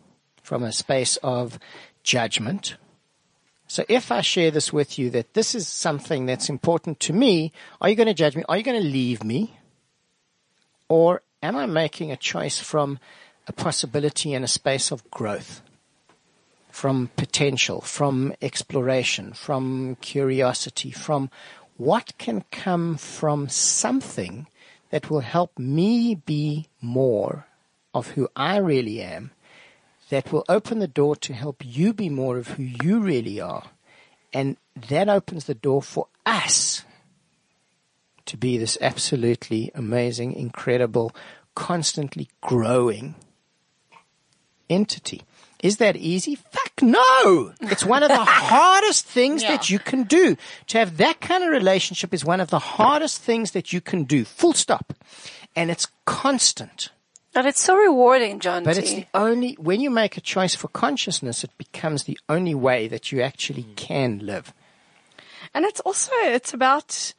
From 0.50 0.64
a 0.64 0.72
space 0.72 1.16
of 1.22 1.60
judgment? 2.02 2.74
So 3.68 3.84
if 3.88 4.10
I 4.10 4.20
share 4.20 4.50
this 4.50 4.72
with 4.72 4.98
you 4.98 5.08
that 5.10 5.34
this 5.34 5.54
is 5.54 5.68
something 5.68 6.26
that's 6.26 6.48
important 6.48 6.98
to 7.06 7.12
me, 7.12 7.52
are 7.80 7.88
you 7.88 7.94
going 7.94 8.08
to 8.08 8.14
judge 8.14 8.34
me? 8.34 8.42
Are 8.48 8.56
you 8.56 8.64
going 8.64 8.82
to 8.82 8.88
leave 8.88 9.22
me? 9.22 9.56
Or 10.88 11.22
am 11.40 11.54
I 11.54 11.66
making 11.66 12.10
a 12.10 12.16
choice 12.16 12.58
from 12.58 12.98
a 13.46 13.52
possibility 13.52 14.34
and 14.34 14.44
a 14.44 14.48
space 14.48 14.90
of 14.90 15.08
growth? 15.08 15.62
From 16.72 17.10
potential, 17.14 17.80
from 17.80 18.34
exploration, 18.42 19.34
from 19.34 19.98
curiosity, 20.00 20.90
from 20.90 21.30
what 21.76 22.18
can 22.18 22.42
come 22.50 22.96
from 22.96 23.48
something 23.48 24.48
that 24.90 25.10
will 25.10 25.20
help 25.20 25.56
me 25.60 26.16
be 26.16 26.66
more 26.80 27.46
of 27.94 28.08
who 28.08 28.28
I 28.34 28.56
really 28.56 29.00
am, 29.00 29.30
that 30.10 30.32
will 30.32 30.44
open 30.48 30.78
the 30.78 30.88
door 30.88 31.16
to 31.16 31.32
help 31.32 31.62
you 31.64 31.92
be 31.92 32.08
more 32.08 32.36
of 32.36 32.48
who 32.48 32.62
you 32.62 33.00
really 33.00 33.40
are. 33.40 33.64
And 34.32 34.56
that 34.88 35.08
opens 35.08 35.46
the 35.46 35.54
door 35.54 35.82
for 35.82 36.06
us 36.26 36.84
to 38.26 38.36
be 38.36 38.58
this 38.58 38.78
absolutely 38.80 39.72
amazing, 39.74 40.34
incredible, 40.34 41.12
constantly 41.54 42.28
growing 42.40 43.14
entity. 44.68 45.22
Is 45.62 45.76
that 45.78 45.96
easy? 45.96 46.36
Fuck 46.36 46.82
no! 46.82 47.52
It's 47.60 47.84
one 47.84 48.02
of 48.02 48.08
the 48.08 48.16
hardest 48.24 49.04
things 49.06 49.42
that 49.42 49.68
you 49.68 49.78
can 49.78 50.04
do. 50.04 50.36
To 50.68 50.78
have 50.78 50.96
that 50.96 51.20
kind 51.20 51.44
of 51.44 51.50
relationship 51.50 52.14
is 52.14 52.24
one 52.24 52.40
of 52.40 52.50
the 52.50 52.58
hardest 52.58 53.20
things 53.20 53.50
that 53.50 53.72
you 53.72 53.80
can 53.80 54.04
do. 54.04 54.24
Full 54.24 54.54
stop. 54.54 54.94
And 55.54 55.70
it's 55.70 55.88
constant. 56.06 56.90
And 57.34 57.46
it's 57.46 57.62
so 57.62 57.76
rewarding, 57.76 58.40
John 58.40 58.64
But 58.64 58.74
T. 58.74 58.80
it's 58.80 58.92
the 58.92 59.06
only, 59.14 59.54
when 59.54 59.80
you 59.80 59.90
make 59.90 60.16
a 60.16 60.20
choice 60.20 60.54
for 60.54 60.68
consciousness, 60.68 61.44
it 61.44 61.56
becomes 61.58 62.04
the 62.04 62.18
only 62.28 62.54
way 62.54 62.88
that 62.88 63.12
you 63.12 63.22
actually 63.22 63.66
can 63.76 64.18
live. 64.18 64.52
And 65.54 65.64
it's 65.64 65.80
also, 65.80 66.10
it's 66.22 66.52
about, 66.52 67.14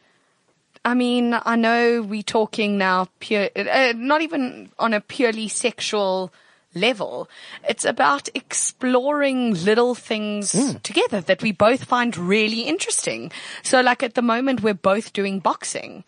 I 0.84 0.96
mean, 0.96 1.34
I 1.46 1.56
know 1.56 2.02
we're 2.02 2.24
talking 2.24 2.78
now 2.78 3.08
pure, 3.20 3.50
uh, 3.56 3.94
not 3.96 4.22
even 4.22 4.70
on 4.78 4.94
a 4.94 5.00
purely 5.00 5.48
sexual 5.48 6.32
level. 6.74 7.30
It's 7.68 7.86
about 7.86 8.30
exploring 8.34 9.54
little 9.64 9.96
things 9.96 10.52
together 10.84 11.22
that 11.22 11.42
we 11.42 11.52
both 11.52 11.86
find 11.86 12.18
really 12.18 12.62
interesting. 12.62 13.32
So 13.64 13.82
like 13.82 14.04
at 14.04 14.16
the 14.16 14.22
moment, 14.22 14.62
we're 14.62 14.74
both 14.74 15.14
doing 15.14 15.40
boxing. 15.40 16.04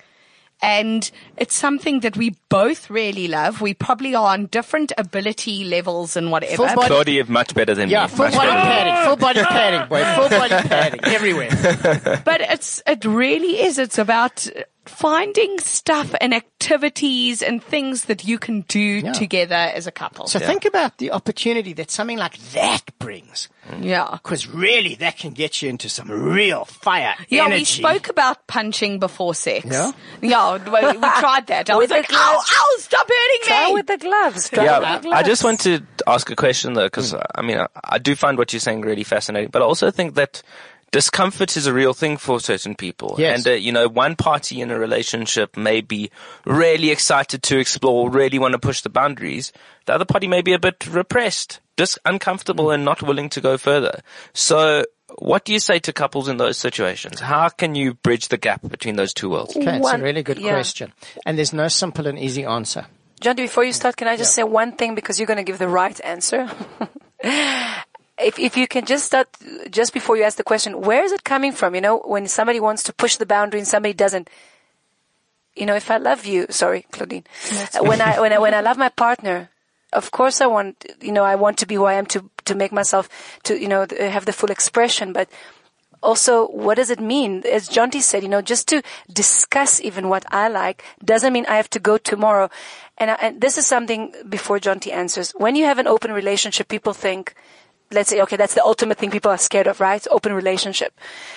And 0.63 1.11
it's 1.35 1.55
something 1.55 1.99
that 1.99 2.15
we 2.15 2.35
both 2.47 2.89
really 2.89 3.27
love. 3.27 3.59
We 3.59 3.73
probably 3.73 4.15
are 4.15 4.27
on 4.33 4.45
different 4.45 4.93
ability 4.97 5.65
levels 5.65 6.15
and 6.15 6.31
whatever. 6.31 6.55
Full 6.55 6.75
body- 6.75 6.87
Claudia 6.87 7.23
is 7.23 7.29
much 7.29 7.53
better 7.53 7.75
than 7.75 7.89
Yeah, 7.89 8.03
me. 8.03 8.07
full 8.07 8.25
Much 8.25 8.33
body 8.35 8.47
better. 8.49 8.61
padding, 8.61 9.05
full 9.05 9.15
body 9.17 9.43
padding, 9.43 9.89
boy, 9.89 10.03
full 10.15 10.29
body 10.39 10.67
padding 10.69 10.99
everywhere. 11.03 12.21
but 12.25 12.39
it's 12.39 12.81
it 12.87 13.03
really 13.03 13.61
is 13.61 13.77
it's 13.77 13.97
about 13.97 14.47
finding 14.85 15.59
stuff 15.59 16.13
and 16.21 16.33
activities 16.33 17.41
and 17.41 17.63
things 17.63 18.05
that 18.05 18.25
you 18.25 18.37
can 18.39 18.61
do 18.61 19.01
together 19.13 19.55
as 19.55 19.87
a 19.87 19.91
couple 19.91 20.27
So 20.27 20.39
think 20.39 20.65
about 20.65 20.97
the 20.97 21.11
opportunity 21.11 21.73
that 21.73 21.91
something 21.91 22.17
like 22.17 22.37
that 22.53 22.81
brings. 22.99 23.49
yeah 23.81 24.17
Because 24.23 24.47
really, 24.47 24.95
that 24.95 25.17
can 25.17 25.33
get 25.33 25.61
you 25.61 25.69
into 25.69 25.89
some 25.89 26.09
real 26.09 26.65
fire 26.65 27.15
yeah, 27.29 27.45
energy. 27.45 27.61
we 27.61 27.65
spoke 27.65 28.09
about 28.09 28.47
punching 28.47 28.99
before 28.99 29.35
sex. 29.35 29.65
Yeah? 29.65 29.91
yeah, 30.21 30.57
we, 30.57 30.69
we 30.97 31.07
tried 31.19 31.47
that. 31.47 31.69
I 31.69 31.75
was 31.75 31.83
With 31.83 31.89
the 31.89 31.95
like, 31.95 32.09
"Ow, 32.13 32.31
gloves. 32.33 32.51
ow, 32.53 32.75
stop 32.79 33.07
hurting 33.07 33.41
Try 33.47 33.67
me!" 33.67 33.73
with 33.73 33.87
the 33.87 33.97
gloves. 33.97 34.49
Try 34.49 34.63
Yeah, 34.65 34.79
with 34.93 35.03
the 35.03 35.09
I 35.09 35.23
just 35.23 35.41
gloves. 35.41 35.43
want 35.43 35.59
to 35.61 35.85
ask 36.07 36.29
a 36.29 36.35
question 36.35 36.73
though, 36.73 36.85
because 36.87 37.13
uh, 37.13 37.23
I 37.35 37.41
mean, 37.41 37.57
I, 37.57 37.67
I 37.83 37.97
do 37.99 38.15
find 38.15 38.37
what 38.37 38.51
you're 38.53 38.59
saying 38.59 38.81
really 38.81 39.03
fascinating, 39.03 39.49
but 39.51 39.61
I 39.61 39.65
also 39.65 39.91
think 39.91 40.15
that 40.15 40.41
discomfort 40.93 41.57
is 41.57 41.65
a 41.65 41.73
real 41.73 41.93
thing 41.93 42.15
for 42.17 42.39
certain 42.39 42.75
people. 42.75 43.15
Yes. 43.17 43.39
And, 43.39 43.55
uh, 43.55 43.57
you 43.57 43.71
know, 43.71 43.89
one 43.89 44.15
party 44.15 44.61
in 44.61 44.71
a 44.71 44.79
relationship 44.79 45.57
may 45.57 45.81
be 45.81 46.11
really 46.45 46.91
excited 46.91 47.43
to 47.43 47.57
explore, 47.57 48.09
really 48.09 48.39
want 48.39 48.53
to 48.53 48.59
push 48.59 48.81
the 48.81 48.89
boundaries. 48.89 49.51
The 49.85 49.95
other 49.95 50.05
party 50.05 50.27
may 50.27 50.41
be 50.41 50.53
a 50.53 50.59
bit 50.59 50.87
repressed, 50.87 51.59
just 51.77 51.97
uncomfortable 52.05 52.69
and 52.69 52.85
not 52.85 53.01
willing 53.01 53.29
to 53.29 53.41
go 53.41 53.57
further. 53.57 54.01
So, 54.33 54.85
what 55.17 55.45
do 55.45 55.53
you 55.53 55.59
say 55.59 55.79
to 55.79 55.91
couples 55.93 56.27
in 56.27 56.37
those 56.37 56.57
situations? 56.57 57.19
How 57.19 57.49
can 57.49 57.75
you 57.75 57.95
bridge 57.95 58.29
the 58.29 58.37
gap 58.37 58.61
between 58.67 58.95
those 58.95 59.13
two 59.13 59.31
worlds? 59.31 59.57
Okay, 59.57 59.77
it's 59.77 59.91
a 59.91 59.97
really 59.97 60.23
good 60.23 60.39
yeah. 60.39 60.53
question. 60.53 60.93
And 61.25 61.37
there's 61.37 61.53
no 61.53 61.67
simple 61.67 62.07
and 62.07 62.17
easy 62.17 62.45
answer. 62.45 62.85
John, 63.19 63.35
before 63.35 63.63
you 63.63 63.73
start, 63.73 63.95
can 63.97 64.07
I 64.07 64.15
just 64.15 64.35
say 64.35 64.43
one 64.43 64.73
thing 64.73 64.95
because 64.95 65.19
you're 65.19 65.27
going 65.27 65.37
to 65.37 65.43
give 65.43 65.57
the 65.57 65.67
right 65.67 65.99
answer? 66.03 66.49
if, 68.23 68.39
if 68.39 68.57
you 68.57 68.67
can 68.67 68.85
just 68.85 69.05
start, 69.05 69.27
just 69.69 69.93
before 69.93 70.17
you 70.17 70.23
ask 70.23 70.37
the 70.37 70.43
question, 70.43 70.81
where 70.81 71.03
is 71.03 71.11
it 71.11 71.23
coming 71.23 71.51
from? 71.51 71.75
You 71.75 71.81
know, 71.81 71.99
when 71.99 72.27
somebody 72.27 72.59
wants 72.59 72.83
to 72.83 72.93
push 72.93 73.17
the 73.17 73.25
boundary 73.25 73.59
and 73.59 73.67
somebody 73.67 73.93
doesn't, 73.93 74.29
you 75.55 75.65
know, 75.65 75.75
if 75.75 75.91
I 75.91 75.97
love 75.97 76.25
you, 76.25 76.47
sorry, 76.49 76.85
Claudine, 76.91 77.25
when 77.79 78.01
I, 78.01 78.19
when 78.19 78.33
I, 78.33 78.39
when 78.39 78.53
I 78.59 78.61
love 78.61 78.77
my 78.77 78.89
partner, 78.89 79.49
of 79.91 80.11
course 80.11 80.41
I 80.41 80.47
want, 80.47 80.85
you 81.01 81.11
know, 81.11 81.23
I 81.23 81.35
want 81.35 81.57
to 81.59 81.67
be 81.67 81.75
who 81.75 81.85
I 81.85 81.93
am 81.93 82.05
to, 82.07 82.29
to 82.45 82.55
make 82.55 82.71
myself, 82.71 83.09
to, 83.43 83.59
you 83.59 83.67
know, 83.67 83.85
have 83.99 84.25
the 84.25 84.33
full 84.33 84.49
expression, 84.49 85.13
but 85.13 85.29
also, 86.03 86.47
what 86.49 86.75
does 86.75 86.89
it 86.89 86.99
mean? 86.99 87.43
As 87.49 87.69
Jonty 87.69 88.01
said, 88.01 88.23
you 88.23 88.29
know, 88.29 88.41
just 88.41 88.67
to 88.67 88.83
discuss 89.11 89.79
even 89.79 90.09
what 90.09 90.25
I 90.31 90.49
like 90.49 90.83
doesn't 91.03 91.31
mean 91.31 91.45
I 91.47 91.55
have 91.55 91.69
to 91.71 91.79
go 91.79 91.97
tomorrow. 91.97 92.49
And, 92.97 93.09
I, 93.11 93.13
and 93.15 93.41
this 93.41 93.57
is 93.57 93.65
something 93.65 94.13
before 94.27 94.59
Jonty 94.59 94.91
answers. 94.91 95.31
When 95.31 95.55
you 95.55 95.63
have 95.63 95.79
an 95.79 95.87
open 95.87 96.11
relationship, 96.11 96.67
people 96.67 96.93
think, 96.93 97.33
let's 97.93 98.09
say, 98.09 98.21
okay, 98.21 98.35
that's 98.35 98.53
the 98.53 98.63
ultimate 98.63 98.97
thing 98.97 99.11
people 99.11 99.31
are 99.31 99.37
scared 99.37 99.67
of, 99.67 99.79
right? 99.79 100.05
Open 100.11 100.33
relationship. 100.33 100.93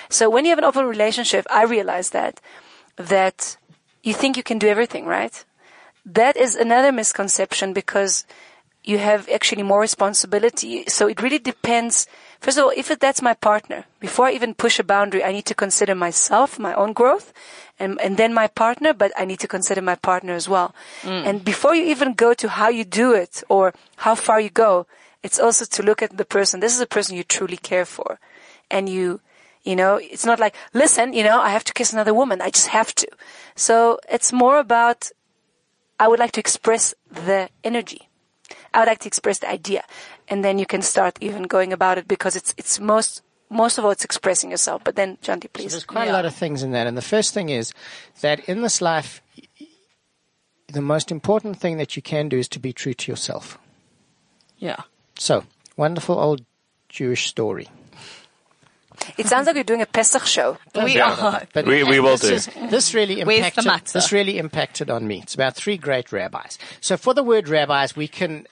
So 0.09 0.29
when 0.31 0.45
you 0.45 0.51
have 0.51 0.59
an 0.59 0.65
open 0.65 0.87
relationship, 0.87 1.47
I 1.51 1.65
realize 1.65 2.11
that, 2.11 2.41
that 2.97 3.57
you 4.03 4.15
think 4.15 4.37
you 4.37 4.43
can 4.43 4.59
do 4.59 4.69
everything, 4.69 5.07
right? 5.07 5.45
That 6.05 6.37
is 6.37 6.55
another 6.55 6.93
misconception 6.93 7.73
because 7.73 8.25
you 8.87 8.99
have 8.99 9.29
actually 9.29 9.65
more 9.65 9.81
responsibility. 9.81 10.85
So 10.87 11.09
it 11.09 11.21
really 11.21 11.41
depends. 11.41 12.07
First 12.39 12.57
of 12.57 12.65
all, 12.65 12.73
if 12.77 12.89
that's 13.01 13.21
my 13.21 13.35
partner, 13.35 13.85
before 13.99 14.27
I 14.27 14.33
even 14.33 14.55
push 14.55 14.79
a 14.79 14.85
boundary, 14.85 15.25
I 15.25 15.33
need 15.33 15.47
to 15.47 15.55
consider 15.55 15.95
myself, 15.95 16.59
my 16.59 16.73
own 16.75 16.93
growth, 16.93 17.33
and, 17.81 18.01
and 18.01 18.17
then 18.17 18.33
my 18.33 18.47
partner, 18.47 18.95
but 18.95 19.11
I 19.19 19.25
need 19.25 19.41
to 19.41 19.49
consider 19.49 19.83
my 19.83 19.97
partner 19.97 20.35
as 20.35 20.49
well. 20.49 20.73
Mm. 21.03 21.27
And 21.27 21.45
before 21.45 21.75
you 21.75 21.85
even 21.87 22.15
go 22.15 22.33
to 22.35 22.49
how 22.49 22.69
you 22.69 22.85
do 22.85 23.13
it 23.13 23.43
or 23.49 23.75
how 23.97 24.15
far 24.15 24.41
you 24.41 24.51
go, 24.51 24.87
it's 25.27 25.41
also 25.41 25.65
to 25.65 25.83
look 25.83 26.03
at 26.03 26.17
the 26.17 26.25
person. 26.25 26.61
This 26.61 26.75
is 26.77 26.81
a 26.81 26.87
person 26.87 27.17
you 27.17 27.25
truly 27.25 27.57
care 27.57 27.85
for. 27.85 28.21
And 28.71 28.89
you, 28.89 29.21
you 29.65 29.75
know, 29.75 29.97
it's 29.97 30.25
not 30.25 30.39
like, 30.39 30.55
listen, 30.73 31.13
you 31.13 31.25
know, 31.25 31.41
I 31.41 31.51
have 31.51 31.65
to 31.65 31.73
kiss 31.73 31.93
another 31.93 32.15
woman. 32.15 32.41
I 32.41 32.51
just 32.51 32.69
have 32.69 32.95
to. 32.95 33.09
So 33.57 33.99
it's 34.09 34.33
more 34.33 34.59
about, 34.61 35.11
I 35.99 36.07
would 36.07 36.21
like 36.21 36.31
to 36.33 36.41
express 36.41 36.95
the 37.11 37.49
energy. 37.65 38.09
I 38.73 38.79
would 38.79 38.89
like 38.89 39.01
to 39.01 39.09
express 39.09 39.41
the 39.41 39.51
idea. 39.51 39.83
And 40.29 40.45
then 40.45 40.61
you 40.61 40.67
can 40.67 40.83
start 40.83 41.19
even 41.21 41.43
going 41.43 41.73
about 41.73 41.99
it 41.99 42.07
because 42.07 42.37
it's, 42.37 42.55
it's 42.57 42.79
most, 42.79 43.23
most 43.51 43.79
of 43.79 43.85
all, 43.85 43.91
it's 43.91 44.05
expressing 44.05 44.53
yourself. 44.53 44.85
But 44.85 44.95
then, 44.95 45.17
Jonty, 45.25 45.53
please. 45.53 45.73
There's 45.73 45.85
quite 45.85 46.09
a 46.09 46.13
lot 46.13 46.25
of 46.25 46.37
things 46.37 46.63
in 46.63 46.71
that. 46.71 46.87
And 46.87 46.97
the 46.97 47.03
first 47.03 47.35
thing 47.35 47.49
is 47.49 47.75
that 48.21 48.49
in 48.49 48.63
this 48.63 48.81
life, 48.81 49.21
the 50.69 50.81
most 50.81 51.11
important 51.11 51.59
thing 51.59 51.79
that 51.79 51.97
you 51.97 52.03
can 52.03 52.29
do 52.29 52.39
is 52.39 52.49
to 52.51 52.61
be 52.61 52.73
true 52.73 52.95
to 52.95 53.11
yourself. 53.11 53.59
Yeah. 54.59 54.83
So, 55.19 55.45
wonderful 55.77 56.19
old 56.19 56.43
Jewish 56.89 57.27
story. 57.27 57.69
It 59.19 59.27
sounds 59.27 59.47
like 59.47 59.55
you're 59.57 59.65
doing 59.65 59.83
a 59.83 59.87
Pesach 59.87 60.25
show. 60.27 60.57
We 60.75 60.99
are. 61.01 61.47
But 61.53 61.67
We- 61.67 61.85
we 61.85 62.01
will 62.01 62.17
this 62.17 62.47
do. 62.47 62.61
is- 62.63 62.71
this 62.71 62.95
really 62.95 63.21
impacted. 63.21 63.65
This 63.93 64.11
really 64.11 64.39
impacted 64.39 64.91
on 64.91 65.07
me. 65.07 65.21
It's 65.23 65.35
about 65.35 65.55
three 65.55 65.77
great 65.77 66.13
rabbis. 66.13 66.59
So 66.81 66.97
for 66.97 67.13
the 67.15 67.23
word 67.23 67.49
rabbis, 67.49 67.95
we 67.95 68.09
can 68.09 68.47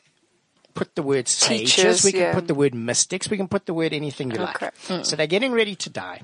put 0.75 0.95
the 0.97 1.03
word 1.03 1.29
sages, 1.29 1.75
Teachers, 1.75 2.05
we 2.05 2.13
can 2.13 2.21
yeah. 2.21 2.35
put 2.35 2.49
the 2.49 2.55
word 2.55 2.75
mystics, 2.75 3.31
we 3.31 3.37
can 3.37 3.47
put 3.49 3.67
the 3.67 3.73
word 3.75 3.93
anything 3.93 4.31
you 4.33 4.41
Okay. 4.43 4.67
like. 4.67 4.75
Mm. 4.89 5.07
So 5.07 5.15
they're 5.17 5.29
getting 5.29 5.53
ready 5.53 5.77
to 5.77 5.89
die, 5.89 6.21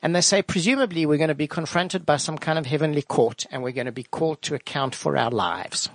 and 0.00 0.14
they 0.14 0.20
say 0.20 0.40
presumably 0.40 1.04
we're 1.04 1.18
going 1.18 1.28
to 1.28 1.34
be 1.34 1.48
confronted 1.48 2.06
by 2.06 2.16
some 2.16 2.38
kind 2.38 2.58
of 2.60 2.66
heavenly 2.66 3.02
court, 3.02 3.44
and 3.50 3.62
we're 3.62 3.72
going 3.72 3.86
to 3.86 3.92
be 3.92 4.04
called 4.04 4.40
to 4.42 4.54
account 4.54 4.94
for 4.94 5.16
our 5.16 5.30
lives. 5.32 5.88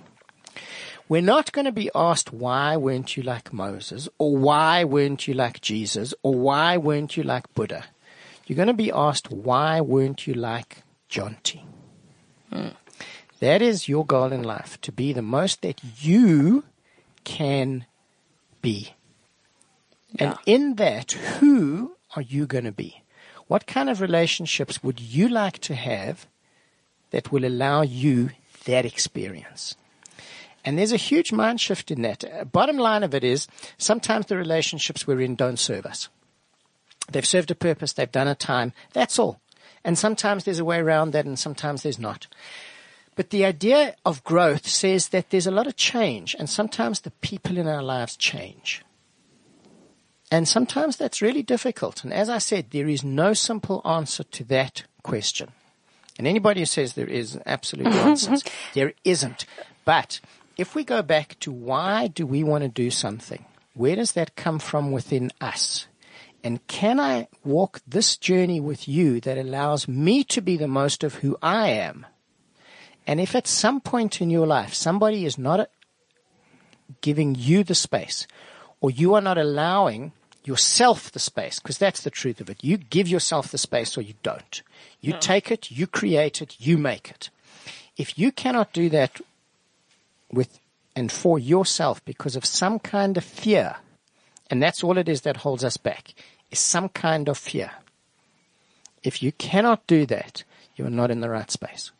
We're 1.06 1.20
not 1.20 1.52
going 1.52 1.66
to 1.66 1.72
be 1.72 1.90
asked 1.94 2.32
why 2.32 2.76
weren't 2.76 3.16
you 3.16 3.22
like 3.22 3.52
Moses, 3.52 4.08
or 4.18 4.36
why 4.36 4.84
weren't 4.84 5.28
you 5.28 5.34
like 5.34 5.60
Jesus, 5.60 6.14
or 6.22 6.34
why 6.34 6.76
weren't 6.78 7.16
you 7.16 7.22
like 7.22 7.52
Buddha. 7.52 7.84
You're 8.46 8.56
going 8.56 8.68
to 8.68 8.74
be 8.74 8.90
asked 8.90 9.30
why 9.30 9.80
weren't 9.80 10.26
you 10.26 10.34
like 10.34 10.82
Jonty. 11.10 11.62
That 13.40 13.60
is 13.60 13.88
your 13.88 14.06
goal 14.06 14.32
in 14.32 14.42
life, 14.42 14.80
to 14.80 14.92
be 14.92 15.12
the 15.12 15.22
most 15.22 15.60
that 15.62 15.80
you 16.00 16.64
can 17.24 17.84
be. 18.62 18.94
And 20.18 20.36
in 20.46 20.76
that, 20.76 21.12
who 21.12 21.96
are 22.16 22.22
you 22.22 22.46
going 22.46 22.64
to 22.64 22.72
be? 22.72 23.02
What 23.46 23.66
kind 23.66 23.90
of 23.90 24.00
relationships 24.00 24.82
would 24.82 25.00
you 25.00 25.28
like 25.28 25.58
to 25.60 25.74
have 25.74 26.26
that 27.10 27.30
will 27.30 27.44
allow 27.44 27.82
you 27.82 28.30
that 28.64 28.86
experience? 28.86 29.76
And 30.64 30.78
there's 30.78 30.92
a 30.92 30.96
huge 30.96 31.32
mind 31.32 31.60
shift 31.60 31.90
in 31.90 32.02
that. 32.02 32.24
Uh, 32.24 32.44
bottom 32.44 32.78
line 32.78 33.02
of 33.02 33.14
it 33.14 33.22
is 33.22 33.46
sometimes 33.76 34.26
the 34.26 34.36
relationships 34.36 35.06
we're 35.06 35.20
in 35.20 35.34
don't 35.34 35.58
serve 35.58 35.84
us. 35.84 36.08
They've 37.10 37.26
served 37.26 37.50
a 37.50 37.54
purpose, 37.54 37.92
they've 37.92 38.10
done 38.10 38.28
a 38.28 38.34
time, 38.34 38.72
that's 38.92 39.18
all. 39.18 39.40
And 39.84 39.98
sometimes 39.98 40.44
there's 40.44 40.58
a 40.58 40.64
way 40.64 40.78
around 40.78 41.12
that 41.12 41.26
and 41.26 41.38
sometimes 41.38 41.82
there's 41.82 41.98
not. 41.98 42.26
But 43.14 43.30
the 43.30 43.44
idea 43.44 43.94
of 44.04 44.24
growth 44.24 44.66
says 44.66 45.08
that 45.10 45.30
there's 45.30 45.46
a 45.46 45.52
lot 45.52 45.66
of 45.66 45.76
change 45.76 46.34
and 46.38 46.48
sometimes 46.48 47.00
the 47.00 47.10
people 47.10 47.58
in 47.58 47.68
our 47.68 47.82
lives 47.82 48.16
change. 48.16 48.82
And 50.30 50.48
sometimes 50.48 50.96
that's 50.96 51.22
really 51.22 51.42
difficult. 51.42 52.02
And 52.02 52.12
as 52.12 52.28
I 52.28 52.38
said, 52.38 52.70
there 52.70 52.88
is 52.88 53.04
no 53.04 53.34
simple 53.34 53.82
answer 53.84 54.24
to 54.24 54.44
that 54.44 54.84
question. 55.02 55.50
And 56.18 56.26
anybody 56.26 56.60
who 56.60 56.66
says 56.66 56.94
there 56.94 57.06
is 57.06 57.38
absolute 57.44 57.84
nonsense. 57.94 58.42
There 58.72 58.94
isn't. 59.04 59.44
But 59.84 60.20
if 60.56 60.74
we 60.74 60.84
go 60.84 61.02
back 61.02 61.38
to 61.40 61.52
why 61.52 62.06
do 62.06 62.26
we 62.26 62.44
want 62.44 62.62
to 62.62 62.68
do 62.68 62.90
something? 62.90 63.44
Where 63.74 63.96
does 63.96 64.12
that 64.12 64.36
come 64.36 64.58
from 64.58 64.92
within 64.92 65.32
us? 65.40 65.86
And 66.44 66.64
can 66.66 67.00
I 67.00 67.28
walk 67.42 67.80
this 67.86 68.16
journey 68.16 68.60
with 68.60 68.86
you 68.86 69.20
that 69.20 69.38
allows 69.38 69.88
me 69.88 70.22
to 70.24 70.40
be 70.40 70.56
the 70.56 70.68
most 70.68 71.02
of 71.02 71.16
who 71.16 71.36
I 71.42 71.70
am? 71.70 72.06
And 73.06 73.20
if 73.20 73.34
at 73.34 73.46
some 73.46 73.80
point 73.80 74.20
in 74.20 74.30
your 74.30 74.46
life 74.46 74.74
somebody 74.74 75.24
is 75.24 75.38
not 75.38 75.68
giving 77.00 77.34
you 77.34 77.64
the 77.64 77.74
space, 77.74 78.26
or 78.80 78.90
you 78.90 79.14
are 79.14 79.20
not 79.20 79.38
allowing 79.38 80.12
yourself 80.44 81.10
the 81.10 81.18
space, 81.18 81.58
because 81.58 81.78
that's 81.78 82.02
the 82.02 82.10
truth 82.10 82.40
of 82.40 82.50
it. 82.50 82.62
You 82.62 82.76
give 82.76 83.08
yourself 83.08 83.50
the 83.50 83.58
space 83.58 83.96
or 83.96 84.02
you 84.02 84.14
don't. 84.22 84.62
You 85.00 85.14
take 85.18 85.50
it, 85.50 85.70
you 85.70 85.86
create 85.86 86.42
it, 86.42 86.56
you 86.58 86.76
make 86.76 87.10
it. 87.10 87.30
If 87.96 88.18
you 88.18 88.30
cannot 88.30 88.72
do 88.72 88.90
that 88.90 89.20
with 90.34 90.60
and 90.96 91.10
for 91.10 91.38
yourself 91.38 92.04
because 92.04 92.36
of 92.36 92.44
some 92.44 92.78
kind 92.78 93.16
of 93.16 93.24
fear, 93.24 93.76
and 94.50 94.62
that's 94.62 94.84
all 94.84 94.98
it 94.98 95.08
is 95.08 95.22
that 95.22 95.38
holds 95.38 95.64
us 95.64 95.76
back, 95.76 96.14
is 96.50 96.58
some 96.58 96.88
kind 96.88 97.28
of 97.28 97.38
fear. 97.38 97.70
If 99.02 99.22
you 99.22 99.32
cannot 99.32 99.86
do 99.86 100.06
that, 100.06 100.44
you 100.76 100.86
are 100.86 100.90
not 100.90 101.10
in 101.10 101.20
the 101.20 101.30
right 101.30 101.50
space. 101.50 101.90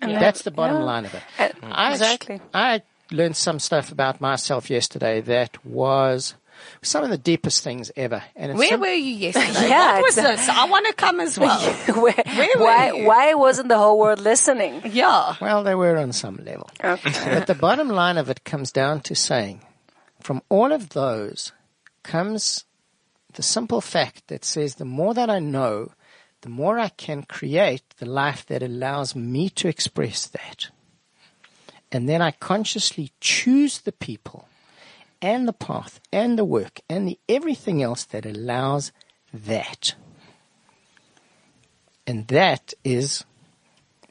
That's 0.00 0.42
the 0.42 0.50
bottom 0.50 0.78
yeah. 0.78 0.84
line 0.84 1.04
of 1.04 1.14
it. 1.14 1.22
Uh, 1.38 1.48
I, 1.62 1.92
exactly. 1.92 2.40
I 2.52 2.82
learned 3.10 3.36
some 3.36 3.58
stuff 3.58 3.92
about 3.92 4.20
myself 4.20 4.70
yesterday 4.70 5.20
that 5.22 5.64
was 5.64 6.34
some 6.82 7.04
of 7.04 7.10
the 7.10 7.18
deepest 7.18 7.62
things 7.62 7.90
ever. 7.96 8.22
And 8.36 8.52
it's 8.52 8.58
Where 8.58 8.68
sim- 8.70 8.80
were 8.80 8.86
you 8.88 9.14
yesterday? 9.14 9.68
Yeah, 9.68 9.94
what 9.96 10.02
was 10.04 10.18
it's 10.18 10.26
this? 10.46 10.48
I 10.48 10.64
want 10.68 10.86
to 10.86 10.92
come 10.94 11.20
as 11.20 11.38
well. 11.44 11.60
Where, 11.86 12.14
were 12.56 12.62
why, 12.64 12.92
you? 12.92 13.06
why 13.06 13.34
wasn't 13.34 13.68
the 13.68 13.78
whole 13.78 13.98
world 13.98 14.20
listening? 14.20 14.82
yeah. 14.86 15.34
well, 15.40 15.62
they 15.62 15.74
were 15.74 15.96
on 15.96 16.12
some 16.12 16.36
level. 16.44 16.70
Okay. 16.82 17.12
But 17.34 17.46
the 17.46 17.54
bottom 17.54 17.88
line 17.88 18.18
of 18.18 18.30
it 18.30 18.44
comes 18.44 18.72
down 18.72 19.00
to 19.02 19.14
saying, 19.14 19.60
from 20.20 20.42
all 20.48 20.72
of 20.72 20.90
those 20.90 21.52
comes 22.02 22.64
the 23.34 23.42
simple 23.42 23.80
fact 23.80 24.28
that 24.28 24.44
says 24.44 24.76
the 24.76 24.84
more 24.84 25.12
that 25.14 25.28
I 25.28 25.38
know, 25.40 25.92
the 26.42 26.48
more 26.50 26.78
I 26.78 26.88
can 26.90 27.22
create 27.24 27.82
the 27.98 28.06
life 28.06 28.46
that 28.46 28.62
allows 28.62 29.16
me 29.16 29.48
to 29.50 29.66
express 29.68 30.26
that. 30.28 30.68
And 31.90 32.08
then 32.08 32.20
I 32.22 32.32
consciously 32.32 33.12
choose 33.20 33.80
the 33.80 33.92
people 33.92 34.48
and 35.24 35.48
the 35.48 35.52
path 35.54 36.00
and 36.12 36.38
the 36.38 36.44
work 36.44 36.80
and 36.88 37.08
the 37.08 37.18
everything 37.28 37.82
else 37.82 38.04
that 38.04 38.26
allows 38.26 38.92
that. 39.32 39.94
And 42.06 42.26
that 42.28 42.74
is 42.84 43.24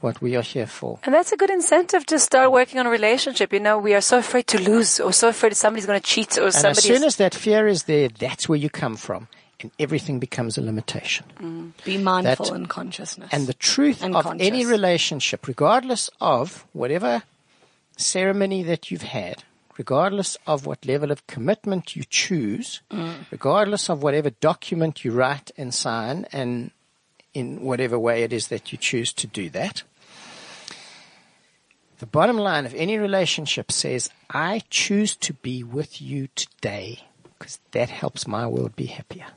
what 0.01 0.21
we 0.21 0.35
are 0.35 0.41
here 0.41 0.65
for. 0.65 0.99
And 1.03 1.13
that's 1.13 1.31
a 1.31 1.37
good 1.37 1.49
incentive 1.51 2.05
to 2.07 2.17
start 2.19 2.51
working 2.51 2.79
on 2.79 2.87
a 2.87 2.89
relationship. 2.89 3.53
You 3.53 3.59
know, 3.59 3.77
we 3.77 3.93
are 3.93 4.01
so 4.01 4.17
afraid 4.17 4.47
to 4.47 4.59
lose 4.59 4.99
or 4.99 5.13
so 5.13 5.29
afraid 5.29 5.55
somebody's 5.55 5.85
going 5.85 6.01
to 6.01 6.05
cheat 6.05 6.37
or 6.37 6.41
And 6.41 6.47
as 6.55 6.61
somebody. 6.61 6.81
soon 6.81 7.03
as 7.03 7.15
that 7.17 7.35
fear 7.35 7.67
is 7.67 7.83
there, 7.83 8.09
that's 8.09 8.49
where 8.49 8.57
you 8.57 8.69
come 8.69 8.95
from. 8.97 9.27
And 9.61 9.71
everything 9.79 10.19
becomes 10.19 10.57
a 10.57 10.61
limitation. 10.61 11.25
Mm. 11.39 11.71
Be 11.85 11.97
mindful 11.97 12.47
That- 12.47 12.53
and 12.55 12.67
consciousness. 12.69 13.29
And 13.31 13.47
the 13.47 13.53
truth 13.53 14.03
And 14.03 14.13
of 14.15 14.23
conscious. 14.25 14.45
any 14.47 14.65
relationship, 14.65 15.47
regardless 15.47 16.09
of 16.19 16.65
whatever 16.73 17.23
ceremony 17.95 18.63
that 18.63 18.91
you've 18.91 19.03
had, 19.03 19.43
regardless 19.77 20.37
of 20.45 20.65
what 20.65 20.85
level 20.85 21.11
of 21.11 21.25
commitment 21.27 21.95
you 21.95 22.03
choose, 22.03 22.81
Mm. 22.91 23.25
regardless 23.31 23.89
of 23.89 24.03
whatever 24.03 24.29
document 24.29 25.03
you 25.03 25.11
write 25.11 25.51
and 25.57 25.73
sign, 25.73 26.25
and 26.31 26.71
in 27.33 27.61
whatever 27.61 27.97
way 27.97 28.23
it 28.23 28.31
is 28.31 28.47
that 28.49 28.71
you 28.71 28.77
choose 28.77 29.11
to 29.13 29.25
do 29.27 29.49
that, 29.49 29.83
the 31.99 32.05
bottom 32.05 32.37
line 32.37 32.65
of 32.65 32.73
any 32.75 32.97
relationship 32.97 33.71
says, 33.71 34.09
I 34.29 34.61
choose 34.69 35.15
to 35.17 35.33
be 35.33 35.63
with 35.63 36.01
you 36.01 36.27
today 36.35 36.99
because 37.23 37.59
that 37.71 37.89
helps 37.89 38.27
my 38.27 38.45
world 38.47 38.75
be 38.75 38.85
happier. 38.87 39.27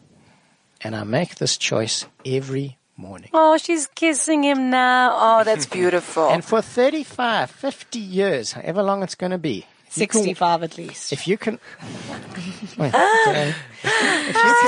And 0.82 0.94
I 0.96 1.04
make 1.04 1.36
this 1.36 1.56
choice 1.56 2.06
every 2.24 2.76
morning. 2.96 3.30
oh, 3.32 3.56
she's 3.58 3.86
kissing 3.88 4.42
him 4.42 4.70
now. 4.70 5.10
Oh, 5.14 5.44
that's 5.44 5.66
beautiful. 5.80 6.28
And 6.30 6.44
for 6.44 6.60
35, 6.62 7.50
50 7.50 7.98
years, 7.98 8.52
however 8.52 8.82
long 8.82 9.02
it's 9.02 9.14
going 9.14 9.32
to 9.32 9.38
be, 9.38 9.66
65 9.96 10.62
at 10.62 10.76
least. 10.78 11.12
if 11.12 11.26
you 11.26 11.36
can, 11.38 11.58
Wait, 12.78 12.94
okay. 12.94 13.54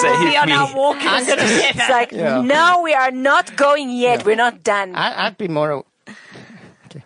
Say 0.01 0.17
hit 0.17 0.25
We 0.25 0.37
are 0.37 0.47
me. 0.47 0.53
now 0.53 0.75
walking 0.75 1.03
together. 1.21 1.43
it's 1.43 1.89
like, 1.91 2.13
Yeah. 2.13 2.41
no, 2.43 2.83
we 2.83 2.95
are 2.95 3.11
not 3.11 3.57
going 3.57 3.91
yet. 3.91 4.25
We're 4.25 4.37
not 4.37 4.63
done. 4.63 4.95
I, 4.95 5.27
I'd 5.27 5.37
be 5.39 5.49
more. 5.49 5.85
Okay. 6.87 7.03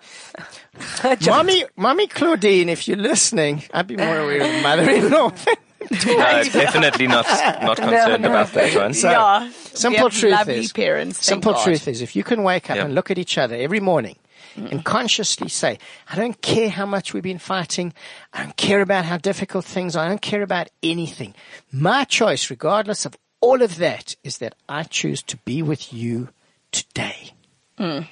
mommy, 1.30 1.64
mommy 1.76 2.06
Claudine, 2.06 2.68
if 2.68 2.86
you're 2.88 2.96
listening, 2.96 3.62
I'd 3.72 3.86
be 3.86 3.96
more 3.96 4.18
aware 4.18 4.42
of 4.42 4.62
mother-in-law. 4.62 5.32
No, 5.90 6.42
definitely 6.44 7.06
not 7.08 7.26
not 7.60 7.76
concerned 7.76 8.24
about 8.24 8.52
that 8.52 8.74
one. 8.76 8.94
So, 8.94 9.10
yeah. 9.10 9.50
simple 9.74 10.08
truth 10.10 10.48
is, 10.48 10.72
parents. 10.72 11.26
simple 11.26 11.52
God. 11.52 11.64
truth 11.64 11.88
is, 11.88 12.00
if 12.00 12.14
you 12.16 12.22
can 12.24 12.44
wake 12.44 12.70
up 12.70 12.76
Yeah. 12.76 12.84
and 12.84 12.94
look 12.94 13.10
at 13.10 13.18
each 13.18 13.36
other 13.36 13.56
every 13.56 13.80
morning 13.80 14.16
and 14.56 14.84
consciously 14.84 15.48
say, 15.48 15.78
I 16.08 16.16
don't 16.16 16.40
care 16.40 16.68
how 16.68 16.86
much 16.86 17.12
we've 17.12 17.22
been 17.22 17.38
fighting. 17.38 17.92
I 18.32 18.42
don't 18.42 18.56
care 18.56 18.80
about 18.80 19.04
how 19.04 19.16
difficult 19.16 19.64
things 19.64 19.96
are. 19.96 20.04
I 20.04 20.08
don't 20.08 20.22
care 20.22 20.42
about 20.42 20.68
anything. 20.82 21.34
My 21.70 22.04
choice, 22.04 22.50
regardless 22.50 23.06
of 23.06 23.16
all 23.40 23.62
of 23.62 23.76
that, 23.78 24.14
is 24.22 24.38
that 24.38 24.54
I 24.68 24.84
choose 24.84 25.22
to 25.22 25.36
be 25.38 25.62
with 25.62 25.92
you 25.92 26.28
today. 26.70 27.32
And 27.78 28.06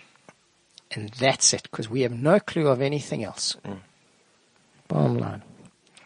that's 1.19 1.53
it, 1.53 1.63
because 1.63 1.89
we 1.89 2.01
have 2.01 2.13
no 2.13 2.41
clue 2.41 2.67
of 2.67 2.81
anything 2.83 3.23
else. 3.23 3.57
Mm. 3.65 3.79
Bottom 4.89 5.19
line. 5.19 5.43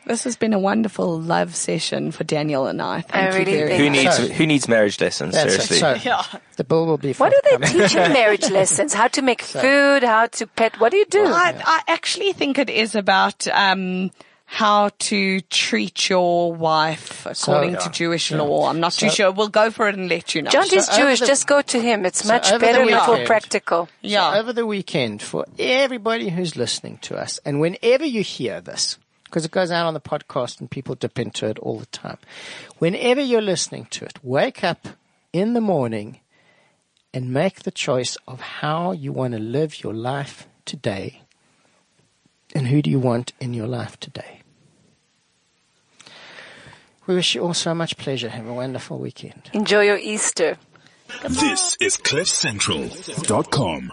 This 0.07 0.24
has 0.24 0.36
been 0.36 0.52
a 0.52 0.59
wonderful 0.59 1.18
love 1.20 1.57
session 1.57 2.11
for 2.12 2.24
Daniel 2.24 2.66
and 2.66 2.80
I. 2.82 3.00
Thank 3.00 3.14
I 3.14 3.26
you 3.30 3.38
really 3.38 3.57
very 3.57 3.68
think- 3.70 3.80
Who 3.82 3.90
needs 3.90 4.16
So- 4.16 4.28
who 4.28 4.46
needs 4.46 4.68
marriage 4.68 5.00
lessons? 5.00 5.34
That's 5.34 5.52
Seriously. 5.66 5.78
it. 5.78 6.02
So 6.02 6.38
the 6.57 6.64
bill 6.64 6.86
will 6.86 6.98
be 6.98 7.14
What 7.14 7.32
do 7.32 7.40
they 7.44 7.57
forthcoming. 7.57 7.88
teach 7.88 7.96
in 7.96 8.12
marriage 8.20 8.50
lessons? 8.50 8.92
How 8.92 9.09
to 9.09 9.22
make 9.22 9.40
food, 9.42 10.02
how 10.02 10.26
to 10.26 10.46
pet. 10.46 10.78
What 10.78 10.90
do 10.92 10.98
you 10.98 11.07
do? 11.07 11.24
I, 11.24 11.55
I 11.64 11.80
actually 11.88 12.32
think 12.34 12.59
it 12.59 12.68
is 12.68 12.94
about 12.94 13.46
um, 13.48 14.11
how 14.44 14.90
to 14.98 15.40
treat 15.40 16.11
your 16.11 16.52
wife 16.52 17.24
according 17.24 17.76
to 17.78 17.88
Jewish 17.90 18.30
law. 18.30 18.68
I'm 18.68 18.80
not 18.80 18.92
too 18.92 19.09
sure. 19.09 19.32
We'll 19.32 19.48
go 19.48 19.70
for 19.70 19.88
it 19.88 19.94
and 19.94 20.09
let 20.11 20.34
you 20.34 20.42
know. 20.42 20.50
John 20.50 20.64
is 20.72 20.86
over 20.90 20.98
Jewish. 21.00 21.20
the- 21.20 21.26
Just 21.26 21.46
go 21.46 21.62
to 21.62 21.80
him. 21.80 22.05
It's 22.05 22.26
much 22.26 22.50
better, 22.61 22.84
much 22.84 23.09
more 23.09 23.24
practical. 23.24 23.88
yeah. 24.02 24.34
over 24.38 24.52
the 24.52 24.66
weekend 24.66 25.22
for 25.22 25.46
everybody 25.59 26.28
who's 26.28 26.57
listening 26.57 26.98
to 27.02 27.16
us, 27.16 27.40
and 27.46 27.59
whenever 27.59 28.05
you 28.05 28.22
hear 28.22 28.61
this, 28.61 28.98
because 29.35 29.45
it 29.45 29.51
goes 29.51 29.72
out 29.72 29.85
on 29.85 29.95
the 29.95 30.01
podcast 30.01 30.61
and 30.61 30.70
people 30.70 30.95
dip 30.95 31.18
into 31.18 31.45
it 31.49 31.59
all 31.59 31.80
the 31.80 31.87
time. 31.87 32.18
Whenever 32.78 33.20
you're 33.20 33.43
listening 33.43 33.87
to 33.87 34.05
it, 34.05 34.16
wake 34.22 34.62
up 34.62 34.87
in 35.32 35.55
the 35.55 35.61
morning 35.61 36.20
and 37.12 37.32
make 37.32 37.64
the 37.64 37.72
choice 37.72 38.16
of 38.28 38.41
how 38.41 38.93
you 38.93 39.11
want 39.11 39.35
to 39.35 39.41
live 39.41 39.82
your 39.82 39.93
life 39.93 40.47
today 40.64 41.22
and 42.55 42.68
who 42.68 42.80
do 42.80 42.89
you 42.89 43.01
want 43.01 43.32
in 43.41 43.53
your 43.55 43.66
life 43.66 43.99
today. 43.99 44.43
We 47.09 47.16
wish 47.16 47.35
you 47.35 47.43
all 47.43 47.55
so 47.55 47.74
much 47.74 47.97
pleasure. 47.97 48.28
Have 48.28 48.47
a 48.47 48.55
wonderful 48.55 49.01
weekend. 49.01 49.51
Enjoy 49.53 49.80
your 49.80 49.99
Easter. 49.99 50.59
This 51.24 51.76
is 51.80 51.97
CliffCentral.com. 51.97 53.91